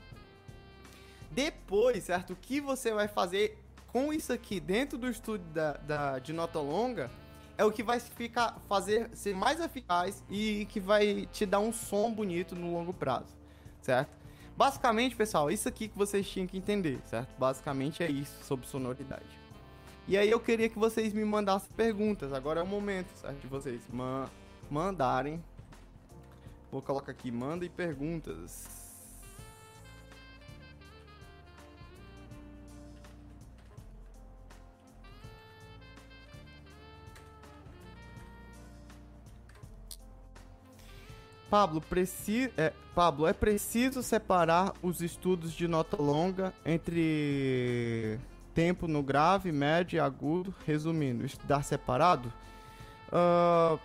Depois, 1.30 2.06
certo? 2.06 2.34
O 2.34 2.36
que 2.36 2.60
você 2.60 2.92
vai 2.92 3.08
fazer 3.08 3.60
com 3.90 4.12
isso 4.12 4.34
aqui 4.34 4.60
dentro 4.60 4.98
do 4.98 5.08
estudo 5.08 5.44
da, 5.54 5.74
da, 5.74 6.18
de 6.18 6.34
nota 6.34 6.60
longa 6.60 7.12
é 7.58 7.66
o 7.66 7.72
que 7.72 7.84
vai 7.84 8.00
ficar, 8.00 8.60
fazer 8.68 9.10
ser 9.14 9.36
mais 9.36 9.60
eficaz 9.60 10.24
e 10.30 10.66
que 10.66 10.80
vai 10.80 11.28
te 11.32 11.46
dar 11.46 11.60
um 11.60 11.72
som 11.72 12.12
bonito 12.12 12.56
no 12.56 12.74
longo 12.74 12.94
prazo, 12.94 13.36
certo? 13.82 14.20
Basicamente, 14.58 15.16
pessoal, 15.16 15.50
isso 15.50 15.68
aqui 15.68 15.88
que 15.88 15.98
vocês 15.98 16.30
tinham 16.30 16.48
que 16.48 16.58
entender, 16.58 17.00
certo? 17.06 17.34
Basicamente 17.38 18.04
é 18.04 18.12
isso 18.12 18.44
sobre 18.44 18.68
sonoridade. 18.68 19.40
E 20.08 20.18
aí 20.18 20.30
eu 20.30 20.40
queria 20.40 20.68
que 20.68 20.78
vocês 20.78 21.14
me 21.14 21.24
mandassem 21.24 21.70
perguntas. 21.76 22.34
Agora 22.34 22.60
é 22.60 22.64
o 22.64 22.68
momento, 22.68 23.08
certo? 23.16 23.40
De 23.40 23.48
vocês 23.48 23.82
ma 23.92 24.30
mandarem. 24.70 25.44
Vou 26.72 26.82
colocar 26.82 27.12
aqui, 27.12 27.32
mandem 27.32 27.70
perguntas. 27.70 28.81
Pablo, 41.52 41.82
preci 41.82 42.50
é, 42.58 42.72
Pablo, 42.96 43.28
é 43.28 43.34
preciso 43.34 44.02
separar 44.02 44.72
os 44.82 45.02
estudos 45.02 45.52
de 45.52 45.68
nota 45.68 46.02
longa 46.02 46.54
entre 46.66 48.18
tempo 48.56 48.88
no 48.88 49.04
grave, 49.04 49.52
médio 49.52 49.98
e 49.98 50.00
agudo. 50.00 50.56
Resumindo, 50.66 51.26
estudar 51.26 51.62
separado? 51.64 52.32
Uh, 53.10 53.78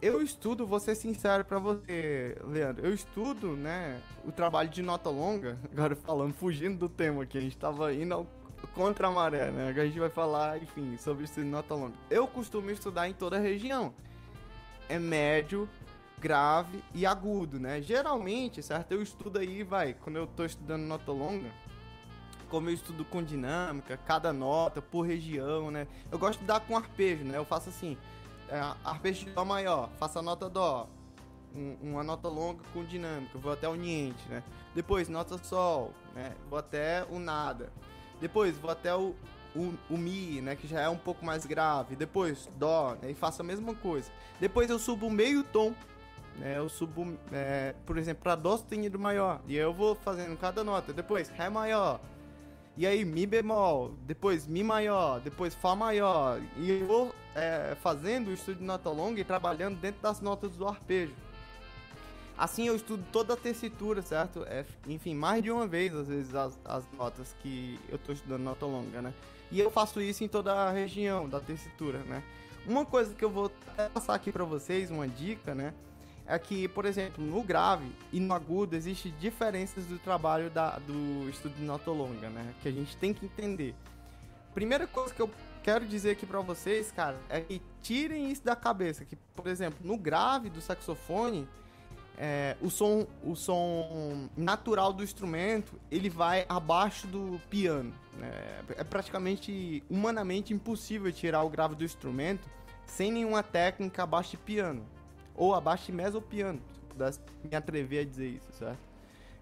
eu 0.00 0.22
estudo, 0.22 0.66
vou 0.66 0.80
ser 0.80 0.94
sincero 0.94 1.44
para 1.44 1.58
você, 1.58 2.34
Leandro. 2.46 2.86
Eu 2.86 2.94
estudo, 2.94 3.48
né, 3.48 4.00
o 4.24 4.32
trabalho 4.32 4.70
de 4.70 4.80
nota 4.80 5.10
longa. 5.10 5.58
Agora 5.70 5.94
falando, 5.94 6.32
fugindo 6.32 6.78
do 6.78 6.88
tema 6.88 7.24
aqui, 7.24 7.36
a 7.36 7.42
gente 7.42 7.58
tava 7.58 7.92
indo 7.92 8.14
ao 8.14 8.26
contra 8.74 9.08
a 9.08 9.10
maré, 9.10 9.50
né? 9.50 9.68
A 9.68 9.84
gente 9.84 9.98
vai 9.98 10.08
falar, 10.08 10.62
enfim, 10.62 10.96
sobre 10.96 11.24
estudo 11.24 11.44
de 11.44 11.50
nota 11.50 11.74
longa. 11.74 11.94
Eu 12.08 12.26
costumo 12.26 12.70
estudar 12.70 13.06
em 13.06 13.12
toda 13.12 13.36
a 13.36 13.38
região. 13.38 13.92
É 14.88 14.98
médio, 14.98 15.68
grave 16.18 16.82
e 16.94 17.04
agudo, 17.04 17.58
né? 17.60 17.80
Geralmente, 17.80 18.62
certo? 18.62 18.92
Eu 18.92 19.02
estudo 19.02 19.38
aí, 19.38 19.62
vai, 19.62 19.94
quando 19.94 20.16
eu 20.16 20.26
tô 20.26 20.44
estudando 20.44 20.82
nota 20.82 21.12
longa, 21.12 21.50
como 22.48 22.68
eu 22.68 22.74
estudo 22.74 23.04
com 23.04 23.22
dinâmica, 23.22 23.96
cada 23.96 24.32
nota 24.32 24.80
por 24.80 25.02
região, 25.02 25.70
né? 25.70 25.86
Eu 26.10 26.18
gosto 26.18 26.40
de 26.40 26.46
dar 26.46 26.60
com 26.60 26.76
arpejo, 26.76 27.24
né? 27.24 27.36
Eu 27.36 27.44
faço 27.44 27.68
assim, 27.68 27.96
é, 28.48 28.58
arpejo 28.84 29.24
de 29.24 29.30
dó 29.32 29.44
maior, 29.44 29.90
faço 29.98 30.18
a 30.18 30.22
nota 30.22 30.48
dó, 30.48 30.88
um, 31.54 31.76
uma 31.82 32.04
nota 32.04 32.28
longa 32.28 32.62
com 32.72 32.84
dinâmica, 32.84 33.38
vou 33.38 33.52
até 33.52 33.68
o 33.68 33.74
niente, 33.74 34.28
né? 34.28 34.42
Depois 34.74 35.08
nota 35.08 35.38
sol, 35.38 35.92
né? 36.14 36.32
Vou 36.48 36.58
até 36.58 37.04
o 37.10 37.18
nada. 37.18 37.72
Depois 38.20 38.56
vou 38.56 38.70
até 38.70 38.94
o, 38.94 39.14
o, 39.54 39.74
o 39.90 39.96
Mi, 39.96 40.40
né? 40.40 40.54
Que 40.56 40.66
já 40.66 40.80
é 40.80 40.88
um 40.88 40.96
pouco 40.96 41.24
mais 41.24 41.44
grave. 41.46 41.96
Depois 41.96 42.48
Dó, 42.56 42.96
né? 43.02 43.10
E 43.10 43.14
faço 43.14 43.42
a 43.42 43.44
mesma 43.44 43.74
coisa. 43.74 44.10
Depois 44.40 44.70
eu 44.70 44.78
subo 44.78 45.10
meio 45.10 45.42
tom 45.42 45.74
né, 46.38 46.58
eu 46.58 46.68
subo, 46.68 47.16
é, 47.32 47.74
por 47.84 47.96
exemplo, 47.98 48.22
para 48.22 48.34
Dó 48.34 48.56
sustenido 48.56 48.98
maior. 48.98 49.40
E 49.46 49.56
eu 49.56 49.72
vou 49.72 49.94
fazendo 49.94 50.36
cada 50.36 50.62
nota. 50.62 50.92
Depois 50.92 51.28
Ré 51.28 51.48
maior. 51.48 52.00
E 52.76 52.86
aí 52.86 53.04
Mi 53.04 53.26
bemol. 53.26 53.94
Depois 54.06 54.46
Mi 54.46 54.62
maior. 54.62 55.20
Depois 55.20 55.54
Fá 55.54 55.74
maior. 55.74 56.40
E 56.56 56.70
eu 56.70 56.86
vou 56.86 57.14
é, 57.34 57.76
fazendo 57.82 58.28
o 58.28 58.32
estudo 58.32 58.58
de 58.58 58.64
nota 58.64 58.90
longa 58.90 59.20
e 59.20 59.24
trabalhando 59.24 59.78
dentro 59.78 60.02
das 60.02 60.20
notas 60.20 60.56
do 60.56 60.66
arpejo. 60.66 61.14
Assim 62.36 62.66
eu 62.66 62.76
estudo 62.76 63.02
toda 63.10 63.32
a 63.32 63.36
tessitura, 63.36 64.02
certo? 64.02 64.44
É, 64.46 64.64
enfim, 64.86 65.14
mais 65.14 65.42
de 65.42 65.50
uma 65.50 65.66
vez, 65.66 65.94
às 65.94 66.08
vezes, 66.08 66.34
as, 66.34 66.58
as 66.66 66.84
notas 66.92 67.34
que 67.40 67.80
eu 67.88 67.96
estou 67.96 68.14
estudando 68.14 68.42
nota 68.42 68.66
longa, 68.66 69.00
né? 69.00 69.14
E 69.50 69.58
eu 69.58 69.70
faço 69.70 70.02
isso 70.02 70.22
em 70.22 70.28
toda 70.28 70.52
a 70.52 70.70
região 70.70 71.26
da 71.26 71.40
tessitura, 71.40 72.00
né? 72.00 72.22
Uma 72.66 72.84
coisa 72.84 73.14
que 73.14 73.24
eu 73.24 73.30
vou 73.30 73.50
passar 73.94 74.14
aqui 74.14 74.30
para 74.30 74.44
vocês, 74.44 74.90
uma 74.90 75.08
dica, 75.08 75.54
né? 75.54 75.72
É 76.26 76.38
que, 76.38 76.66
por 76.68 76.84
exemplo, 76.84 77.24
no 77.24 77.42
grave 77.42 77.90
e 78.12 78.18
no 78.18 78.34
agudo 78.34 78.74
existe 78.74 79.10
diferenças 79.12 79.86
do 79.86 79.98
trabalho 79.98 80.50
da, 80.50 80.78
do 80.78 81.28
estudo 81.30 81.54
de 81.54 81.62
nota 81.62 81.90
longa, 81.90 82.28
né? 82.28 82.54
Que 82.62 82.68
a 82.68 82.72
gente 82.72 82.96
tem 82.96 83.14
que 83.14 83.26
entender. 83.26 83.74
Primeira 84.52 84.86
coisa 84.86 85.14
que 85.14 85.22
eu 85.22 85.30
quero 85.62 85.86
dizer 85.86 86.10
aqui 86.10 86.26
para 86.26 86.40
vocês, 86.40 86.90
cara, 86.90 87.18
é 87.28 87.40
que 87.40 87.62
tirem 87.80 88.30
isso 88.30 88.44
da 88.44 88.56
cabeça, 88.56 89.04
que, 89.04 89.16
por 89.16 89.46
exemplo, 89.46 89.78
no 89.82 89.96
grave 89.96 90.50
do 90.50 90.60
saxofone, 90.60 91.48
é, 92.18 92.56
o 92.62 92.70
som 92.70 93.06
o 93.22 93.36
som 93.36 94.28
natural 94.36 94.90
do 94.90 95.04
instrumento 95.04 95.78
ele 95.90 96.08
vai 96.08 96.46
abaixo 96.48 97.06
do 97.06 97.38
piano 97.50 97.92
né? 98.16 98.30
é 98.74 98.82
praticamente 98.82 99.84
humanamente 99.90 100.54
impossível 100.54 101.12
tirar 101.12 101.42
o 101.42 101.50
grave 101.50 101.74
do 101.74 101.84
instrumento 101.84 102.48
sem 102.86 103.12
nenhuma 103.12 103.42
técnica 103.42 104.04
abaixo 104.04 104.30
de 104.30 104.38
piano 104.38 104.82
ou 105.36 105.54
abaixo 105.54 105.86
de 105.86 105.92
mesopiano, 105.92 106.60
me 107.44 107.56
atrever 107.56 108.00
a 108.00 108.04
dizer 108.04 108.28
isso, 108.28 108.52
certo? 108.52 108.78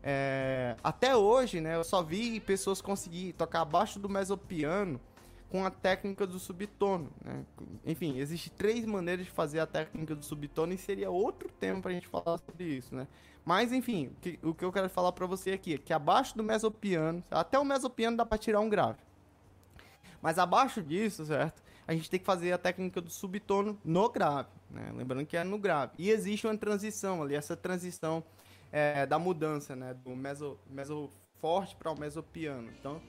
É, 0.03 0.77
até 0.85 1.17
hoje, 1.17 1.61
né, 1.61 1.77
eu 1.77 1.85
só 1.85 2.03
vi 2.03 2.39
pessoas 2.41 2.83
conseguir 2.83 3.33
tocar 3.33 3.63
abaixo 3.63 3.99
do 3.99 4.09
mesopiano 4.09 5.01
com 5.49 5.65
a 5.65 5.71
técnica 5.71 6.27
do 6.27 6.39
subtono, 6.39 7.11
né? 7.25 7.45
Enfim, 7.87 8.19
existem 8.19 8.53
três 8.57 8.85
maneiras 8.85 9.25
de 9.25 9.31
fazer 9.31 9.61
a 9.61 9.67
técnica 9.67 10.15
do 10.15 10.25
subtono 10.25 10.73
e 10.73 10.77
seria 10.77 11.11
outro 11.11 11.49
tema 11.49 11.81
pra 11.81 11.93
gente 11.93 12.09
falar 12.09 12.39
sobre 12.39 12.65
isso, 12.65 12.95
né? 12.95 13.07
Mas, 13.45 13.73
enfim, 13.73 14.09
o 14.09 14.21
que, 14.21 14.39
o 14.43 14.55
que 14.55 14.65
eu 14.65 14.73
quero 14.73 14.91
falar 14.91 15.13
para 15.13 15.27
você 15.27 15.53
aqui 15.53 15.75
é 15.75 15.79
que 15.79 15.93
abaixo 15.93 16.37
do 16.37 16.43
mesopiano, 16.43 17.23
até 17.31 17.59
o 17.59 17.65
mesopiano 17.65 18.17
dá 18.17 18.27
para 18.27 18.37
tirar 18.37 18.61
um 18.61 18.69
grave. 18.69 18.99
Mas 20.21 20.39
abaixo 20.39 20.83
disso, 20.83 21.25
certo? 21.25 21.63
A 21.87 21.93
gente 21.93 22.09
tem 22.09 22.19
que 22.19 22.27
fazer 22.27 22.53
a 22.53 22.59
técnica 22.59 23.01
do 23.01 23.11
subtono 23.11 23.79
no 23.85 24.09
grave. 24.09 24.49
Né? 24.71 24.93
Lembrando 24.97 25.27
que 25.27 25.37
é 25.37 25.45
no 25.45 25.59
grave. 25.59 25.93
E 25.99 26.11
existe 26.11 26.47
uma 26.47 26.57
transição 26.57 27.23
ali, 27.23 27.35
essa 27.35 27.57
transição 27.57 28.25
é, 28.73 29.07
da 29.07 29.19
mudança, 29.19 29.77
né? 29.77 29.95
Do 29.95 30.17
meso, 30.17 30.59
meso 30.69 31.11
forte 31.41 31.77
para 31.77 31.93
o 31.93 31.99
mesopiano. 31.99 32.69
Então. 32.79 33.01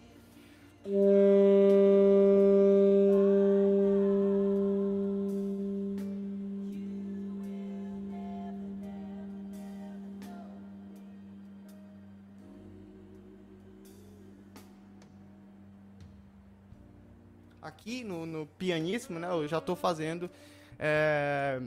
Aqui 17.68 18.04
no, 18.04 18.26
no 18.26 18.46
pianíssimo, 18.46 19.20
né? 19.20 19.30
Eu 19.30 19.48
já 19.48 19.58
estou 19.58 19.76
fazendo 19.76 20.30
é, 20.78 21.62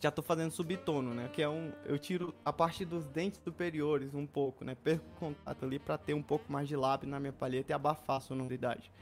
já 0.00 0.10
tô 0.10 0.22
fazendo 0.22 0.52
subtono, 0.52 1.12
né? 1.12 1.28
Que 1.32 1.42
é 1.42 1.48
um. 1.48 1.72
Eu 1.84 1.98
tiro 1.98 2.34
a 2.44 2.52
parte 2.52 2.84
dos 2.84 3.06
dentes 3.06 3.40
superiores 3.42 4.14
um 4.14 4.26
pouco, 4.26 4.64
né? 4.64 4.76
Perco 4.76 5.04
contato 5.18 5.64
ali 5.64 5.78
para 5.78 5.98
ter 5.98 6.14
um 6.14 6.22
pouco 6.22 6.50
mais 6.50 6.68
de 6.68 6.76
lábio 6.76 7.08
na 7.08 7.18
minha 7.18 7.32
palheta 7.32 7.72
e 7.72 7.74
abafar 7.74 8.18
a 8.18 8.20
sonoridade. 8.20 8.92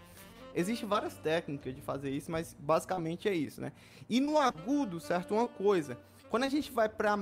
Existem 0.55 0.89
várias 0.89 1.15
técnicas 1.19 1.75
de 1.75 1.83
fazer 1.83 2.11
isso, 2.11 2.31
mas 2.31 2.57
basicamente 2.59 3.29
é 3.29 3.35
isso, 3.35 3.61
né? 3.61 3.73
E 4.09 4.21
no 4.21 4.39
agudo, 4.39 4.99
certo? 4.99 5.35
Uma 5.35 5.47
coisa. 5.47 5.99
Quando 6.31 6.45
a 6.45 6.49
gente 6.49 6.73
vai 6.73 6.89
para 6.89 7.15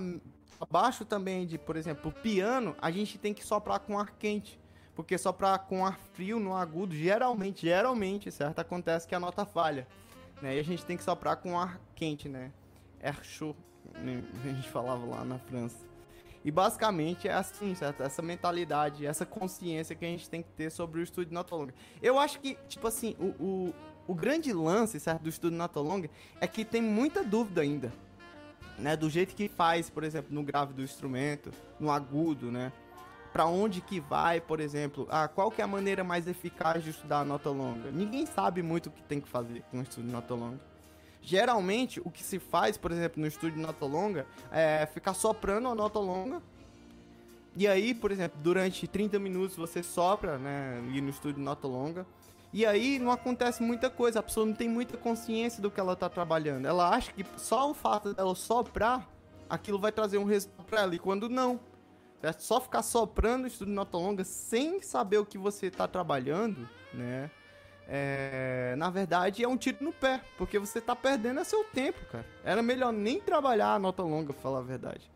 baixo 0.70 1.04
também 1.04 1.44
de, 1.44 1.58
por 1.58 1.76
exemplo, 1.76 2.12
piano, 2.12 2.76
a 2.80 2.92
gente 2.92 3.18
tem 3.18 3.34
que 3.34 3.44
soprar 3.44 3.80
com 3.80 3.98
ar 3.98 4.12
quente. 4.12 4.60
Porque 4.94 5.18
soprar 5.18 5.58
com 5.60 5.84
ar 5.84 5.98
frio 6.14 6.38
no 6.38 6.54
agudo, 6.54 6.94
geralmente, 6.94 7.62
geralmente, 7.62 8.30
certo? 8.30 8.60
Acontece 8.60 9.08
que 9.08 9.14
a 9.14 9.20
nota 9.20 9.44
falha 9.44 9.86
né? 10.44 10.56
E 10.56 10.60
a 10.60 10.62
gente 10.62 10.84
tem 10.84 10.96
que 10.96 11.02
soprar 11.02 11.36
com 11.36 11.58
ar 11.58 11.80
quente, 11.94 12.28
né? 12.28 12.52
Air 13.02 13.24
chaud, 13.24 13.56
né? 13.94 14.22
a 14.44 14.48
gente 14.48 14.68
falava 14.70 15.04
lá 15.04 15.24
na 15.24 15.38
França. 15.38 15.78
E 16.44 16.50
basicamente 16.50 17.26
é 17.26 17.32
assim, 17.32 17.74
certo? 17.74 18.02
Essa 18.02 18.20
mentalidade, 18.20 19.06
essa 19.06 19.24
consciência 19.24 19.96
que 19.96 20.04
a 20.04 20.08
gente 20.08 20.28
tem 20.28 20.42
que 20.42 20.50
ter 20.50 20.70
sobre 20.70 21.00
o 21.00 21.02
estudo 21.02 21.26
de 21.28 21.32
nota 21.32 21.54
longa. 21.54 21.74
Eu 22.02 22.18
acho 22.18 22.38
que, 22.40 22.58
tipo 22.68 22.86
assim, 22.86 23.16
o, 23.18 23.28
o, 23.42 23.74
o 24.06 24.14
grande 24.14 24.52
lance, 24.52 25.00
certo, 25.00 25.22
do 25.22 25.30
estudo 25.30 25.52
de 25.52 25.56
nota 25.56 25.80
longa 25.80 26.10
é 26.38 26.46
que 26.46 26.62
tem 26.62 26.82
muita 26.82 27.24
dúvida 27.24 27.62
ainda. 27.62 27.92
Né, 28.76 28.96
do 28.96 29.08
jeito 29.08 29.36
que 29.36 29.48
faz, 29.48 29.88
por 29.88 30.02
exemplo, 30.02 30.34
no 30.34 30.42
grave 30.42 30.74
do 30.74 30.82
instrumento, 30.82 31.52
no 31.78 31.92
agudo, 31.92 32.50
né? 32.50 32.72
Para 33.34 33.46
onde 33.46 33.80
que 33.80 33.98
vai, 33.98 34.40
por 34.40 34.60
exemplo, 34.60 35.08
ah, 35.10 35.26
qual 35.26 35.50
que 35.50 35.60
é 35.60 35.64
a 35.64 35.66
maneira 35.66 36.04
mais 36.04 36.28
eficaz 36.28 36.84
de 36.84 36.90
estudar 36.90 37.18
a 37.18 37.24
nota 37.24 37.50
longa? 37.50 37.90
Ninguém 37.90 38.24
sabe 38.26 38.62
muito 38.62 38.86
o 38.86 38.92
que 38.92 39.02
tem 39.02 39.20
que 39.20 39.28
fazer 39.28 39.64
com 39.72 39.80
o 39.80 39.82
estudo 39.82 40.06
de 40.06 40.12
nota 40.12 40.34
longa. 40.34 40.60
Geralmente, 41.20 42.00
o 42.04 42.12
que 42.12 42.22
se 42.22 42.38
faz, 42.38 42.76
por 42.76 42.92
exemplo, 42.92 43.20
no 43.20 43.26
estudo 43.26 43.50
de 43.54 43.58
nota 43.58 43.84
longa, 43.86 44.24
é 44.52 44.86
ficar 44.86 45.14
soprando 45.14 45.66
a 45.66 45.74
nota 45.74 45.98
longa. 45.98 46.40
E 47.56 47.66
aí, 47.66 47.92
por 47.92 48.12
exemplo, 48.12 48.38
durante 48.40 48.86
30 48.86 49.18
minutos 49.18 49.56
você 49.56 49.82
sopra, 49.82 50.38
né, 50.38 50.80
no 50.80 51.08
estudo 51.08 51.34
de 51.34 51.40
nota 51.40 51.66
longa. 51.66 52.06
E 52.52 52.64
aí 52.64 53.00
não 53.00 53.10
acontece 53.10 53.64
muita 53.64 53.90
coisa, 53.90 54.20
a 54.20 54.22
pessoa 54.22 54.46
não 54.46 54.54
tem 54.54 54.68
muita 54.68 54.96
consciência 54.96 55.60
do 55.60 55.72
que 55.72 55.80
ela 55.80 55.94
está 55.94 56.08
trabalhando. 56.08 56.66
Ela 56.66 56.88
acha 56.88 57.10
que 57.10 57.26
só 57.36 57.68
o 57.68 57.74
fato 57.74 58.14
dela 58.14 58.32
soprar, 58.36 59.08
aquilo 59.50 59.80
vai 59.80 59.90
trazer 59.90 60.18
um 60.18 60.24
resultado 60.24 60.66
para 60.66 60.82
ela, 60.82 60.94
e 60.94 61.00
quando 61.00 61.28
não 61.28 61.58
certo? 62.24 62.40
Só 62.40 62.60
ficar 62.60 62.82
soprando 62.82 63.46
estudo 63.46 63.68
de 63.68 63.74
nota 63.74 63.98
longa 63.98 64.24
sem 64.24 64.80
saber 64.80 65.18
o 65.18 65.26
que 65.26 65.36
você 65.36 65.66
está 65.66 65.86
trabalhando, 65.86 66.68
né? 66.92 67.30
É, 67.86 68.74
na 68.78 68.88
verdade 68.88 69.44
é 69.44 69.48
um 69.48 69.58
tiro 69.58 69.76
no 69.82 69.92
pé, 69.92 70.22
porque 70.38 70.58
você 70.58 70.78
está 70.78 70.96
perdendo 70.96 71.44
seu 71.44 71.62
tempo, 71.64 71.98
cara. 72.10 72.24
Era 72.42 72.62
melhor 72.62 72.94
nem 72.94 73.20
trabalhar 73.20 73.74
a 73.74 73.78
nota 73.78 74.02
longa, 74.02 74.32
pra 74.32 74.40
falar 74.40 74.60
a 74.60 74.62
verdade. 74.62 75.10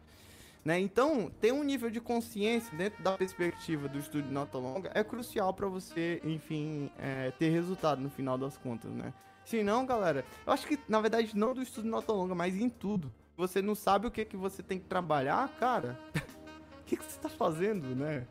Né? 0.62 0.78
Então, 0.80 1.32
ter 1.40 1.50
um 1.50 1.64
nível 1.64 1.88
de 1.88 1.98
consciência 1.98 2.76
dentro 2.76 3.02
da 3.02 3.12
perspectiva 3.12 3.88
do 3.88 3.98
estudo 3.98 4.24
de 4.24 4.32
nota 4.32 4.58
longa 4.58 4.90
é 4.92 5.02
crucial 5.02 5.54
para 5.54 5.66
você, 5.66 6.20
enfim, 6.22 6.90
é, 6.98 7.30
ter 7.38 7.48
resultado 7.48 8.02
no 8.02 8.10
final 8.10 8.36
das 8.36 8.58
contas, 8.58 8.90
né? 8.90 9.14
Se 9.46 9.62
não, 9.62 9.86
galera, 9.86 10.26
eu 10.46 10.52
acho 10.52 10.66
que, 10.66 10.78
na 10.86 11.00
verdade, 11.00 11.34
não 11.34 11.54
do 11.54 11.62
estudo 11.62 11.84
de 11.84 11.90
nota 11.90 12.12
longa, 12.12 12.34
mas 12.34 12.54
em 12.54 12.68
tudo. 12.68 13.10
Você 13.34 13.62
não 13.62 13.74
sabe 13.74 14.06
o 14.06 14.10
que, 14.10 14.26
que 14.26 14.36
você 14.36 14.62
tem 14.62 14.78
que 14.78 14.84
trabalhar, 14.84 15.48
cara. 15.58 15.98
Que, 16.88 16.96
que 16.96 17.04
você 17.04 17.16
está 17.16 17.28
fazendo, 17.28 17.94
né? 17.94 18.26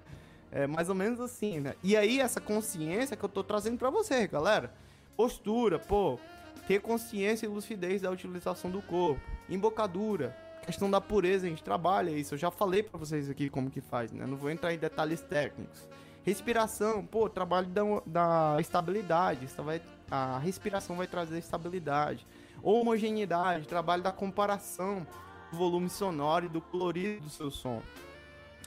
É 0.52 0.66
mais 0.66 0.90
ou 0.90 0.96
menos 0.96 1.20
assim, 1.20 1.60
né? 1.60 1.76
E 1.84 1.96
aí, 1.96 2.20
essa 2.20 2.42
consciência 2.42 3.16
que 3.16 3.24
eu 3.24 3.30
tô 3.30 3.44
trazendo 3.44 3.78
para 3.78 3.90
você, 3.90 4.28
galera. 4.28 4.74
Postura, 5.16 5.80
pô, 5.80 6.20
ter 6.68 6.82
consciência 6.82 7.46
e 7.46 7.50
lucidez 7.50 8.02
da 8.02 8.10
utilização 8.10 8.70
do 8.70 8.82
corpo. 8.82 9.22
Embocadura, 9.50 10.36
questão 10.66 10.90
da 10.90 11.00
pureza, 11.00 11.46
a 11.46 11.50
gente 11.50 11.64
trabalha 11.64 12.12
isso. 12.12 12.34
Eu 12.34 12.38
já 12.38 12.52
falei 12.52 12.84
para 12.84 13.00
vocês 13.00 13.30
aqui 13.30 13.50
como 13.50 13.70
que 13.70 13.82
faz, 13.82 14.12
né? 14.12 14.26
Não 14.26 14.38
vou 14.38 14.50
entrar 14.50 14.74
em 14.74 14.78
detalhes 14.78 15.22
técnicos. 15.22 15.88
Respiração, 16.24 17.06
pô, 17.06 17.30
trabalho 17.30 17.68
da, 17.68 17.82
da 18.06 18.58
estabilidade. 18.60 19.46
Isso 19.46 19.62
vai, 19.64 19.82
a 20.10 20.38
respiração 20.40 20.96
vai 20.96 21.08
trazer 21.08 21.38
estabilidade. 21.38 22.26
Homogeneidade, 22.62 23.68
trabalho 23.68 24.04
da 24.04 24.12
comparação 24.12 25.06
do 25.52 25.58
volume 25.58 25.90
sonoro 25.90 26.46
e 26.46 26.50
do 26.50 26.62
colorido 26.62 27.22
do 27.22 27.30
seu 27.30 27.50
som. 27.50 27.82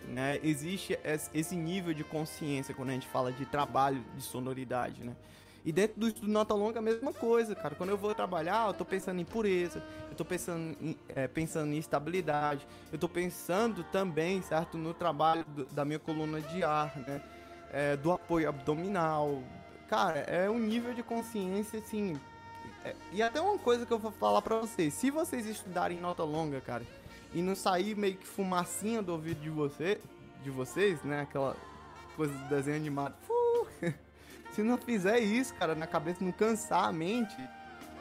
Né? 0.09 0.41
Existe 0.43 0.99
esse 1.33 1.55
nível 1.55 1.95
de 1.95 2.03
consciência 2.03 2.75
quando 2.75 2.91
a 2.91 2.93
gente 2.93 3.07
fala 3.07 3.33
de 3.33 3.45
trabalho 3.47 4.03
de 4.17 4.23
sonoridade, 4.23 5.05
né? 5.05 5.15
E 5.65 5.73
dentro 5.73 6.01
do 6.01 6.09
estudo 6.09 6.29
nota 6.29 6.55
longa, 6.55 6.79
a 6.79 6.83
mesma 6.83 7.13
coisa, 7.13 7.55
cara. 7.55 7.75
Quando 7.75 7.91
eu 7.91 7.97
vou 7.97 8.15
trabalhar, 8.15 8.67
eu 8.69 8.75
tô 8.75 8.85
pensando 8.85 9.21
em 9.21 9.25
pureza, 9.25 9.83
eu 10.09 10.17
tô 10.17 10.25
pensando 10.25 10.77
em, 10.81 10.97
é, 11.09 11.29
pensando 11.29 11.73
em 11.73 11.79
estabilidade, 11.79 12.67
eu 12.91 12.99
tô 12.99 13.09
pensando 13.09 13.85
também, 13.85 14.41
certo, 14.41 14.79
no 14.79 14.95
trabalho 14.95 15.45
do, 15.45 15.67
da 15.67 15.85
minha 15.85 15.99
coluna 15.99 16.41
de 16.41 16.65
ar, 16.65 16.97
né? 16.97 17.23
É, 17.73 17.97
do 17.97 18.11
apoio 18.11 18.49
abdominal. 18.49 19.43
Cara, 19.87 20.21
é 20.21 20.49
um 20.49 20.59
nível 20.59 20.95
de 20.95 21.03
consciência, 21.03 21.79
assim. 21.79 22.19
É, 22.85 22.95
e 23.13 23.23
até 23.23 23.41
uma 23.41 23.59
coisa 23.59 23.85
que 23.85 23.93
eu 23.93 23.99
vou 23.99 24.11
falar 24.13 24.41
pra 24.41 24.57
vocês: 24.57 24.95
se 24.95 25.11
vocês 25.11 25.45
estudarem 25.47 26.01
nota 26.01 26.25
longa, 26.25 26.61
cara, 26.61 26.87
e 27.33 27.43
não 27.43 27.55
sair 27.55 27.97
meio 27.97 28.17
que 28.17 28.27
fumacinha 28.27 29.03
do 29.03 29.13
ouvido 29.13 29.41
de, 29.41 29.51
você, 29.51 30.01
de 30.43 30.51
vocês, 30.51 31.03
né? 31.03 31.23
Aquela 31.23 31.57
coisa 32.17 32.33
do 32.33 32.49
desenho 32.49 32.77
animado. 32.77 33.15
Se 34.53 34.63
não 34.63 34.77
fizer 34.77 35.21
isso, 35.21 35.55
cara, 35.55 35.75
na 35.75 35.87
cabeça 35.87 36.25
não 36.25 36.33
cansar 36.33 36.85
a 36.85 36.93
mente, 36.93 37.37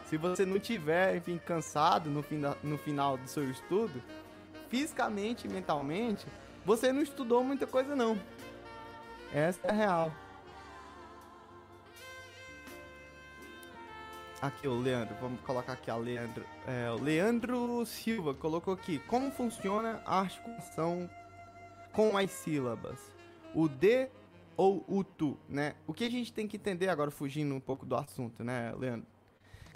se 0.10 0.18
você 0.18 0.44
não 0.44 0.58
tiver, 0.58 1.18
enfim, 1.18 1.40
cansado 1.46 2.10
no, 2.10 2.24
fim 2.24 2.40
da, 2.40 2.58
no 2.64 2.80
final 2.80 3.16
do 3.16 3.28
seu 3.28 3.48
estudo, 3.50 4.02
fisicamente 4.68 5.48
e 5.48 5.52
mentalmente, 5.52 6.26
você 6.66 6.92
não 6.92 7.04
estudou 7.04 7.44
muita 7.44 7.68
coisa 7.68 7.96
não. 7.96 8.20
Essa 9.32 9.68
é 9.68 9.70
a 9.70 9.74
real. 9.74 10.12
Aqui 14.42 14.70
o 14.70 14.80
Leandro, 14.80 15.14
vamos 15.20 15.42
colocar 15.42 15.74
aqui 15.74 15.92
a 15.92 15.98
Leandro. 15.98 16.46
É, 16.66 16.90
Leandro 17.02 17.86
Silva 17.86 18.34
colocou 18.34 18.74
aqui 18.74 18.98
como 19.00 19.30
funciona 19.32 20.02
a 20.06 20.22
articulação 20.22 21.10
com 21.92 22.18
as 22.18 22.32
sílabas. 22.32 22.98
O 23.54 23.68
D 23.68 24.08
ou 24.56 24.86
o 24.88 25.04
tu, 25.04 25.38
né? 25.50 25.76
O 25.86 25.94
que 25.94 26.06
a 26.06 26.10
gente 26.10 26.32
tem 26.32 26.48
que 26.48 26.56
entender 26.56 26.88
agora, 26.88 27.12
fugindo 27.12 27.54
um 27.54 27.60
pouco 27.60 27.86
do 27.86 27.98
assunto, 27.98 28.42
né, 28.42 28.74
Leandro? 28.80 29.06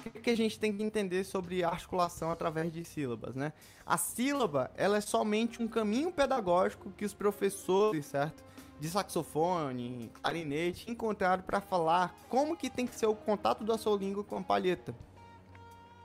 O 0.05 0.21
que 0.21 0.29
a 0.29 0.37
gente 0.37 0.57
tem 0.57 0.71
que 0.71 0.81
entender 0.81 1.25
sobre 1.25 1.61
articulação 1.61 2.31
através 2.31 2.71
de 2.71 2.85
sílabas, 2.85 3.35
né? 3.35 3.51
A 3.85 3.97
sílaba, 3.97 4.71
ela 4.77 4.95
é 4.95 5.01
somente 5.01 5.61
um 5.61 5.67
caminho 5.67 6.09
pedagógico 6.09 6.89
que 6.91 7.03
os 7.03 7.13
professores, 7.13 8.05
certo? 8.05 8.41
De 8.83 8.89
saxofone, 8.89 10.11
clarinete, 10.13 10.91
encontraram 10.91 11.41
para 11.41 11.61
falar 11.61 12.13
como 12.27 12.57
que 12.57 12.69
tem 12.69 12.85
que 12.85 12.93
ser 12.93 13.05
o 13.05 13.15
contato 13.15 13.63
da 13.63 13.77
sua 13.77 13.97
língua 13.97 14.25
com 14.25 14.35
a 14.35 14.43
palheta. 14.43 14.93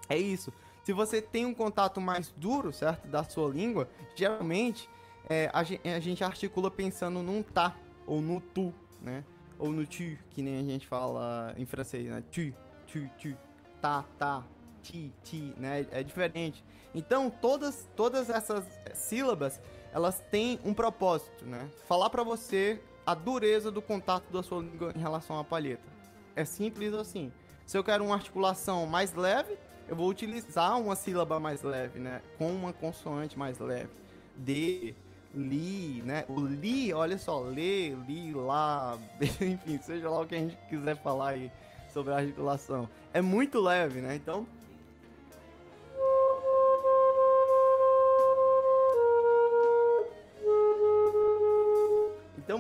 É 0.09 0.17
isso. 0.17 0.53
Se 0.85 0.93
você 0.93 1.21
tem 1.21 1.45
um 1.45 1.53
contato 1.53 2.01
mais 2.01 2.33
duro, 2.37 2.73
certo, 2.73 3.09
da 3.09 3.25
sua 3.25 3.51
língua, 3.51 3.91
geralmente 4.15 4.89
é, 5.29 5.51
a, 5.53 5.65
gente, 5.65 5.89
a 5.89 5.99
gente 5.99 6.23
articula 6.23 6.71
pensando 6.71 7.21
num 7.21 7.43
tá, 7.43 7.75
ou 8.07 8.21
no 8.21 8.41
tu, 8.41 8.73
né? 9.03 9.25
Ou 9.59 9.73
no 9.73 9.85
tu, 9.85 10.17
que 10.31 10.41
nem 10.41 10.61
a 10.61 10.63
gente 10.63 10.87
fala 10.87 11.53
em 11.57 11.67
francês, 11.67 12.07
né? 12.07 12.23
Tu, 12.31 12.55
tu, 12.87 13.11
tu, 13.21 13.37
tá, 13.81 14.05
tá, 14.17 14.45
ti, 14.85 15.13
ti, 15.25 15.53
né? 15.57 15.85
É 15.91 16.05
diferente. 16.05 16.65
Então, 16.95 17.29
todas, 17.29 17.89
todas 17.97 18.31
essas 18.31 18.65
sílabas, 18.95 19.61
elas 19.93 20.23
têm 20.31 20.61
um 20.65 20.75
propósito, 20.75 21.45
né? 21.45 21.69
Falar 21.87 22.11
para 22.11 22.23
você 22.23 22.81
a 23.07 23.15
dureza 23.15 23.71
do 23.71 23.81
contato 23.81 24.31
da 24.33 24.43
sua 24.43 24.63
língua 24.63 24.93
em 24.95 24.99
relação 24.99 25.39
à 25.39 25.45
palheta. 25.45 25.89
É 26.37 26.45
simples 26.45 26.93
assim. 26.93 27.33
Se 27.67 27.77
eu 27.77 27.85
quero 27.85 28.05
uma 28.05 28.15
articulação 28.15 28.87
mais 28.87 29.15
leve, 29.15 29.57
eu 29.89 29.97
vou 29.97 30.09
utilizar 30.09 30.79
uma 30.79 30.95
sílaba 30.95 31.41
mais 31.41 31.63
leve, 31.63 31.99
né? 31.99 32.23
Com 32.37 32.53
uma 32.53 32.73
consoante 32.73 33.39
mais 33.39 33.59
leve. 33.59 33.91
D, 34.37 34.95
li, 35.35 36.03
né? 36.05 36.25
O 36.29 36.41
li, 36.41 36.93
olha 36.93 37.19
só, 37.19 37.41
lê, 37.41 37.95
li, 38.07 38.33
lá, 38.33 38.99
enfim, 39.21 39.79
seja 39.83 40.09
lá 40.11 40.21
o 40.21 40.27
que 40.27 40.35
a 40.35 40.39
gente 40.39 40.57
quiser 40.69 40.97
falar 40.97 41.31
aí 41.31 41.51
sobre 41.93 42.13
a 42.13 42.17
articulação. 42.17 42.89
É 43.13 43.21
muito 43.21 43.61
leve, 43.61 44.01
né? 44.01 44.15
Então. 44.15 44.47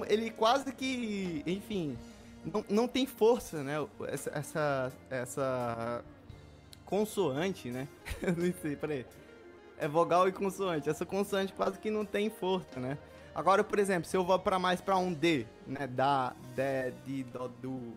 Ele 0.09 0.31
quase 0.31 0.73
que, 0.73 1.43
enfim, 1.47 1.97
não, 2.45 2.65
não 2.69 2.89
tem 2.89 3.07
força, 3.07 3.63
né? 3.63 3.75
Essa, 4.09 4.31
essa, 4.31 4.93
essa 5.11 6.05
consoante, 6.85 7.71
né? 7.71 7.87
não 8.37 8.53
sei, 8.61 8.77
peraí 8.77 9.05
é 9.79 9.89
vogal 9.89 10.29
e 10.29 10.33
consoante. 10.33 10.91
Essa 10.91 11.07
consoante 11.07 11.53
quase 11.53 11.79
que 11.79 11.91
não 11.91 12.05
tem 12.05 12.29
força, 12.29 12.79
né? 12.79 12.99
Agora, 13.35 13.63
por 13.63 13.79
exemplo, 13.79 14.09
se 14.09 14.17
eu 14.17 14.25
vou 14.25 14.39
para 14.39 14.59
mais 14.59 14.81
para 14.81 14.97
um 14.97 15.13
D, 15.13 15.47
né? 15.67 15.87
Da, 15.87 16.35
de, 16.55 16.91
de, 17.05 17.23
do, 17.25 17.49
do. 17.49 17.93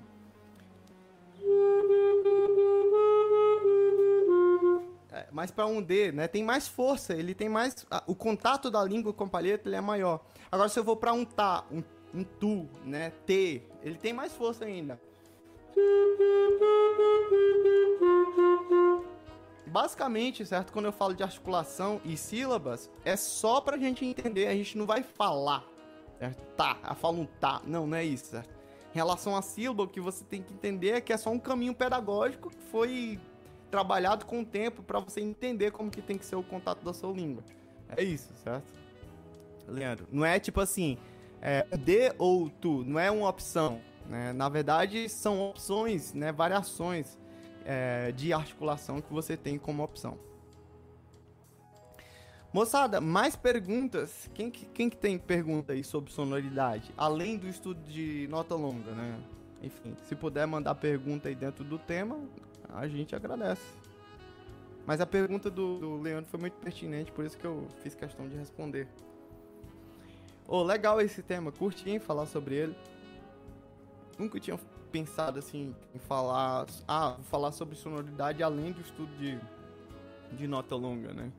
É, 5.11 5.27
mais 5.31 5.49
para 5.51 5.65
um 5.65 5.81
D, 5.81 6.11
né? 6.11 6.27
Tem 6.27 6.43
mais 6.43 6.67
força, 6.67 7.13
ele 7.13 7.33
tem 7.33 7.49
mais. 7.49 7.85
O 8.05 8.15
contato 8.15 8.69
da 8.69 8.83
língua 8.83 9.11
com 9.11 9.23
a 9.23 9.27
palheta 9.27 9.67
ele 9.67 9.75
é 9.75 9.81
maior. 9.81 10.23
Agora, 10.51 10.69
se 10.69 10.79
eu 10.79 10.83
vou 10.83 10.95
para 10.95 11.11
um 11.11 11.25
tá, 11.25 11.65
um, 11.71 11.83
um 12.13 12.23
tu, 12.23 12.67
né? 12.83 13.11
T, 13.25 13.63
ele 13.81 13.95
tem 13.95 14.13
mais 14.13 14.33
força 14.33 14.65
ainda 14.65 14.99
basicamente, 19.71 20.45
certo? 20.45 20.73
Quando 20.73 20.85
eu 20.85 20.91
falo 20.91 21.13
de 21.13 21.23
articulação 21.23 22.01
e 22.03 22.17
sílabas, 22.17 22.91
é 23.05 23.15
só 23.15 23.61
pra 23.61 23.77
gente 23.77 24.05
entender, 24.05 24.47
a 24.47 24.53
gente 24.53 24.77
não 24.77 24.85
vai 24.85 25.01
falar, 25.01 25.65
certo? 26.19 26.41
Tá, 26.55 26.77
eu 26.87 26.95
falo 26.95 27.21
um 27.21 27.25
tá. 27.25 27.61
Não, 27.65 27.87
não 27.87 27.97
é 27.97 28.03
isso, 28.03 28.25
certo? 28.25 28.49
Em 28.93 28.95
relação 28.95 29.35
à 29.35 29.41
sílaba, 29.41 29.83
o 29.83 29.87
que 29.87 30.01
você 30.01 30.23
tem 30.25 30.43
que 30.43 30.53
entender 30.53 30.89
é 30.89 31.01
que 31.01 31.13
é 31.13 31.17
só 31.17 31.29
um 31.31 31.39
caminho 31.39 31.73
pedagógico 31.73 32.49
que 32.49 32.61
foi 32.63 33.17
trabalhado 33.71 34.25
com 34.25 34.41
o 34.41 34.45
tempo 34.45 34.83
para 34.83 34.99
você 34.99 35.21
entender 35.21 35.71
como 35.71 35.89
que 35.89 36.01
tem 36.01 36.17
que 36.17 36.25
ser 36.25 36.35
o 36.35 36.43
contato 36.43 36.83
da 36.83 36.93
sua 36.93 37.13
língua. 37.13 37.41
É 37.95 38.03
isso, 38.03 38.33
certo? 38.43 38.67
Leandro, 39.65 40.05
não 40.11 40.25
é 40.25 40.37
tipo 40.37 40.59
assim, 40.59 40.97
é, 41.41 41.65
de 41.75 42.13
ou 42.17 42.49
tu, 42.49 42.83
não 42.85 42.99
é 42.99 43.09
uma 43.09 43.27
opção. 43.27 43.81
Né? 44.07 44.31
Na 44.33 44.47
verdade, 44.47 45.09
são 45.09 45.41
opções, 45.49 46.13
né? 46.13 46.31
variações 46.31 47.17
é, 47.65 48.11
de 48.11 48.31
articulação 48.31 49.01
que 49.01 49.11
você 49.11 49.35
tem 49.35 49.57
como 49.57 49.83
opção. 49.83 50.17
Moçada, 52.53 52.99
mais 52.99 53.35
perguntas? 53.35 54.29
Quem 54.33 54.51
que, 54.51 54.65
quem 54.65 54.89
que 54.89 54.97
tem 54.97 55.17
pergunta 55.17 55.71
aí 55.71 55.83
sobre 55.85 56.11
sonoridade? 56.11 56.93
Além 56.97 57.37
do 57.37 57.47
estudo 57.47 57.81
de 57.83 58.27
nota 58.29 58.55
longa, 58.55 58.91
né? 58.91 59.17
Enfim, 59.61 59.95
se 60.03 60.15
puder 60.15 60.45
mandar 60.45 60.75
pergunta 60.75 61.29
aí 61.29 61.35
dentro 61.35 61.63
do 61.63 61.79
tema, 61.79 62.19
a 62.73 62.87
gente 62.89 63.15
agradece. 63.15 63.61
Mas 64.85 64.99
a 64.99 65.05
pergunta 65.05 65.49
do, 65.49 65.77
do 65.77 66.01
Leandro 66.01 66.29
foi 66.29 66.39
muito 66.41 66.57
pertinente, 66.57 67.11
por 67.11 67.23
isso 67.23 67.37
que 67.37 67.45
eu 67.45 67.67
fiz 67.81 67.95
questão 67.95 68.27
de 68.27 68.35
responder. 68.35 68.87
Oh, 70.53 70.63
legal 70.63 70.99
esse 70.99 71.23
tema, 71.23 71.49
curti 71.49 71.91
em 71.91 71.97
falar 71.97 72.25
sobre 72.25 72.55
ele. 72.55 72.75
Nunca 74.19 74.37
tinha 74.37 74.59
pensado 74.91 75.39
assim 75.39 75.73
em 75.95 75.97
falar, 75.97 76.65
ah, 76.85 77.11
vou 77.11 77.23
falar 77.23 77.53
sobre 77.53 77.73
sonoridade 77.73 78.43
além 78.43 78.73
do 78.73 78.81
estudo 78.81 79.09
de, 79.15 79.39
de 80.33 80.47
nota 80.49 80.75
longa, 80.75 81.13
né? 81.13 81.31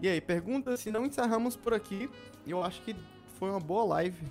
E 0.00 0.08
aí, 0.08 0.20
pergunta 0.20 0.76
se 0.76 0.92
não 0.92 1.04
encerramos 1.04 1.56
por 1.56 1.74
aqui. 1.74 2.08
Eu 2.46 2.62
acho 2.62 2.80
que 2.82 2.94
foi 3.40 3.50
uma 3.50 3.58
boa 3.58 3.82
live. 3.86 4.24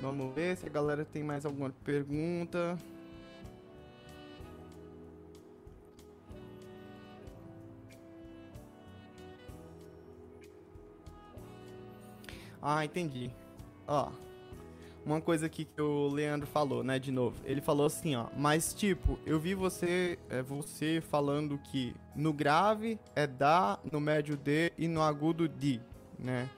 Vamos 0.00 0.34
ver 0.34 0.56
se 0.56 0.66
a 0.66 0.70
galera 0.70 1.04
tem 1.04 1.22
mais 1.22 1.44
alguma 1.44 1.68
pergunta. 1.84 2.78
Ah, 12.66 12.82
entendi. 12.82 13.30
Ó, 13.86 14.10
uma 15.04 15.20
coisa 15.20 15.44
aqui 15.44 15.66
que 15.66 15.82
o 15.82 16.08
Leandro 16.08 16.46
falou, 16.46 16.82
né, 16.82 16.98
de 16.98 17.12
novo. 17.12 17.36
Ele 17.44 17.60
falou 17.60 17.84
assim, 17.84 18.16
ó, 18.16 18.28
mas 18.34 18.72
tipo, 18.72 19.18
eu 19.26 19.38
vi 19.38 19.54
você, 19.54 20.18
é, 20.30 20.40
você 20.40 21.02
falando 21.02 21.58
que 21.58 21.94
no 22.16 22.32
grave 22.32 22.98
é 23.14 23.26
dá, 23.26 23.78
no 23.92 24.00
médio 24.00 24.34
D 24.34 24.72
e 24.78 24.88
no 24.88 25.02
agudo 25.02 25.46
D, 25.46 25.78
né? 26.18 26.48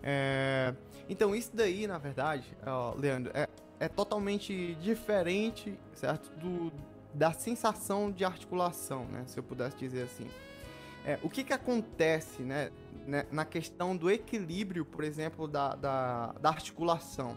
É, 0.00 0.72
então 1.08 1.34
isso 1.34 1.50
daí, 1.52 1.88
na 1.88 1.98
verdade, 1.98 2.46
ó, 2.64 2.94
Leandro, 2.96 3.32
é, 3.34 3.48
é 3.80 3.88
totalmente 3.88 4.76
diferente, 4.76 5.76
certo, 5.92 6.30
do 6.38 6.72
da 7.12 7.32
sensação 7.32 8.10
de 8.10 8.24
articulação, 8.24 9.06
né, 9.06 9.24
se 9.26 9.38
eu 9.38 9.42
pudesse 9.42 9.76
dizer 9.76 10.04
assim. 10.04 10.30
É, 11.04 11.18
o 11.22 11.28
que 11.28 11.42
que 11.42 11.52
acontece, 11.52 12.42
né, 12.42 12.70
né, 13.06 13.26
na 13.32 13.44
questão 13.44 13.96
do 13.96 14.10
equilíbrio, 14.10 14.84
por 14.84 15.02
exemplo, 15.02 15.48
da, 15.48 15.74
da, 15.74 16.26
da 16.40 16.48
articulação? 16.48 17.36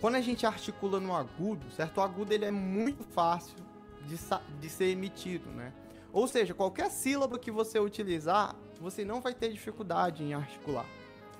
Quando 0.00 0.16
a 0.16 0.20
gente 0.20 0.44
articula 0.44 0.98
no 0.98 1.14
agudo, 1.14 1.70
certo? 1.70 1.98
O 1.98 2.00
agudo 2.00 2.34
ele 2.34 2.44
é 2.44 2.50
muito 2.50 3.04
fácil 3.04 3.56
de, 4.04 4.18
de 4.60 4.68
ser 4.68 4.86
emitido, 4.86 5.48
né? 5.50 5.72
Ou 6.12 6.28
seja, 6.28 6.52
qualquer 6.52 6.90
sílaba 6.90 7.38
que 7.38 7.50
você 7.50 7.78
utilizar, 7.78 8.54
você 8.80 9.04
não 9.04 9.20
vai 9.20 9.32
ter 9.32 9.50
dificuldade 9.50 10.22
em 10.22 10.34
articular, 10.34 10.86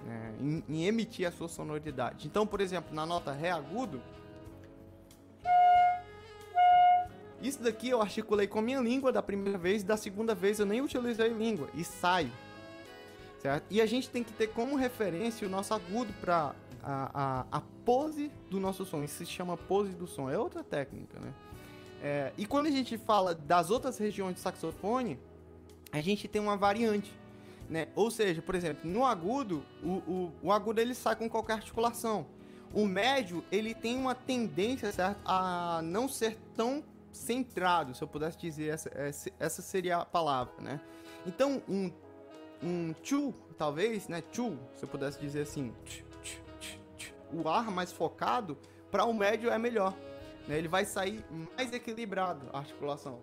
né? 0.07 0.35
em, 0.41 0.65
em 0.69 0.87
emitir 0.87 1.29
a 1.29 1.33
sua 1.33 1.49
sonoridade. 1.49 2.27
Então, 2.27 2.47
por 2.47 2.61
exemplo, 2.61 2.95
na 2.95 3.05
nota 3.05 3.33
Ré 3.33 3.51
agudo, 3.51 4.01
isso 7.43 7.62
daqui 7.62 7.88
eu 7.88 8.01
articulei 8.01 8.47
com 8.47 8.61
a 8.61 8.62
minha 8.62 8.80
língua 8.80 9.11
da 9.11 9.22
primeira 9.22 9.59
vez, 9.59 9.82
da 9.82 9.97
segunda 9.97 10.34
vez 10.34 10.61
eu 10.61 10.66
nem 10.66 10.80
utilizei 10.80 11.28
língua 11.28 11.68
e 11.74 11.82
sai. 11.82 12.30
Certo? 13.40 13.64
E 13.68 13.80
a 13.80 13.86
gente 13.86 14.09
tem 14.09 14.22
que 14.22 14.32
ter 14.32 14.47
como 14.49 14.76
referência 14.76 15.47
o 15.47 15.51
nosso 15.51 15.74
agudo 15.74 16.12
para 16.20 16.55
a, 16.80 17.45
a, 17.51 17.59
a, 17.59 17.62
pose 17.84 18.30
do 18.49 18.61
nosso 18.61 18.84
som. 18.84 19.03
Isso 19.03 19.16
se 19.16 19.26
chama 19.26 19.57
pose 19.57 19.90
do 19.90 20.07
som. 20.07 20.30
É 20.30 20.38
outra 20.38 20.62
técnica, 20.62 21.18
né? 21.18 21.34
É, 22.01 22.32
e 22.38 22.47
quando 22.47 22.66
a 22.66 22.70
gente 22.70 22.97
fala 22.97 23.34
das 23.34 23.70
outras 23.70 23.99
regiões 23.99 24.34
do 24.34 24.40
saxofone, 24.40 25.18
a 25.90 26.01
gente 26.01 26.28
tem 26.28 26.40
uma 26.40 26.57
variante. 26.57 27.12
Né? 27.68 27.88
Ou 27.97 28.11
seja, 28.11 28.40
por 28.40 28.55
exemplo, 28.55 28.88
no 28.88 29.05
agudo, 29.05 29.64
o, 29.82 29.88
o, 29.88 30.32
o 30.43 30.53
agudo 30.53 30.80
ele 30.80 30.95
sai 30.95 31.16
com 31.16 31.28
qualquer 31.28 31.55
articulação. 31.55 32.26
O 32.72 32.86
médio, 32.86 33.45
ele 33.51 33.74
tem 33.74 33.97
uma 33.97 34.14
tendência, 34.14 34.93
certo? 34.93 35.20
A 35.24 35.80
não 35.82 36.09
ser 36.09 36.38
tão 36.57 36.82
centrado, 37.13 37.95
se 37.95 38.03
eu 38.03 38.09
pudesse 38.09 38.39
dizer, 38.39 38.69
essa, 38.69 39.31
essa 39.39 39.63
seria 39.63 39.99
a 39.99 40.05
palavra, 40.05 40.55
né? 40.61 40.81
Então, 41.27 41.63
um, 41.69 41.93
um 42.63 42.95
chu, 43.03 43.35
talvez, 43.57 44.09
né? 44.09 44.23
Chu, 44.33 44.59
se 44.75 44.85
eu 44.85 44.89
pudesse 44.89 45.21
dizer 45.21 45.43
assim, 45.43 45.73
o 47.33 47.49
ar 47.49 47.71
mais 47.71 47.93
focado, 47.93 48.59
para 48.91 49.05
o 49.05 49.15
médio 49.15 49.51
é 49.51 49.59
melhor. 49.59 49.95
Né? 50.47 50.59
Ele 50.59 50.69
vai 50.69 50.85
sair 50.85 51.25
mais 51.57 51.73
equilibrado 51.73 52.49
a 52.53 52.59
articulação. 52.59 53.21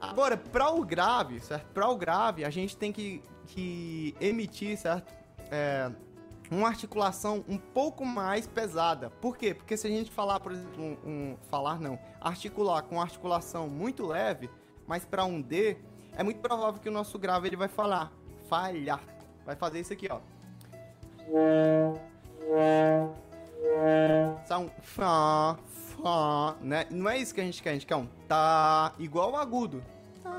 Agora, 0.00 0.36
para 0.36 0.70
o 0.70 0.84
grave, 0.84 1.40
certo? 1.40 1.66
Para 1.72 1.88
o 1.88 1.96
grave, 1.96 2.44
a 2.44 2.50
gente 2.50 2.76
tem 2.76 2.92
que, 2.92 3.22
que 3.46 4.14
emitir, 4.20 4.76
certo? 4.78 5.12
É, 5.50 5.90
uma 6.50 6.68
articulação 6.68 7.44
um 7.48 7.58
pouco 7.58 8.04
mais 8.04 8.46
pesada. 8.46 9.10
Por 9.10 9.36
quê? 9.36 9.54
Porque 9.54 9.76
se 9.76 9.86
a 9.86 9.90
gente 9.90 10.10
falar, 10.10 10.40
por 10.40 10.52
exemplo, 10.52 10.82
um, 10.82 10.96
um 11.04 11.36
falar 11.50 11.80
não, 11.80 11.98
articular 12.20 12.82
com 12.82 13.00
articulação 13.00 13.68
muito 13.68 14.06
leve, 14.06 14.48
mas 14.86 15.04
para 15.04 15.24
um 15.24 15.40
D, 15.40 15.76
é 16.16 16.22
muito 16.22 16.40
provável 16.40 16.80
que 16.80 16.88
o 16.88 16.92
nosso 16.92 17.18
grave 17.18 17.48
ele 17.48 17.56
vai 17.56 17.68
falar, 17.68 18.10
falhar. 18.48 19.00
Vai 19.44 19.56
fazer 19.56 19.80
isso 19.80 19.92
aqui, 19.92 20.08
ó. 20.10 20.20
São 24.46 24.70
fá, 24.80 25.58
fá, 25.66 26.56
né? 26.60 26.86
Não 26.90 27.08
é 27.08 27.18
isso 27.18 27.34
que 27.34 27.40
a 27.40 27.44
gente 27.44 27.62
quer, 27.62 27.70
a 27.70 27.72
gente 27.74 27.86
quer 27.86 27.96
um 27.96 28.06
tá 28.26 28.92
igual 28.98 29.32
o 29.32 29.36
agudo. 29.36 29.82
Tá. 30.22 30.32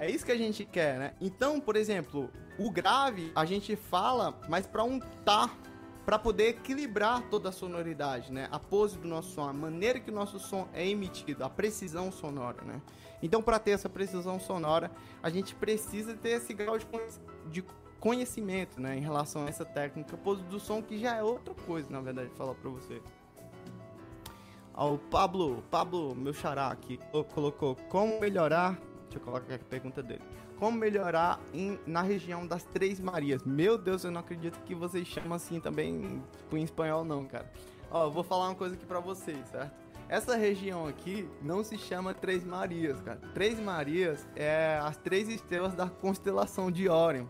É 0.00 0.10
isso 0.10 0.24
que 0.24 0.32
a 0.32 0.36
gente 0.36 0.64
quer, 0.64 0.98
né? 0.98 1.14
Então, 1.20 1.60
por 1.60 1.76
exemplo, 1.76 2.30
o 2.58 2.70
grave 2.70 3.32
a 3.34 3.44
gente 3.44 3.74
fala, 3.76 4.38
mas 4.48 4.66
para 4.66 4.84
um 4.84 4.98
tá 4.98 5.50
para 6.04 6.18
poder 6.18 6.48
equilibrar 6.48 7.22
toda 7.30 7.48
a 7.48 7.52
sonoridade, 7.52 8.30
né? 8.30 8.48
A 8.50 8.58
pose 8.58 8.98
do 8.98 9.08
nosso 9.08 9.30
som, 9.30 9.48
a 9.48 9.52
maneira 9.52 9.98
que 9.98 10.10
o 10.10 10.14
nosso 10.14 10.38
som 10.38 10.68
é 10.72 10.86
emitido, 10.86 11.42
a 11.42 11.48
precisão 11.48 12.12
sonora, 12.12 12.62
né? 12.62 12.80
Então, 13.22 13.42
para 13.42 13.58
ter 13.58 13.70
essa 13.70 13.88
precisão 13.88 14.38
sonora, 14.38 14.90
a 15.22 15.30
gente 15.30 15.54
precisa 15.54 16.14
ter 16.14 16.30
esse 16.30 16.52
grau 16.52 16.76
de 17.50 17.64
conhecimento, 17.98 18.78
né, 18.78 18.98
em 18.98 19.00
relação 19.00 19.46
a 19.46 19.48
essa 19.48 19.64
técnica 19.64 20.14
pose 20.18 20.42
do 20.42 20.60
som 20.60 20.82
que 20.82 20.98
já 20.98 21.16
é 21.16 21.22
outra 21.22 21.54
coisa, 21.54 21.88
na 21.90 22.02
verdade, 22.02 22.28
falar 22.36 22.54
para 22.54 22.68
você. 22.68 23.00
Ao 24.74 24.98
Pablo, 24.98 25.64
Pablo, 25.70 26.14
meu 26.14 26.34
xará 26.34 26.68
aqui, 26.68 27.00
colocou 27.32 27.74
como 27.88 28.20
melhorar. 28.20 28.78
Deixa 29.14 29.18
eu 29.18 29.32
colocar 29.32 29.54
a 29.54 29.58
pergunta 29.58 30.02
dele 30.02 30.22
como 30.58 30.76
melhorar 30.76 31.40
em, 31.52 31.78
na 31.86 32.02
região 32.02 32.46
das 32.46 32.64
Três 32.64 32.98
Marias. 32.98 33.44
Meu 33.44 33.78
Deus, 33.78 34.02
eu 34.02 34.10
não 34.10 34.20
acredito 34.20 34.58
que 34.64 34.74
vocês 34.74 35.06
chamam 35.06 35.34
assim 35.34 35.60
também 35.60 36.22
tipo, 36.36 36.56
em 36.56 36.64
espanhol 36.64 37.04
não, 37.04 37.24
cara. 37.24 37.50
Ó, 37.90 38.10
vou 38.10 38.24
falar 38.24 38.48
uma 38.48 38.54
coisa 38.56 38.74
aqui 38.74 38.84
pra 38.84 38.98
vocês, 38.98 39.38
certo? 39.48 39.72
Essa 40.08 40.36
região 40.36 40.86
aqui 40.86 41.28
não 41.40 41.62
se 41.62 41.78
chama 41.78 42.12
Três 42.12 42.44
Marias, 42.44 43.00
cara. 43.00 43.20
Três 43.32 43.58
Marias 43.60 44.26
é 44.34 44.78
as 44.82 44.96
três 44.96 45.28
estrelas 45.28 45.74
da 45.74 45.88
constelação 45.88 46.70
de 46.70 46.88
Órion. 46.88 47.26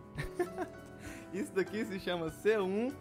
Isso 1.33 1.53
daqui 1.53 1.85
se 1.85 1.99
chama 1.99 2.31
C1, 2.31 2.95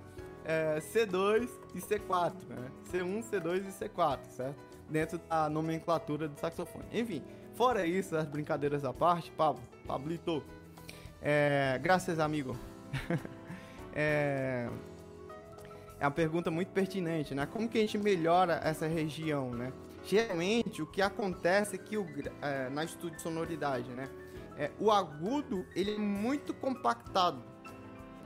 é, 0.44 0.80
C2 0.80 1.50
e 1.74 1.80
C4, 1.80 2.34
né? 2.50 2.72
C1, 2.92 3.24
C2 3.24 3.66
e 3.68 3.72
C4, 3.72 4.26
certo? 4.28 4.64
Dentro 4.90 5.18
da 5.18 5.50
nomenclatura 5.50 6.28
do 6.28 6.40
saxofone. 6.40 6.86
Enfim, 6.92 7.24
fora 7.56 7.86
isso, 7.86 8.16
as 8.16 8.28
brincadeiras 8.28 8.84
à 8.84 8.94
parte, 8.94 9.32
Pablo, 9.32 9.64
Pablito. 9.86 10.44
É, 11.22 11.80
graças, 11.82 12.20
amigo. 12.20 12.58
é, 13.94 14.70
é 16.00 16.06
uma 16.06 16.12
pergunta 16.12 16.52
muito 16.52 16.70
pertinente, 16.72 17.34
né? 17.34 17.46
Como 17.46 17.68
que 17.70 17.78
a 17.78 17.82
gente 17.82 17.98
melhora 17.98 18.60
essa 18.64 18.88
região, 18.88 19.52
né? 19.52 19.72
Geralmente, 20.06 20.82
o 20.82 20.86
que 20.86 21.02
acontece 21.02 21.76
é 21.76 21.78
que 21.78 21.98
o, 21.98 22.06
é, 22.42 22.70
na 22.70 22.84
estudo 22.84 23.16
de 23.16 23.22
sonoridade, 23.22 23.90
né? 23.92 24.10
É, 24.58 24.70
o 24.80 24.92
agudo, 24.92 25.66
ele 25.76 25.96
é 25.96 25.98
muito 25.98 26.54
compactado. 26.54 27.42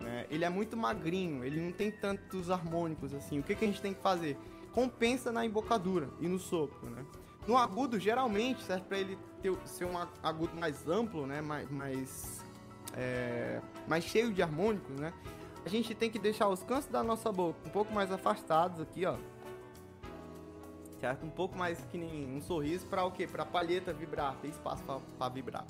Né? 0.01 0.25
Ele 0.29 0.43
é 0.43 0.49
muito 0.49 0.75
magrinho, 0.75 1.43
ele 1.43 1.59
não 1.59 1.71
tem 1.71 1.91
tantos 1.91 2.49
harmônicos 2.49 3.13
assim. 3.13 3.39
O 3.39 3.43
que, 3.43 3.55
que 3.55 3.63
a 3.63 3.67
gente 3.67 3.81
tem 3.81 3.93
que 3.93 4.01
fazer? 4.01 4.37
Compensa 4.71 5.31
na 5.31 5.45
embocadura 5.45 6.09
e 6.19 6.27
no 6.27 6.39
sopro, 6.39 6.89
né? 6.89 7.05
No 7.47 7.57
agudo, 7.57 7.97
geralmente, 7.97 8.61
serve 8.61 8.83
para 8.83 8.99
ele 8.99 9.17
ter, 9.41 9.57
ser 9.65 9.85
um 9.85 9.97
agudo 10.21 10.53
mais 10.57 10.85
amplo, 10.85 11.25
né? 11.25 11.39
Mais, 11.39 11.71
mais, 11.71 12.45
é, 12.93 13.61
mais 13.87 14.03
cheio 14.03 14.33
de 14.33 14.43
harmônicos, 14.43 14.99
né? 14.99 15.13
A 15.65 15.69
gente 15.69 15.95
tem 15.95 16.09
que 16.09 16.19
deixar 16.19 16.49
os 16.49 16.61
cantos 16.61 16.87
da 16.87 17.01
nossa 17.01 17.31
boca 17.31 17.57
um 17.65 17.69
pouco 17.69 17.93
mais 17.93 18.11
afastados 18.11 18.81
aqui, 18.81 19.05
ó. 19.05 19.15
Certo? 20.99 21.25
Um 21.25 21.29
pouco 21.29 21.57
mais 21.57 21.79
que 21.85 21.97
nem 21.97 22.35
um 22.35 22.41
sorriso 22.41 22.85
para 22.87 23.05
o 23.05 23.11
quê? 23.11 23.25
Para 23.25 23.43
a 23.43 23.45
palheta 23.45 23.93
vibrar, 23.93 24.35
ter 24.41 24.49
espaço 24.49 24.83
para 25.17 25.29
vibrar. 25.29 25.65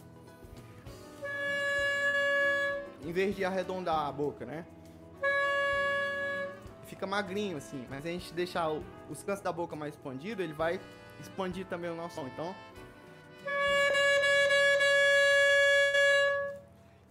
Em 3.03 3.11
vez 3.11 3.35
de 3.35 3.45
arredondar 3.45 4.07
a 4.07 4.11
boca, 4.11 4.45
né? 4.45 4.65
Fica 6.87 7.05
magrinho 7.05 7.57
assim, 7.57 7.85
mas 7.89 8.05
a 8.05 8.09
gente 8.09 8.33
deixar 8.33 8.69
os 8.71 9.23
cantos 9.23 9.43
da 9.43 9.51
boca 9.51 9.75
mais 9.75 9.93
expandido, 9.93 10.41
ele 10.41 10.53
vai 10.53 10.79
expandir 11.19 11.65
também 11.65 11.91
o 11.91 11.95
nosso 11.95 12.15
som. 12.15 12.27
Então. 12.27 12.55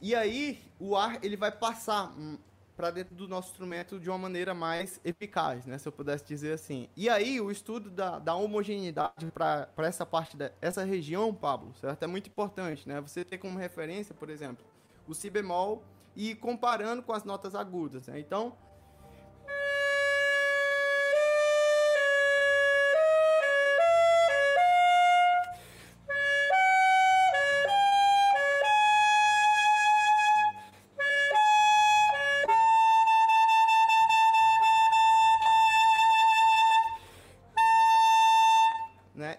E 0.01 0.15
aí, 0.15 0.63
o 0.79 0.97
ar 0.97 1.19
ele 1.23 1.37
vai 1.37 1.53
passar 1.53 2.13
hum, 2.17 2.39
para 2.77 2.91
dentro 2.91 3.15
do 3.15 3.29
nosso 3.29 3.51
instrumento 3.51 3.99
de 3.99 4.09
uma 4.09 4.19
maneira 4.19 4.55
mais 4.55 5.01
eficaz, 5.05 5.67
né? 5.67 5.77
Se 5.79 5.89
eu 5.89 5.93
pudesse 5.93 6.25
dizer 6.25 6.53
assim. 6.53 6.89
E 6.97 7.09
aí, 7.09 7.41
o 7.41 7.51
estudo 7.51 7.91
da, 7.91 8.19
da 8.19 8.35
homogeneidade 8.35 9.27
para 9.33 9.69
essa 9.79 10.07
parte, 10.07 10.37
dessa 10.37 10.85
região, 10.85 11.35
Pablo, 11.35 11.75
certo? 11.81 12.03
É 12.03 12.07
muito 12.07 12.29
importante, 12.29 12.89
né? 12.89 13.01
Você 13.01 13.25
ter 13.25 13.39
como 13.39 13.59
referência, 13.59 14.15
por 14.15 14.31
exemplo, 14.31 14.65
o 15.07 15.15
si 15.15 15.29
bemol 15.29 15.83
e 16.15 16.35
comparando 16.35 17.03
com 17.03 17.13
as 17.13 17.25
notas 17.25 17.55
agudas, 17.55 18.07
né? 18.07 18.19
Então, 18.21 18.57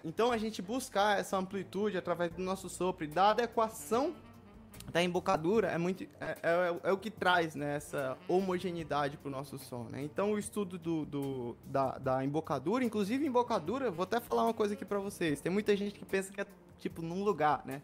Então 0.08 0.32
a 0.32 0.38
gente 0.38 0.62
buscar 0.62 1.18
essa 1.18 1.36
amplitude 1.36 1.98
através 1.98 2.32
do 2.32 2.42
nosso 2.42 2.68
sopro 2.68 3.06
da 3.06 3.30
adequação 3.30 4.14
da 4.90 5.02
embocadura 5.02 5.68
é 5.68 5.76
muito 5.76 6.04
é, 6.18 6.38
é, 6.42 6.80
é 6.84 6.92
o 6.92 6.96
que 6.96 7.10
traz 7.10 7.54
né, 7.54 7.76
essa 7.76 8.16
homogeneidade 8.26 9.18
para 9.18 9.28
o 9.28 9.30
nosso 9.30 9.58
som. 9.58 9.84
Né? 9.84 10.02
Então 10.02 10.32
o 10.32 10.38
estudo 10.38 10.78
do, 10.78 11.04
do 11.04 11.56
da, 11.64 11.98
da, 11.98 12.24
embocadura, 12.24 12.82
inclusive 12.82 13.26
embocadura, 13.26 13.90
vou 13.90 14.04
até 14.04 14.18
falar 14.18 14.44
uma 14.44 14.54
coisa 14.54 14.72
aqui 14.72 14.84
para 14.84 14.98
vocês. 14.98 15.42
Tem 15.42 15.52
muita 15.52 15.76
gente 15.76 15.98
que 15.98 16.06
pensa 16.06 16.32
que 16.32 16.40
é 16.40 16.46
tipo 16.78 17.02
num 17.02 17.22
lugar, 17.22 17.62
né? 17.66 17.82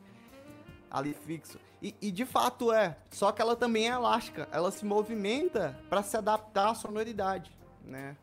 Ali 0.91 1.15
fixo. 1.27 1.59
E, 1.83 1.95
e 2.01 2.11
de 2.11 2.25
fato 2.25 2.73
é. 2.73 2.97
Só 3.11 3.33
que 3.33 3.43
ela 3.43 3.55
também 3.55 3.91
é 3.91 3.93
elástica. 3.93 4.49
Ela 4.51 4.71
se 4.71 4.87
movimenta 4.87 5.79
para 5.91 6.03
se 6.03 6.17
adaptar 6.17 6.71
à 6.71 6.75
sonoridade, 6.75 7.53
né? 7.85 8.17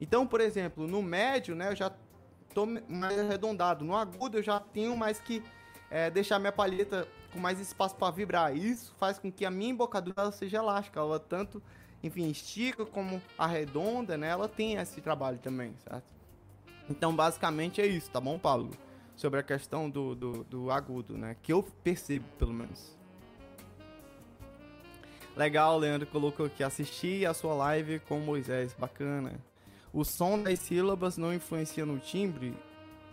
Então, 0.00 0.26
por 0.26 0.40
exemplo, 0.40 0.88
no 0.88 1.02
médio, 1.02 1.54
né, 1.54 1.70
eu 1.70 1.76
já 1.76 1.92
tô 2.52 2.66
mais 2.66 3.18
arredondado. 3.18 3.84
No 3.84 3.96
agudo 3.96 4.38
eu 4.38 4.42
já 4.42 4.60
tenho 4.60 4.96
mais 4.96 5.18
que 5.18 5.42
é, 5.90 6.10
deixar 6.10 6.38
minha 6.38 6.52
palheta 6.52 7.06
com 7.32 7.38
mais 7.38 7.58
espaço 7.58 7.96
para 7.96 8.10
vibrar. 8.10 8.56
Isso 8.56 8.94
faz 8.98 9.18
com 9.18 9.30
que 9.30 9.44
a 9.44 9.50
minha 9.50 9.70
embocadura 9.70 10.30
seja 10.30 10.58
elástica. 10.58 11.00
Ela 11.00 11.18
tanto, 11.18 11.62
enfim, 12.02 12.30
estica 12.30 12.84
como 12.84 13.20
arredonda, 13.36 14.16
né? 14.16 14.28
Ela 14.28 14.48
tem 14.48 14.74
esse 14.76 15.00
trabalho 15.00 15.38
também, 15.38 15.74
certo? 15.84 16.04
Então, 16.88 17.14
basicamente 17.14 17.80
é 17.80 17.86
isso, 17.86 18.10
tá 18.10 18.20
bom, 18.20 18.38
Paulo? 18.38 18.70
Sobre 19.16 19.38
a 19.40 19.42
questão 19.42 19.88
do, 19.88 20.14
do, 20.14 20.44
do 20.44 20.70
agudo, 20.70 21.16
né? 21.16 21.36
Que 21.42 21.52
eu 21.52 21.62
percebo, 21.62 22.24
pelo 22.38 22.52
menos. 22.52 22.96
Legal, 25.36 25.78
Leandro 25.78 26.06
colocou 26.06 26.46
aqui. 26.46 26.62
Assisti 26.62 27.24
a 27.24 27.32
sua 27.32 27.54
live 27.54 28.00
com 28.00 28.18
Moisés. 28.20 28.74
Bacana. 28.74 29.51
O 29.92 30.04
som 30.04 30.42
das 30.42 30.58
sílabas 30.58 31.18
não 31.18 31.34
influencia 31.34 31.84
no 31.84 31.98
timbre 31.98 32.56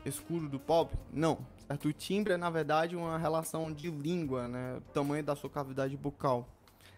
escuro 0.05 0.47
do 0.47 0.59
pop? 0.59 0.95
Não. 1.11 1.45
O 1.83 1.93
timbre 1.93 2.33
é, 2.33 2.37
na 2.37 2.49
verdade, 2.49 2.95
uma 2.95 3.17
relação 3.17 3.71
de 3.71 3.91
língua, 3.91 4.47
né? 4.47 4.81
Tamanho 4.93 5.23
da 5.23 5.35
sua 5.35 5.49
cavidade 5.49 5.95
bucal, 5.97 6.47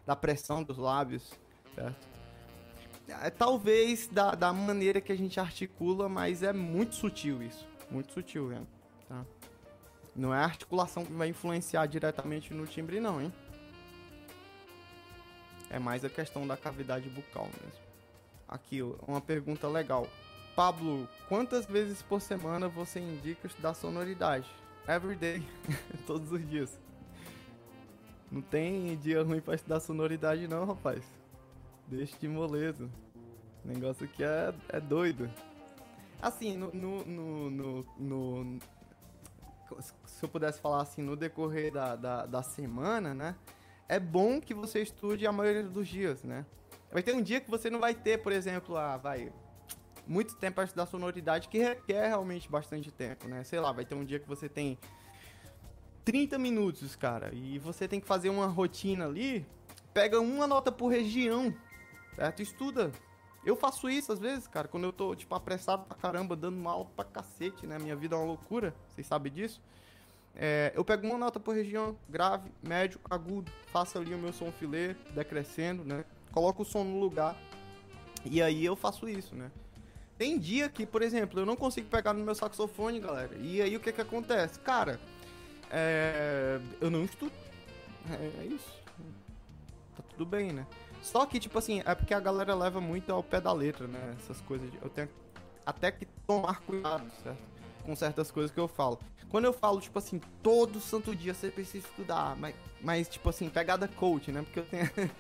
da 0.05 0.15
pressão 0.15 0.63
dos 0.63 0.77
lábios, 0.77 1.33
certo? 1.75 2.07
É, 3.07 3.29
talvez 3.29 4.07
da, 4.07 4.35
da 4.35 4.53
maneira 4.53 5.01
que 5.01 5.11
a 5.11 5.17
gente 5.17 5.39
articula, 5.39 6.07
mas 6.07 6.43
é 6.43 6.53
muito 6.53 6.95
sutil 6.95 7.41
isso. 7.41 7.67
Muito 7.89 8.13
sutil, 8.13 8.49
né? 8.49 8.61
Tá? 9.09 9.25
Não 10.15 10.33
é 10.33 10.37
a 10.37 10.43
articulação 10.43 11.03
que 11.03 11.11
vai 11.11 11.27
influenciar 11.27 11.87
diretamente 11.87 12.53
no 12.53 12.65
timbre, 12.65 12.99
não, 12.99 13.21
hein? 13.21 13.33
É 15.69 15.79
mais 15.79 16.05
a 16.05 16.09
questão 16.09 16.45
da 16.45 16.55
cavidade 16.55 17.09
bucal 17.09 17.49
mesmo. 17.61 17.90
Aqui, 18.51 18.81
uma 19.07 19.21
pergunta 19.21 19.65
legal. 19.69 20.05
Pablo, 20.57 21.07
quantas 21.29 21.65
vezes 21.65 22.01
por 22.01 22.19
semana 22.19 22.67
você 22.67 22.99
indica 22.99 23.47
estudar 23.47 23.73
sonoridade? 23.73 24.45
Every 24.85 25.15
day, 25.15 25.41
todos 26.05 26.29
os 26.33 26.49
dias. 26.49 26.77
Não 28.29 28.41
tem 28.41 28.97
dia 28.97 29.23
ruim 29.23 29.39
pra 29.39 29.55
estudar 29.55 29.79
sonoridade 29.79 30.49
não, 30.49 30.65
rapaz. 30.65 31.01
Deixa 31.87 32.17
de 32.19 32.27
moleza. 32.27 32.89
O 33.63 33.67
negócio 33.69 34.03
aqui 34.03 34.21
é, 34.21 34.53
é 34.67 34.81
doido. 34.81 35.31
Assim, 36.21 36.57
no, 36.57 36.71
no, 36.73 37.05
no, 37.49 37.85
no, 37.97 38.59
Se 40.05 40.25
eu 40.25 40.27
pudesse 40.27 40.59
falar 40.59 40.81
assim, 40.81 41.01
no 41.01 41.15
decorrer 41.15 41.71
da, 41.71 41.95
da, 41.95 42.25
da 42.25 42.43
semana, 42.43 43.13
né? 43.13 43.33
É 43.87 43.97
bom 43.97 44.41
que 44.41 44.53
você 44.53 44.81
estude 44.81 45.25
a 45.25 45.31
maioria 45.31 45.63
dos 45.63 45.87
dias, 45.87 46.21
né? 46.23 46.45
Vai 46.91 47.01
ter 47.01 47.15
um 47.15 47.21
dia 47.21 47.39
que 47.39 47.49
você 47.49 47.69
não 47.69 47.79
vai 47.79 47.95
ter, 47.95 48.17
por 48.21 48.31
exemplo, 48.31 48.75
ah, 48.75 48.97
vai 48.97 49.31
muito 50.05 50.35
tempo 50.35 50.55
para 50.55 50.65
estudar 50.65 50.85
sonoridade 50.85 51.47
que 51.47 51.57
requer 51.57 52.07
realmente 52.07 52.49
bastante 52.49 52.91
tempo, 52.91 53.27
né? 53.27 53.43
Sei 53.43 53.59
lá, 53.59 53.71
vai 53.71 53.85
ter 53.85 53.95
um 53.95 54.03
dia 54.03 54.19
que 54.19 54.27
você 54.27 54.49
tem 54.49 54.77
30 56.03 56.37
minutos, 56.37 56.95
cara, 56.95 57.33
e 57.33 57.57
você 57.59 57.87
tem 57.87 57.99
que 57.99 58.07
fazer 58.07 58.29
uma 58.29 58.47
rotina 58.47 59.05
ali, 59.05 59.45
pega 59.93 60.19
uma 60.19 60.47
nota 60.47 60.71
por 60.71 60.87
região, 60.87 61.53
certo? 62.15 62.41
Estuda. 62.41 62.91
Eu 63.45 63.55
faço 63.55 63.89
isso 63.89 64.11
às 64.11 64.19
vezes, 64.19 64.47
cara, 64.47 64.67
quando 64.67 64.83
eu 64.83 64.93
tô, 64.93 65.15
tipo, 65.15 65.33
apressado 65.33 65.85
pra 65.85 65.97
caramba, 65.97 66.35
dando 66.35 66.67
aula 66.67 66.85
pra 66.95 67.05
cacete, 67.05 67.65
né? 67.65 67.79
Minha 67.79 67.95
vida 67.95 68.15
é 68.15 68.19
uma 68.19 68.25
loucura, 68.25 68.75
vocês 68.89 69.07
sabem 69.07 69.31
disso. 69.31 69.61
É, 70.35 70.71
eu 70.75 70.85
pego 70.85 71.07
uma 71.07 71.17
nota 71.17 71.39
por 71.39 71.55
região, 71.55 71.97
grave, 72.07 72.51
médio, 72.61 72.99
agudo, 73.09 73.51
faço 73.67 73.97
ali 73.97 74.13
o 74.13 74.17
meu 74.17 74.31
som 74.31 74.51
filé, 74.51 74.95
decrescendo, 75.13 75.83
né? 75.83 76.05
Coloco 76.31 76.63
o 76.63 76.65
som 76.65 76.83
no 76.83 76.99
lugar. 76.99 77.35
E 78.23 78.41
aí 78.41 78.63
eu 78.63 78.75
faço 78.75 79.07
isso, 79.09 79.35
né? 79.35 79.51
Tem 80.17 80.37
dia 80.37 80.69
que, 80.69 80.85
por 80.85 81.01
exemplo, 81.01 81.39
eu 81.39 81.45
não 81.45 81.55
consigo 81.55 81.87
pegar 81.87 82.13
no 82.13 82.23
meu 82.23 82.35
saxofone, 82.35 82.99
galera. 82.99 83.35
E 83.39 83.61
aí 83.61 83.75
o 83.75 83.79
que 83.79 83.91
que 83.91 84.01
acontece? 84.01 84.59
Cara, 84.59 84.99
é... 85.69 86.59
eu 86.79 86.91
não 86.91 87.03
estudo. 87.03 87.33
É, 88.09 88.43
é 88.43 88.45
isso. 88.45 88.81
Tá 89.95 90.03
tudo 90.11 90.25
bem, 90.25 90.51
né? 90.51 90.67
Só 91.01 91.25
que, 91.25 91.39
tipo 91.39 91.57
assim, 91.57 91.81
é 91.85 91.95
porque 91.95 92.13
a 92.13 92.19
galera 92.19 92.53
leva 92.53 92.79
muito 92.79 93.11
ao 93.11 93.23
pé 93.23 93.41
da 93.41 93.51
letra, 93.51 93.87
né? 93.87 94.15
Essas 94.19 94.39
coisas. 94.41 94.69
Eu 94.81 94.89
tenho 94.89 95.09
até 95.65 95.91
que 95.91 96.05
tomar 96.27 96.61
cuidado, 96.61 97.09
certo? 97.23 97.41
Com 97.83 97.95
certas 97.95 98.29
coisas 98.29 98.51
que 98.51 98.59
eu 98.59 98.67
falo. 98.67 98.99
Quando 99.29 99.45
eu 99.45 99.53
falo, 99.53 99.79
tipo 99.79 99.97
assim, 99.97 100.21
todo 100.43 100.79
santo 100.79 101.15
dia 101.15 101.33
você 101.33 101.49
precisa 101.49 101.87
estudar, 101.87 102.35
mas, 102.35 102.53
mas 102.81 103.07
tipo 103.07 103.29
assim, 103.29 103.49
pegada 103.49 103.87
coach, 103.87 104.31
né? 104.31 104.43
Porque 104.43 104.59
eu 104.59 104.65
tenho. 104.65 104.89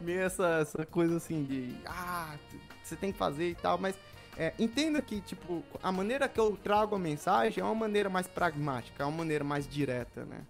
meio 0.00 0.20
essa, 0.20 0.60
essa 0.60 0.86
coisa 0.86 1.16
assim 1.16 1.44
de 1.44 1.74
ah, 1.86 2.36
você 2.82 2.96
tem 2.96 3.12
que 3.12 3.18
fazer 3.18 3.50
e 3.50 3.54
tal, 3.54 3.78
mas 3.78 3.96
é, 4.36 4.54
entenda 4.58 5.02
que, 5.02 5.20
tipo, 5.20 5.64
a 5.82 5.90
maneira 5.90 6.28
que 6.28 6.38
eu 6.38 6.56
trago 6.56 6.94
a 6.94 6.98
mensagem 6.98 7.60
é 7.60 7.64
uma 7.64 7.74
maneira 7.74 8.08
mais 8.08 8.28
pragmática, 8.28 9.02
é 9.02 9.06
uma 9.06 9.16
maneira 9.16 9.42
mais 9.42 9.66
direta, 9.66 10.24
né? 10.24 10.42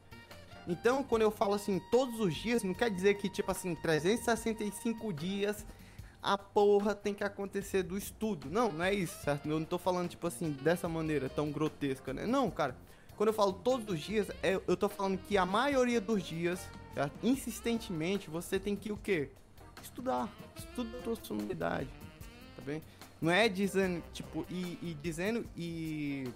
Então, 0.66 1.03
quando 1.03 1.22
eu 1.22 1.30
falo 1.30 1.55
assim, 1.55 1.80
todos 1.90 2.20
os 2.20 2.34
dias, 2.34 2.62
não 2.62 2.74
quer 2.74 2.90
dizer 2.90 3.14
que, 3.14 3.30
tipo 3.30 3.51
assim, 3.51 3.74
365 3.74 5.11
dias 5.14 5.64
a 6.22 6.36
porra 6.36 6.94
tem 6.94 7.14
que 7.14 7.24
acontecer 7.24 7.82
do 7.82 7.96
estudo. 7.96 8.51
Não, 8.51 8.70
não 8.70 8.84
é 8.84 8.92
isso, 8.92 9.16
certo? 9.22 9.49
Eu 9.49 9.59
não 9.59 9.64
tô 9.64 9.78
falando, 9.78 10.11
tipo 10.11 10.26
assim, 10.26 10.51
dessa 10.51 10.86
maneira 10.86 11.28
tão 11.30 11.51
grotesca, 11.51 12.12
né? 12.12 12.26
Não, 12.26 12.51
cara. 12.51 12.76
Quando 13.18 13.28
eu 13.28 13.34
falo 13.34 13.52
todos 13.52 13.86
os 13.92 14.00
dias, 14.00 14.30
é, 14.42 14.58
eu 14.66 14.76
tô 14.76 14.88
falando 14.88 15.18
que 15.18 15.36
a 15.36 15.44
maioria 15.44 16.00
dos 16.00 16.22
dias 16.22 16.66
certo? 16.98 17.12
Insistentemente, 17.22 18.28
você 18.28 18.58
tem 18.58 18.74
que 18.74 18.90
o 18.90 18.96
quê? 18.96 19.28
Estudar. 19.80 20.28
Estuda 20.56 20.98
a 20.98 21.02
tua 21.02 21.16
sonoridade, 21.22 21.88
tá 22.56 22.62
bem? 22.66 22.82
Não 23.20 23.30
é 23.30 23.48
dizendo, 23.48 24.02
tipo, 24.12 24.44
e, 24.50 24.78
e 24.82 24.96
dizendo 25.00 25.46
e 25.56 26.28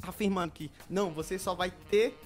afirmando 0.00 0.52
que, 0.52 0.70
não, 0.88 1.10
você 1.10 1.38
só 1.38 1.54
vai 1.54 1.72
ter 1.90 2.16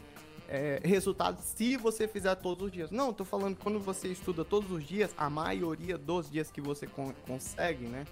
é, 0.46 0.80
resultados 0.84 1.42
se 1.42 1.78
você 1.78 2.06
fizer 2.06 2.34
todos 2.34 2.66
os 2.66 2.72
dias. 2.72 2.90
Não, 2.90 3.14
tô 3.14 3.24
falando 3.24 3.56
quando 3.56 3.80
você 3.80 4.08
estuda 4.08 4.44
todos 4.44 4.70
os 4.70 4.86
dias, 4.86 5.14
a 5.16 5.30
maioria 5.30 5.96
dos 5.96 6.30
dias 6.30 6.50
que 6.50 6.60
você 6.60 6.86
con 6.86 7.14
consegue, 7.26 7.86
né? 7.86 8.04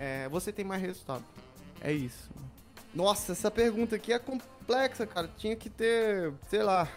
É, 0.00 0.28
você 0.28 0.52
tem 0.52 0.64
mais 0.64 0.82
resultado. 0.82 1.24
É 1.80 1.92
isso. 1.92 2.28
Nossa, 2.94 3.32
essa 3.32 3.50
pergunta 3.50 3.96
aqui 3.96 4.12
é 4.12 4.18
complexa, 4.18 5.06
cara. 5.06 5.30
Tinha 5.36 5.54
que 5.54 5.70
ter, 5.70 6.32
sei 6.48 6.62
lá, 6.62 6.88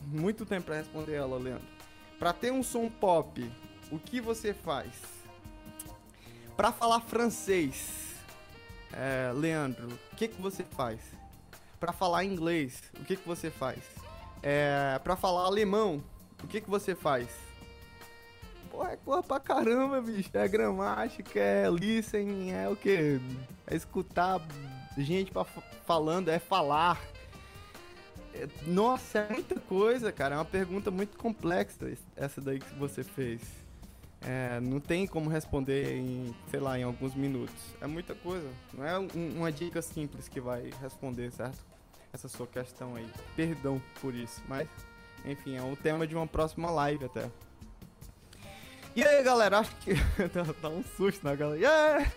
muito 0.00 0.46
tempo 0.46 0.66
para 0.66 0.76
responder 0.76 1.14
ela, 1.14 1.38
Leandro. 1.38 1.66
Para 2.18 2.32
ter 2.32 2.50
um 2.50 2.62
som 2.62 2.88
pop, 2.88 3.50
o 3.90 3.98
que 3.98 4.20
você 4.20 4.54
faz? 4.54 4.90
Para 6.56 6.72
falar 6.72 7.00
francês, 7.00 8.14
é, 8.92 9.32
Leandro, 9.34 9.88
o 10.12 10.16
que, 10.16 10.28
que 10.28 10.40
você 10.40 10.62
faz? 10.62 11.00
Para 11.78 11.92
falar 11.92 12.24
inglês, 12.24 12.82
o 12.98 13.04
que, 13.04 13.16
que 13.16 13.26
você 13.26 13.50
faz? 13.50 13.80
É, 14.42 14.98
para 15.02 15.16
falar 15.16 15.42
alemão, 15.42 16.02
o 16.42 16.46
que, 16.46 16.60
que 16.60 16.70
você 16.70 16.94
faz? 16.94 17.28
Pô, 18.70 18.84
é 18.86 18.96
coisa 18.96 19.22
pra 19.22 19.38
caramba, 19.38 20.00
bicho. 20.00 20.30
É 20.32 20.48
gramática, 20.48 21.38
é 21.38 21.68
listening, 21.68 22.50
é 22.52 22.68
o 22.68 22.76
que? 22.76 23.20
É 23.66 23.74
escutar 23.74 24.40
gente 24.98 25.30
pra, 25.30 25.44
falando, 25.44 26.28
é 26.28 26.38
falar, 26.38 27.00
nossa, 28.66 29.20
é 29.20 29.32
muita 29.32 29.60
coisa, 29.60 30.10
cara. 30.10 30.34
É 30.34 30.38
uma 30.38 30.44
pergunta 30.44 30.90
muito 30.90 31.16
complexa 31.16 31.92
essa 32.16 32.40
daí 32.40 32.58
que 32.58 32.74
você 32.74 33.04
fez. 33.04 33.40
É, 34.26 34.58
não 34.60 34.80
tem 34.80 35.06
como 35.06 35.28
responder 35.28 35.98
em, 35.98 36.34
sei 36.50 36.58
lá, 36.58 36.78
em 36.78 36.82
alguns 36.82 37.14
minutos. 37.14 37.54
É 37.80 37.86
muita 37.86 38.14
coisa. 38.14 38.48
Não 38.72 38.84
é 38.84 38.98
um, 38.98 39.08
uma 39.36 39.52
dica 39.52 39.82
simples 39.82 40.28
que 40.28 40.40
vai 40.40 40.70
responder, 40.80 41.30
certo? 41.30 41.58
Essa 42.12 42.28
sua 42.28 42.46
questão 42.46 42.96
aí. 42.96 43.06
Perdão 43.36 43.80
por 44.00 44.14
isso, 44.14 44.42
mas 44.48 44.68
enfim, 45.24 45.56
é 45.56 45.62
um 45.62 45.74
tema 45.74 46.06
de 46.06 46.14
uma 46.14 46.26
próxima 46.26 46.70
live 46.70 47.04
até. 47.04 47.30
E 48.96 49.02
aí, 49.02 49.22
galera, 49.22 49.58
acho 49.58 49.74
que. 49.76 49.94
tá 50.60 50.68
um 50.68 50.84
susto 50.96 51.24
na 51.24 51.34
galera. 51.34 51.60
Yeah! 51.60 52.12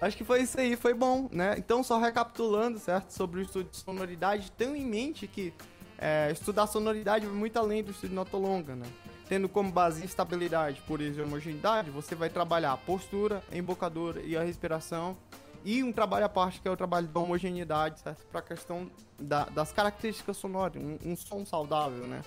Acho 0.00 0.16
que 0.16 0.24
foi 0.24 0.42
isso 0.42 0.58
aí, 0.60 0.76
foi 0.76 0.94
bom, 0.94 1.28
né? 1.32 1.54
Então, 1.58 1.82
só 1.82 1.98
recapitulando, 1.98 2.78
certo? 2.78 3.10
Sobre 3.10 3.40
o 3.40 3.42
estudo 3.42 3.68
de 3.70 3.76
sonoridade, 3.76 4.52
tenham 4.52 4.76
em 4.76 4.86
mente 4.86 5.26
que 5.26 5.52
é, 5.98 6.30
estudar 6.30 6.68
sonoridade 6.68 7.26
vai 7.26 7.34
muito 7.34 7.58
além 7.58 7.82
do 7.82 7.90
estudo 7.90 8.10
de 8.10 8.14
nota 8.14 8.36
longa, 8.36 8.76
né? 8.76 8.86
Tendo 9.28 9.48
como 9.48 9.70
base 9.70 10.04
estabilidade, 10.04 10.80
pureza 10.82 11.20
e 11.20 11.24
homogeneidade, 11.24 11.90
você 11.90 12.14
vai 12.14 12.30
trabalhar 12.30 12.72
a 12.72 12.76
postura, 12.76 13.42
a 13.50 13.56
embocadura 13.56 14.22
e 14.22 14.36
a 14.36 14.42
respiração. 14.42 15.16
E 15.64 15.82
um 15.82 15.92
trabalho 15.92 16.24
à 16.24 16.28
parte 16.28 16.60
que 16.60 16.68
é 16.68 16.70
o 16.70 16.76
trabalho 16.76 17.08
da 17.08 17.20
homogeneidade, 17.20 18.00
certo? 18.00 18.24
Para 18.26 18.38
a 18.38 18.42
questão 18.42 18.88
da, 19.18 19.44
das 19.46 19.72
características 19.72 20.36
sonoras, 20.36 20.80
um, 20.80 20.96
um, 21.04 21.16
som 21.16 21.44
saudável, 21.44 22.06
né? 22.06 22.22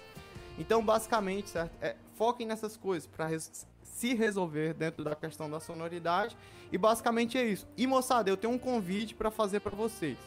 Então, 0.60 0.84
basicamente, 0.84 1.50
certo? 1.50 1.72
É, 1.82 1.96
foquem 2.18 2.46
nessas 2.46 2.76
coisas 2.76 3.08
para 3.08 3.26
se 3.92 4.14
resolver 4.14 4.74
dentro 4.74 5.04
da 5.04 5.16
questão 5.16 5.50
da 5.50 5.60
sonoridade. 5.60 6.36
E 6.72 6.78
basicamente 6.78 7.38
é 7.38 7.44
isso. 7.44 7.68
E 7.78 7.86
moçada, 7.86 8.30
eu 8.30 8.38
tenho 8.38 8.54
um 8.54 8.58
convite 8.58 9.14
para 9.14 9.30
fazer 9.30 9.60
para 9.60 9.76
vocês. 9.76 10.18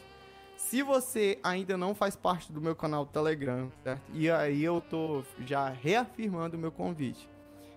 Se 0.55 0.81
você 0.81 1.37
ainda 1.43 1.75
não 1.75 1.93
faz 1.93 2.15
parte 2.15 2.51
do 2.51 2.61
meu 2.61 2.75
canal 2.75 3.05
Telegram, 3.05 3.69
certo? 3.83 4.01
E 4.13 4.29
aí 4.29 4.63
eu 4.63 4.79
tô 4.79 5.23
já 5.45 5.67
reafirmando 5.67 6.55
o 6.55 6.59
meu 6.59 6.71
convite. 6.71 7.27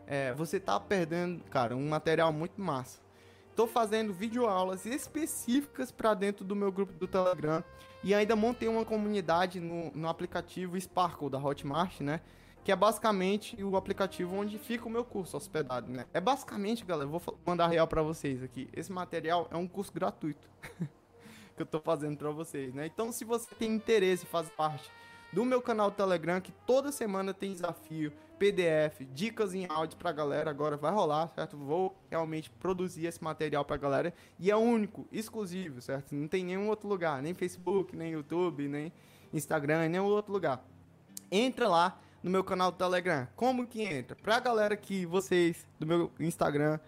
É, 0.07 0.32
você 0.34 0.61
tá 0.61 0.78
perdendo, 0.78 1.43
cara, 1.51 1.74
um 1.74 1.89
material 1.89 2.32
muito 2.32 2.61
massa. 2.61 3.01
Tô 3.57 3.66
fazendo 3.66 4.12
videoaulas 4.12 4.86
específicas 4.86 5.91
para 5.91 6.14
dentro 6.14 6.45
do 6.45 6.55
meu 6.55 6.70
grupo 6.70 6.93
do 6.93 7.09
Telegram 7.09 7.64
e 8.05 8.14
ainda 8.14 8.36
montei 8.36 8.68
uma 8.68 8.84
comunidade 8.84 9.59
no, 9.59 9.91
no 9.93 10.09
aplicativo 10.09 10.80
Sparkle 10.80 11.28
da 11.28 11.39
Hotmart, 11.39 12.01
né? 12.01 12.20
Que 12.69 12.73
é 12.73 12.77
basicamente 12.77 13.57
o 13.64 13.79
aplicativo 13.79 14.37
onde 14.37 14.59
fica 14.59 14.87
o 14.87 14.91
meu 14.91 15.03
curso 15.03 15.39
hospedado, 15.39 15.91
né? 15.91 16.05
É 16.12 16.21
basicamente, 16.21 16.85
galera, 16.85 17.09
vou 17.09 17.23
mandar 17.47 17.66
real 17.66 17.89
para 17.89 18.03
vocês 18.03 18.43
aqui. 18.43 18.69
Esse 18.75 18.93
material 18.93 19.49
é 19.51 19.57
um 19.57 19.66
curso 19.66 19.91
gratuito. 19.91 20.47
que 21.57 21.62
eu 21.62 21.64
tô 21.64 21.81
fazendo 21.81 22.19
para 22.19 22.31
vocês, 22.31 22.75
né? 22.75 22.85
Então, 22.85 23.11
se 23.11 23.25
você 23.25 23.55
tem 23.55 23.75
interesse 23.75 24.27
fazer 24.27 24.51
parte 24.51 24.91
do 25.33 25.47
meu 25.47 25.62
canal 25.62 25.91
Telegram, 25.91 26.43
que 26.43 26.53
toda 26.66 26.93
semana 26.93 27.33
tem 27.33 27.55
desafio, 27.55 28.12
PDF, 28.39 29.01
dicas 29.14 29.55
em 29.55 29.64
áudio 29.66 29.97
pra 29.97 30.12
galera, 30.12 30.51
agora 30.51 30.77
vai 30.77 30.93
rolar, 30.93 31.33
certo? 31.35 31.57
Vou 31.57 31.97
realmente 32.11 32.51
produzir 32.51 33.07
esse 33.07 33.25
material 33.25 33.64
pra 33.64 33.79
galera 33.79 34.12
e 34.39 34.51
é 34.51 34.57
único, 34.57 35.09
exclusivo, 35.11 35.81
certo? 35.81 36.14
Não 36.14 36.29
tem 36.29 36.45
nenhum 36.45 36.69
outro 36.69 36.87
lugar, 36.87 37.23
nem 37.23 37.33
Facebook, 37.33 37.97
nem 37.97 38.12
YouTube, 38.12 38.69
nem 38.69 38.93
Instagram, 39.33 39.89
nem 39.89 40.01
outro 40.01 40.35
lugar. 40.35 40.62
Entra 41.31 41.66
lá 41.66 41.99
no 42.23 42.31
meu 42.31 42.43
canal 42.43 42.73
Telegram. 42.73 43.27
Como 43.37 43.66
que 43.66 43.83
entra? 43.83 44.16
Pra 44.16 44.41
galera 44.41 44.77
que 44.77 45.07
vocês 45.07 45.66
do 45.79 45.87
meu 45.87 46.12
Instagram 46.19 46.79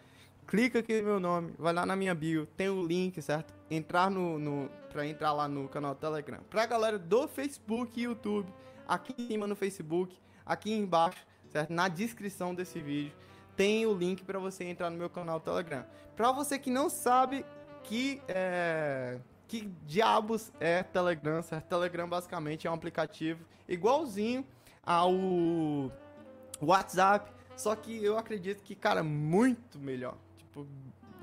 clica 0.50 0.80
aqui 0.80 1.00
no 1.00 1.06
meu 1.06 1.20
nome, 1.20 1.54
vai 1.56 1.72
lá 1.72 1.86
na 1.86 1.94
minha 1.94 2.12
bio, 2.12 2.44
tem 2.44 2.68
o 2.68 2.84
link, 2.84 3.22
certo? 3.22 3.54
Entrar 3.70 4.10
no, 4.10 4.36
no 4.36 4.68
para 4.92 5.06
entrar 5.06 5.32
lá 5.32 5.46
no 5.46 5.68
canal 5.68 5.94
Telegram. 5.94 6.40
Pra 6.50 6.66
galera 6.66 6.98
do 6.98 7.28
Facebook 7.28 8.00
e 8.00 8.02
YouTube, 8.02 8.52
aqui 8.88 9.14
em 9.16 9.28
cima 9.28 9.46
no 9.46 9.54
Facebook, 9.54 10.18
aqui 10.44 10.72
embaixo, 10.72 11.24
certo? 11.52 11.72
Na 11.72 11.86
descrição 11.86 12.52
desse 12.52 12.80
vídeo 12.80 13.12
tem 13.56 13.86
o 13.86 13.94
link 13.94 14.24
para 14.24 14.40
você 14.40 14.64
entrar 14.64 14.90
no 14.90 14.96
meu 14.96 15.08
canal 15.08 15.38
Telegram. 15.38 15.84
Para 16.16 16.32
você 16.32 16.58
que 16.58 16.70
não 16.70 16.90
sabe 16.90 17.44
que 17.84 18.20
é, 18.26 19.18
que 19.46 19.72
diabos 19.86 20.50
é 20.58 20.82
Telegram, 20.82 21.42
certo? 21.42 21.66
Telegram 21.68 22.08
basicamente 22.08 22.66
é 22.66 22.70
um 22.70 22.74
aplicativo 22.74 23.44
igualzinho 23.68 24.44
ao 24.82 25.12
WhatsApp, 26.60 27.32
só 27.56 27.74
que 27.76 28.02
eu 28.04 28.18
acredito 28.18 28.62
que, 28.62 28.74
cara, 28.74 29.02
muito 29.02 29.78
melhor 29.78 30.16
tipo, 30.50 30.66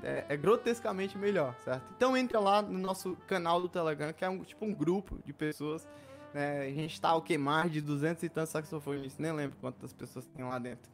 é, 0.02 0.24
é, 0.28 0.36
grotescamente 0.36 1.16
melhor, 1.18 1.54
certo? 1.64 1.84
Então 1.96 2.16
entra 2.16 2.40
lá 2.40 2.62
no 2.62 2.78
nosso 2.78 3.16
canal 3.26 3.60
do 3.60 3.68
Telegram, 3.68 4.12
que 4.12 4.24
é 4.24 4.28
um, 4.28 4.42
tipo 4.42 4.64
um 4.64 4.74
grupo 4.74 5.18
de 5.24 5.32
pessoas. 5.32 5.86
Né? 6.32 6.62
A 6.62 6.70
gente 6.70 7.00
tá 7.00 7.14
o 7.14 7.22
que? 7.22 7.36
Mais 7.36 7.70
de 7.70 7.80
200 7.80 8.22
e 8.22 8.28
tantos 8.28 8.50
saxofonistas, 8.50 9.18
nem 9.18 9.32
lembro 9.32 9.56
quantas 9.60 9.92
pessoas 9.92 10.26
tem 10.26 10.44
lá 10.44 10.58
dentro. 10.58 10.90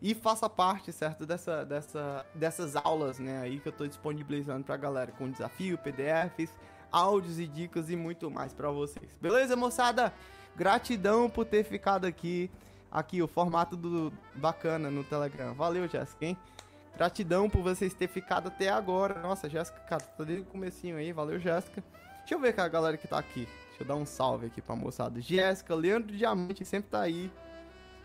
E 0.00 0.14
faça 0.14 0.48
parte, 0.48 0.92
certo, 0.92 1.24
dessa, 1.24 1.64
dessa, 1.64 2.26
dessas 2.34 2.76
aulas, 2.76 3.18
né, 3.18 3.40
aí 3.40 3.58
que 3.58 3.66
eu 3.66 3.72
tô 3.72 3.86
disponibilizando 3.86 4.62
pra 4.62 4.76
galera, 4.76 5.10
com 5.10 5.30
desafio, 5.30 5.78
PDFs, 5.78 6.52
áudios 6.92 7.38
e 7.38 7.46
dicas 7.46 7.88
e 7.88 7.96
muito 7.96 8.30
mais 8.30 8.52
para 8.52 8.70
vocês. 8.70 9.16
Beleza, 9.18 9.56
moçada? 9.56 10.12
Gratidão 10.56 11.28
por 11.28 11.44
ter 11.44 11.64
ficado 11.64 12.06
aqui. 12.06 12.50
Aqui, 12.90 13.20
o 13.20 13.28
formato 13.28 13.76
do 13.76 14.12
bacana 14.34 14.90
no 14.90 15.04
Telegram. 15.04 15.52
Valeu, 15.54 15.86
Jéssica, 15.86 16.24
hein? 16.24 16.36
Gratidão 16.96 17.50
por 17.50 17.60
vocês 17.60 17.92
terem 17.92 18.12
ficado 18.12 18.48
até 18.48 18.70
agora. 18.70 19.20
Nossa, 19.20 19.50
Jéssica, 19.50 19.78
cara, 19.80 20.02
tá 20.02 20.24
desde 20.24 20.44
o 20.44 20.46
comecinho 20.46 20.96
aí. 20.96 21.12
Valeu, 21.12 21.38
Jéssica. 21.38 21.84
Deixa 22.20 22.34
eu 22.34 22.40
ver 22.40 22.54
com 22.54 22.62
a 22.62 22.68
galera 22.68 22.96
que 22.96 23.06
tá 23.06 23.18
aqui. 23.18 23.46
Deixa 23.68 23.82
eu 23.82 23.86
dar 23.86 23.96
um 23.96 24.06
salve 24.06 24.46
aqui 24.46 24.62
pra 24.62 24.74
moçada. 24.74 25.20
Jéssica, 25.20 25.74
Leandro 25.74 26.16
Diamante 26.16 26.64
sempre 26.64 26.90
tá 26.90 27.02
aí. 27.02 27.30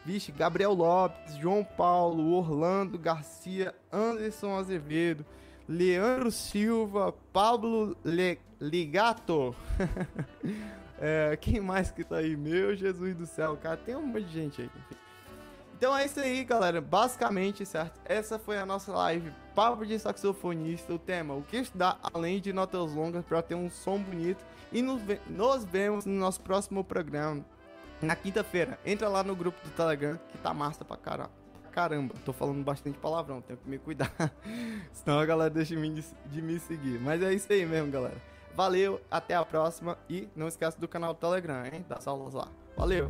Vixe, 0.03 0.31
Gabriel 0.31 0.73
Lopes, 0.73 1.37
João 1.37 1.63
Paulo, 1.63 2.33
Orlando 2.33 2.97
Garcia, 2.97 3.73
Anderson 3.91 4.57
Azevedo, 4.57 5.25
Leandro 5.69 6.31
Silva, 6.31 7.13
Pablo 7.31 7.95
Le 8.03 8.39
Ligato. 8.59 9.55
é, 11.01 11.35
quem 11.35 11.59
mais 11.59 11.89
que 11.89 12.03
tá 12.03 12.17
aí? 12.17 12.37
Meu 12.37 12.75
Jesus 12.75 13.15
do 13.15 13.25
céu, 13.25 13.57
cara, 13.57 13.75
tem 13.75 13.95
um 13.95 14.05
monte 14.05 14.25
de 14.25 14.33
gente 14.33 14.61
aí. 14.61 14.67
Enfim. 14.67 15.01
Então 15.75 15.97
é 15.97 16.05
isso 16.05 16.19
aí, 16.19 16.43
galera. 16.43 16.79
Basicamente, 16.79 17.65
certo? 17.65 17.99
Essa 18.05 18.37
foi 18.37 18.59
a 18.59 18.67
nossa 18.67 18.91
live 18.91 19.33
Papo 19.55 19.83
de 19.83 19.97
Saxofonista. 19.97 20.93
O 20.93 20.99
tema: 20.99 21.33
o 21.33 21.41
que 21.41 21.57
estudar 21.57 21.99
além 22.13 22.39
de 22.39 22.53
notas 22.53 22.93
longas 22.93 23.25
para 23.25 23.41
ter 23.41 23.55
um 23.55 23.67
som 23.67 23.97
bonito. 23.97 24.45
E 24.71 24.83
nos, 24.83 25.01
ve 25.01 25.19
nos 25.27 25.65
vemos 25.65 26.05
no 26.05 26.13
nosso 26.13 26.39
próximo 26.41 26.83
programa 26.83 27.43
na 27.99 28.15
quinta-feira. 28.15 28.79
Entra 28.85 29.09
lá 29.09 29.23
no 29.23 29.35
grupo 29.35 29.59
do 29.67 29.71
Telegram 29.71 30.19
que 30.31 30.37
tá 30.37 30.53
massa 30.53 30.85
pra 30.85 30.97
caramba. 30.97 31.31
Caramba, 31.71 32.13
tô 32.23 32.31
falando 32.31 32.63
bastante 32.63 32.99
palavrão, 32.99 33.41
tenho 33.41 33.57
que 33.57 33.67
me 33.67 33.79
cuidar. 33.79 34.11
Senão 34.93 35.19
a 35.19 35.25
galera 35.25 35.49
deixa 35.49 35.75
de 35.75 36.41
me 36.41 36.59
seguir. 36.59 36.99
Mas 36.99 37.23
é 37.23 37.33
isso 37.33 37.51
aí 37.51 37.65
mesmo, 37.65 37.91
galera. 37.91 38.21
Valeu, 38.55 39.01
até 39.09 39.35
a 39.35 39.45
próxima 39.45 39.97
e 40.09 40.27
não 40.35 40.47
esqueça 40.47 40.79
do 40.79 40.87
canal 40.87 41.13
do 41.13 41.19
Telegram, 41.19 41.65
hein? 41.65 41.85
Das 41.87 42.07
aulas 42.07 42.33
lá. 42.33 42.47
Valeu! 42.75 43.09